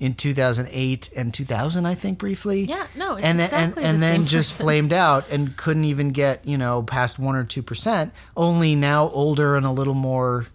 [0.01, 2.62] in 2008 and 2000, I think briefly.
[2.62, 4.65] Yeah, no, it's and then, exactly and, and the then just person.
[4.65, 9.57] flamed out and couldn't even get, you know, past 1 or 2%, only now older
[9.57, 10.47] and a little more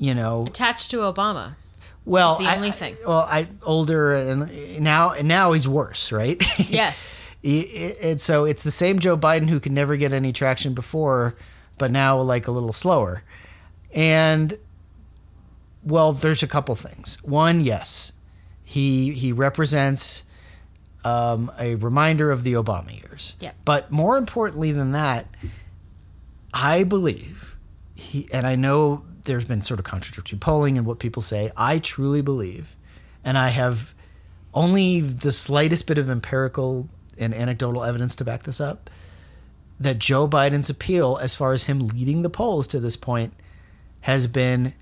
[0.00, 1.54] you know, Attached to Obama.
[2.04, 2.96] well, That's the only I- thing.
[3.06, 6.40] well, I older and now and now he's worse, right?
[6.70, 7.16] Yes.
[7.42, 11.34] And so it's the same Joe Biden who could never get any traction before,
[11.78, 13.22] but now like a little slower.
[13.94, 14.56] And
[15.84, 17.18] well, there's a couple things.
[17.24, 18.12] One, yes,
[18.68, 20.24] he he represents
[21.02, 23.34] um, a reminder of the Obama years.
[23.40, 23.56] Yep.
[23.64, 25.26] But more importantly than that,
[26.52, 27.56] I believe
[27.94, 31.50] he and I know there's been sort of contradictory polling and what people say.
[31.56, 32.76] I truly believe,
[33.24, 33.94] and I have
[34.52, 38.90] only the slightest bit of empirical and anecdotal evidence to back this up,
[39.80, 43.32] that Joe Biden's appeal, as far as him leading the polls to this point,
[44.02, 44.74] has been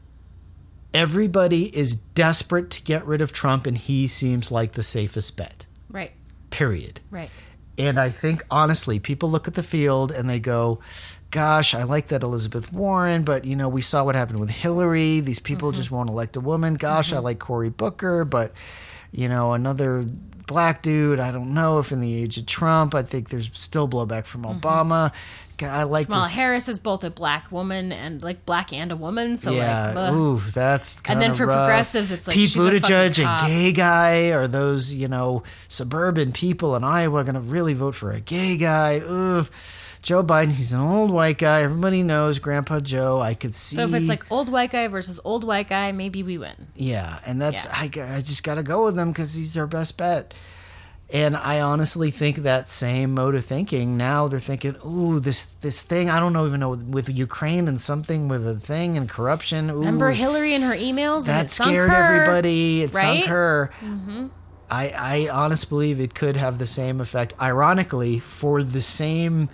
[0.97, 5.67] everybody is desperate to get rid of Trump, and he seems like the safest bet.
[5.91, 6.13] Right.
[6.49, 7.01] Period.
[7.11, 7.29] Right.
[7.77, 10.81] And I think honestly, people look at the field and they go,
[11.31, 15.21] "Gosh, I like that Elizabeth Warren, but you know, we saw what happened with Hillary.
[15.21, 15.77] These people mm-hmm.
[15.77, 16.75] just won't elect a woman.
[16.75, 17.25] Gosh, I mm-hmm.
[17.27, 18.53] like Cory Booker, but
[19.13, 20.07] you know, another
[20.47, 21.21] black dude.
[21.21, 24.43] I don't know if in the age of Trump, I think there's still blowback from
[24.43, 24.59] mm-hmm.
[24.59, 25.13] Obama.
[25.59, 26.33] God, I like Well, this.
[26.33, 29.97] Harris is both a black woman and like black and a woman, so yeah, like,
[29.97, 30.15] ugh.
[30.15, 31.67] ooh, that's kind And then for rough.
[31.67, 36.77] progressives, it's like, Pete she's Buttigieg, a, gay guy, or those you know suburban people
[36.77, 38.99] in Iowa going to really vote for a gay guy?
[38.99, 39.47] Ooh,
[40.07, 41.63] Joe Biden, he's an old white guy.
[41.63, 43.21] Everybody knows Grandpa Joe.
[43.21, 43.75] I could see.
[43.75, 46.69] so if it's like old white guy versus old white guy, maybe we win.
[46.77, 48.15] yeah, and that's Yeah.
[48.15, 50.33] I just got to go with him because he's their best bet.
[51.13, 53.97] And I honestly think that same mode of thinking.
[53.97, 56.09] Now they're thinking, "Ooh, this this thing.
[56.09, 59.71] I don't know even know with Ukraine and something with a thing and corruption.
[59.71, 61.27] Ooh, Remember Hillary and her emails?
[61.29, 61.97] and that sunk scared her?
[61.97, 62.83] everybody.
[62.83, 63.27] It sunk right?
[63.27, 63.73] her.
[63.81, 64.27] Mm-hmm.
[64.71, 67.35] I, I honestly believe it could have the same effect.
[67.41, 69.49] Ironically, for the same,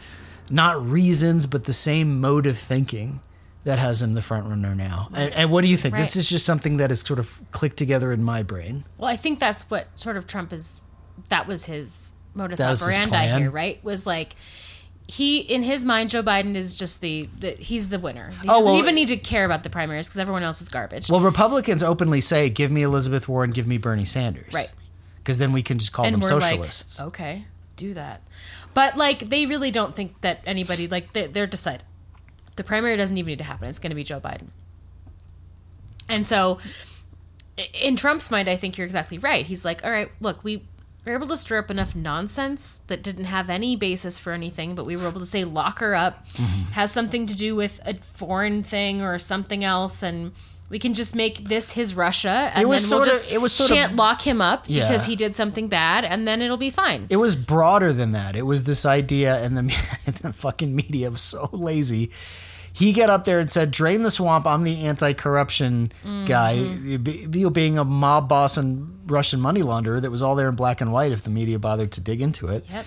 [0.51, 3.21] not reasons, but the same mode of thinking
[3.65, 5.09] that has him the front runner now.
[5.15, 5.95] And, and what do you think?
[5.95, 8.85] This is just something that has sort of clicked together in my brain.
[8.99, 10.81] Well, I think that's what sort of Trump is.
[11.29, 13.41] That was his modus was his operandi plan.
[13.43, 13.83] here, right?
[13.85, 14.35] Was like
[15.07, 18.31] he in his mind, Joe Biden is just the, the he's the winner.
[18.43, 20.69] He Oh, doesn't well- even need to care about the primaries because everyone else is
[20.69, 21.09] garbage.
[21.11, 24.71] Well, Republicans openly say, "Give me Elizabeth Warren, give me Bernie Sanders," Right.
[25.19, 26.99] Because then we can just call and them socialists.
[26.99, 27.45] like, okay,
[27.77, 28.23] do that.
[28.75, 31.85] But like, they really don't think that anybody like they're, they're decided.
[32.57, 33.69] The primary doesn't even need to happen.
[33.69, 34.49] It's going to be Joe Biden.
[36.09, 36.59] And so,
[37.75, 39.47] in Trump's mind, I think you're exactly right.
[39.47, 40.65] He's like, all right, look, we
[41.05, 44.85] were able to stir up enough nonsense that didn't have any basis for anything, but
[44.87, 46.73] we were able to say lock her up, Mm-hmm.
[46.73, 50.33] has something to do with a foreign thing or something else, and.
[50.73, 53.41] We can just make this his Russia, and It was then we'll sorta- just it
[53.43, 54.89] was sorta- shan't lock him up Yeah.
[54.89, 57.07] because he did something bad, and then it'll be fine.
[57.11, 58.35] It was broader than that.
[58.37, 59.63] It was this idea, and the,
[60.23, 62.11] the fucking media was so lazy.
[62.73, 65.93] He got up there and said, "Drain the swamp." I'm the anti-corruption
[66.27, 66.57] guy.
[66.57, 67.03] Mm-hmm.
[67.03, 70.55] Be- be- being a mob boss and Russian money launderer that was all there in
[70.55, 71.13] black and white.
[71.13, 72.87] If the media bothered to dig into it, Yep.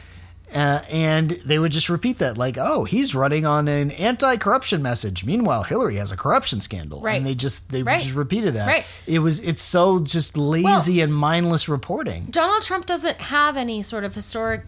[0.54, 5.26] Uh, and they would just repeat that, like, "Oh, he's running on an anti-corruption message."
[5.26, 7.18] Meanwhile, Hillary has a corruption scandal, Right.
[7.18, 8.02] and they just they Right.
[8.02, 8.68] just repeated that.
[8.68, 8.86] Right.
[9.08, 12.26] It was it's so just lazy and mindless reporting.
[12.30, 14.68] Donald Trump doesn't have any sort of historic.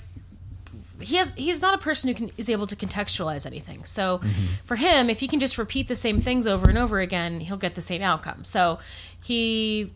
[1.00, 1.34] He has.
[1.38, 3.86] He's not a person who can, is able to contextualize anything.
[3.86, 4.20] So,
[4.66, 7.56] for him, if he can just repeat the same things over and over again, he'll
[7.58, 8.44] get the same outcome.
[8.44, 8.80] So,
[9.24, 9.92] he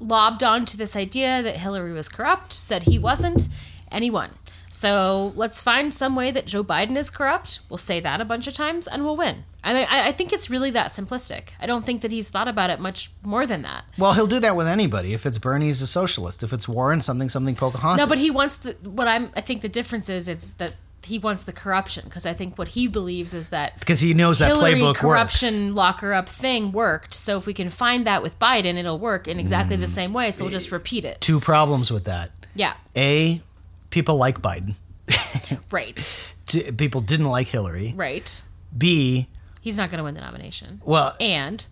[0.00, 3.48] lobbed onto this idea that Hillary was corrupt, said he wasn't,
[3.92, 4.30] won.
[4.72, 7.60] So let's find some way that Joe Biden is corrupt.
[7.68, 9.44] We'll say that a bunch of times, and we'll win.
[9.64, 11.50] I mean, I, I think it's really that simplistic.
[11.60, 13.84] I don't think that he's thought about it much more than that.
[13.98, 15.12] Well, he'll do that with anybody.
[15.12, 16.42] If it's Bernie, he's a socialist.
[16.44, 18.06] If it's Warren, something, something, Pocahontas.
[18.06, 19.30] No, but he wants the what I'm.
[19.34, 22.68] I think the difference is it's that he wants the corruption because I think what
[22.68, 27.12] he believes is that because he knows that Hillary playbook corruption locker up thing worked.
[27.12, 29.80] So if we can find that with Biden, it'll work in exactly Mm.
[29.80, 30.30] the same way.
[30.30, 31.20] So we'll just repeat it.
[31.20, 32.30] Two problems with that.
[32.54, 33.42] Yeah, A,
[33.90, 34.74] people like Biden.
[35.70, 37.92] right, D- people didn't like Hillary.
[37.96, 38.42] right.
[38.76, 39.26] B,
[39.60, 40.80] He's not going to win the nomination.
[40.84, 41.64] well, And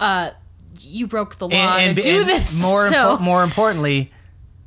[0.00, 0.30] uh,
[0.80, 2.60] you broke the law and, to do and this.
[2.60, 4.10] More, so impo- more importantly,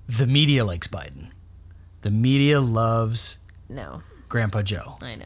[0.07, 1.27] the media likes Biden.
[2.01, 3.37] The media loves
[3.69, 4.95] no, Grandpa Joe.
[5.01, 5.25] I know.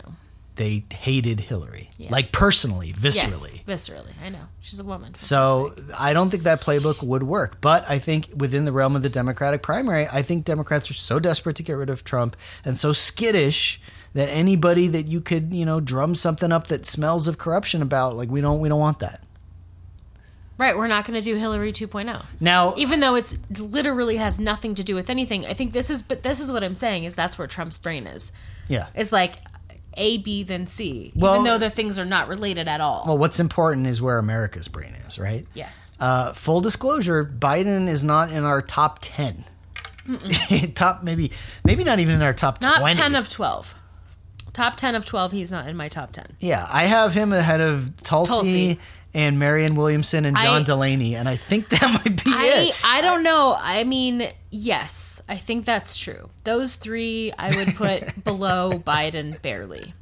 [0.55, 2.09] They hated Hillary, Yeah.
[2.11, 3.63] like personally, Yes, viscerally.
[3.65, 4.11] viscerally.
[4.23, 4.47] I know.
[4.61, 5.13] She's a woman.
[5.17, 7.59] So I don't think that playbook would work.
[7.61, 11.19] But I think within the realm of the Democratic primary, I think Democrats are so
[11.19, 13.79] desperate to get rid of Trump and so skittish
[14.13, 18.15] that anybody that you could, you know, drum something up that smells of corruption about,
[18.17, 19.21] like we don't we don't want that.
[20.57, 22.23] right, we're not going to do Hillary 2.0.
[22.39, 26.01] Now even though it's literally has nothing to do with anything i think this is
[26.03, 28.31] but this is what i'm saying is that's where trump's brain is
[28.67, 28.87] yeah.
[28.93, 29.37] it's like
[29.95, 33.17] a b then c Well- even though the things are not related at all Well,
[33.17, 35.45] what's important is where America's brain is, right?
[35.53, 39.43] yes Uh, full disclosure: Biden is not in our top ten.
[40.75, 41.31] top maybe
[41.63, 42.95] maybe not even in our top not 20.
[42.95, 43.75] 10 of 12
[44.53, 47.61] top 10 of 12 he's not in my top 10 Yeah, I have him ahead
[47.61, 48.79] of Tulsi, Tulsi.
[49.13, 52.85] And Marianne Williamson and John I- Delaney, and I think that might be I it.
[52.85, 53.57] I don't know.
[53.59, 56.29] I mean, yes, I think that's true.
[56.45, 59.93] Those three I would put below Biden barely.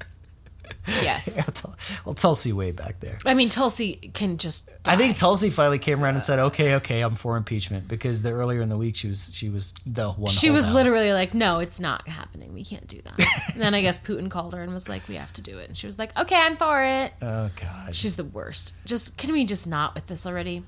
[1.02, 1.50] Yes.
[2.06, 3.20] Well, Tulsi way back there.
[3.26, 4.70] I mean, Tulsi can just.
[4.88, 5.20] I think die.
[5.20, 8.70] Tulsi finally came around and said, "Okay, okay, I'm for impeachment," because the earlier in
[8.70, 10.30] the week she was she was the one.
[10.32, 10.76] she was holdout.
[10.84, 12.54] literally like, "No, it's not happening.
[12.54, 13.20] We can't do that."
[13.54, 15.68] and then I guess Putin called her and was like, "We have to do it."
[15.68, 17.94] And she was like, "Okay, I'm for it." Oh God.
[17.96, 18.74] She's the worst.
[18.86, 20.64] Just can we just not with this already?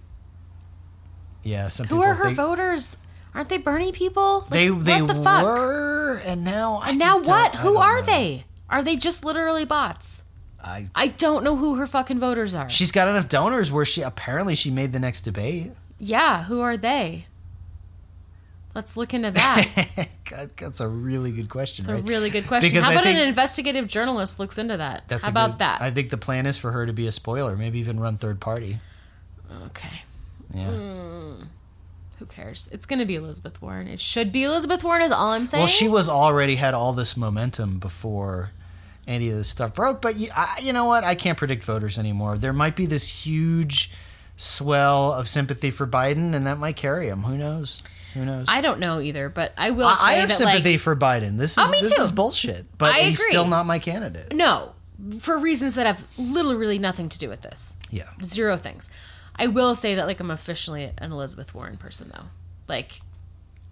[1.43, 1.67] yeah.
[1.69, 2.97] Some Who are her think- voters?
[3.33, 4.41] Aren't they Bernie people?
[4.41, 5.43] Like, They they what the fuck?
[5.45, 7.55] were, and now I And now what?
[7.55, 8.05] Who are know.
[8.05, 8.45] they?
[8.71, 10.23] Are they just literally bots?
[10.63, 12.69] I, I don't know who her fucking voters are.
[12.69, 15.71] she's got enough donors where she apparently she made the next debate.
[15.99, 17.25] yeah, who are they?
[18.73, 20.07] Let's look into that.
[20.29, 21.83] God, that's a really good question.
[21.83, 22.69] It's a really good question.
[22.69, 25.03] Because How I about think- an investigative journalist looks into that?
[25.09, 25.81] That's How about good- that?
[25.81, 28.39] I think the plan is for her to be a spoiler, maybe even run third
[28.39, 28.77] party.
[29.67, 30.03] okay.
[30.53, 30.67] Yeah.
[30.67, 31.47] Mm.
[32.19, 32.69] Who cares?
[32.71, 33.87] It's going to be Elizabeth Warren.
[33.87, 35.61] It should be Elizabeth Warren, is all I'm saying.
[35.61, 38.51] Well, she was already had all this momentum before
[39.07, 40.01] any of this stuff broke.
[40.01, 41.03] But you, I, you know what?
[41.03, 42.37] I can't predict voters anymore.
[42.37, 43.91] There might be this huge
[44.37, 47.23] swell of sympathy for Biden, and that might carry him.
[47.23, 47.81] Who knows?
[48.13, 48.45] Who knows?
[48.49, 51.37] I don't know either, but I will I, I have that, sympathy like, for Biden.
[51.37, 52.01] This oh, is Oh, this too.
[52.03, 52.77] is bullshit.
[52.77, 53.31] But I he's agree.
[53.31, 54.33] still not my candidate.
[54.33, 54.73] no,
[55.19, 57.75] for reasons that have literally nothing to do with this.
[57.89, 58.09] Yeah.
[58.23, 58.89] Zero things.
[59.35, 62.25] I will say that, like, I'm officially an Elizabeth Warren person, though.
[62.67, 62.99] Like,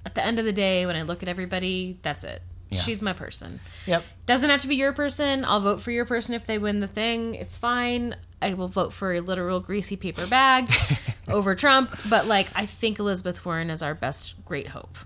[0.06, 2.42] at the end of the day, when I look at everybody, that's it.
[2.70, 2.80] Yeah.
[2.80, 3.60] She's my person.
[3.88, 4.04] Yep.
[4.26, 5.44] Doesn't have to be your person.
[5.44, 7.34] I'll vote for your person if they win the thing.
[7.36, 8.16] It's fine.
[8.42, 10.72] I will vote for a literal greasy paper bag
[11.28, 11.96] over Trump.
[12.10, 14.98] But like, I think Elizabeth Warren is our best great hope.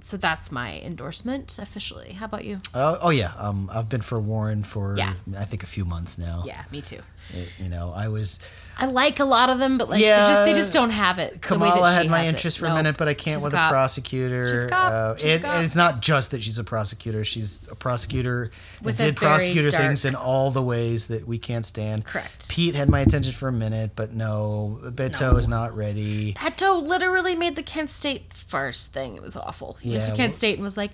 [0.00, 2.12] So that's my endorsement officially.
[2.12, 2.60] How about you?
[2.72, 3.32] Oh, oh yeah.
[3.36, 5.14] Um, I've been for Warren for Yeah.
[5.36, 6.44] I think a few months now.
[6.46, 7.00] Yeah, me too.
[7.30, 8.38] It- you know, I was
[8.80, 10.24] I like a lot of them, but like, Yeah.
[10.24, 11.42] they just they just don't have it.
[11.42, 12.36] Kamala had my has it.
[12.36, 12.76] interest for a Nope.
[12.76, 14.46] minute, but I can't with a a prosecutor.
[14.46, 14.92] She's cop.
[14.92, 15.62] Uh, She's it- cop.
[15.64, 18.50] it's not just that she's a prosecutor; she's a prosecutor
[18.82, 22.04] that did prosecutor dark- things in all the ways that we can't stand.
[22.04, 22.48] Correct.
[22.48, 25.36] Pete had my attention for a minute, but no, Beto No.
[25.38, 26.34] is not ready.
[26.34, 29.16] Beto literally made the Kent State farce thing.
[29.16, 29.76] It was awful.
[29.82, 30.92] He went to Kent State and was like,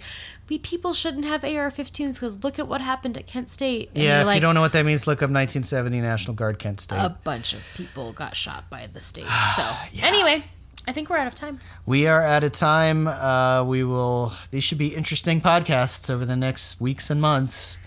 [0.48, 4.20] "We people shouldn't have AR-15s because look at what happened at Kent State." And yeah,
[4.22, 6.98] if like, you don't know what that means, look up 1970 National Guard Kent State.
[6.98, 9.26] a bunch of people got shot by the state.
[9.56, 9.68] So
[10.02, 10.42] anyway,
[10.86, 11.60] I think we're out of time.
[11.86, 13.06] we are out of time.
[13.06, 14.32] Uh, we will.
[14.50, 17.78] These should be interesting podcasts over the next weeks and months.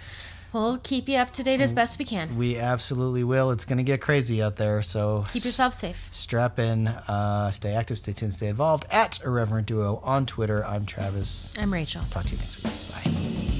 [0.53, 2.37] We'll keep you up to date as best we can.
[2.37, 3.51] We absolutely will.
[3.51, 6.07] It's going to get crazy out there, so Keep yourself safe.
[6.11, 10.65] strap in, uh, stay active, stay tuned, stay involved at Irreverent Duo on Twitter.
[10.65, 11.53] I'm Travis.
[11.59, 12.01] I'm Rachel.
[12.09, 13.05] Talk to you next week.
[13.05, 13.56] Bye.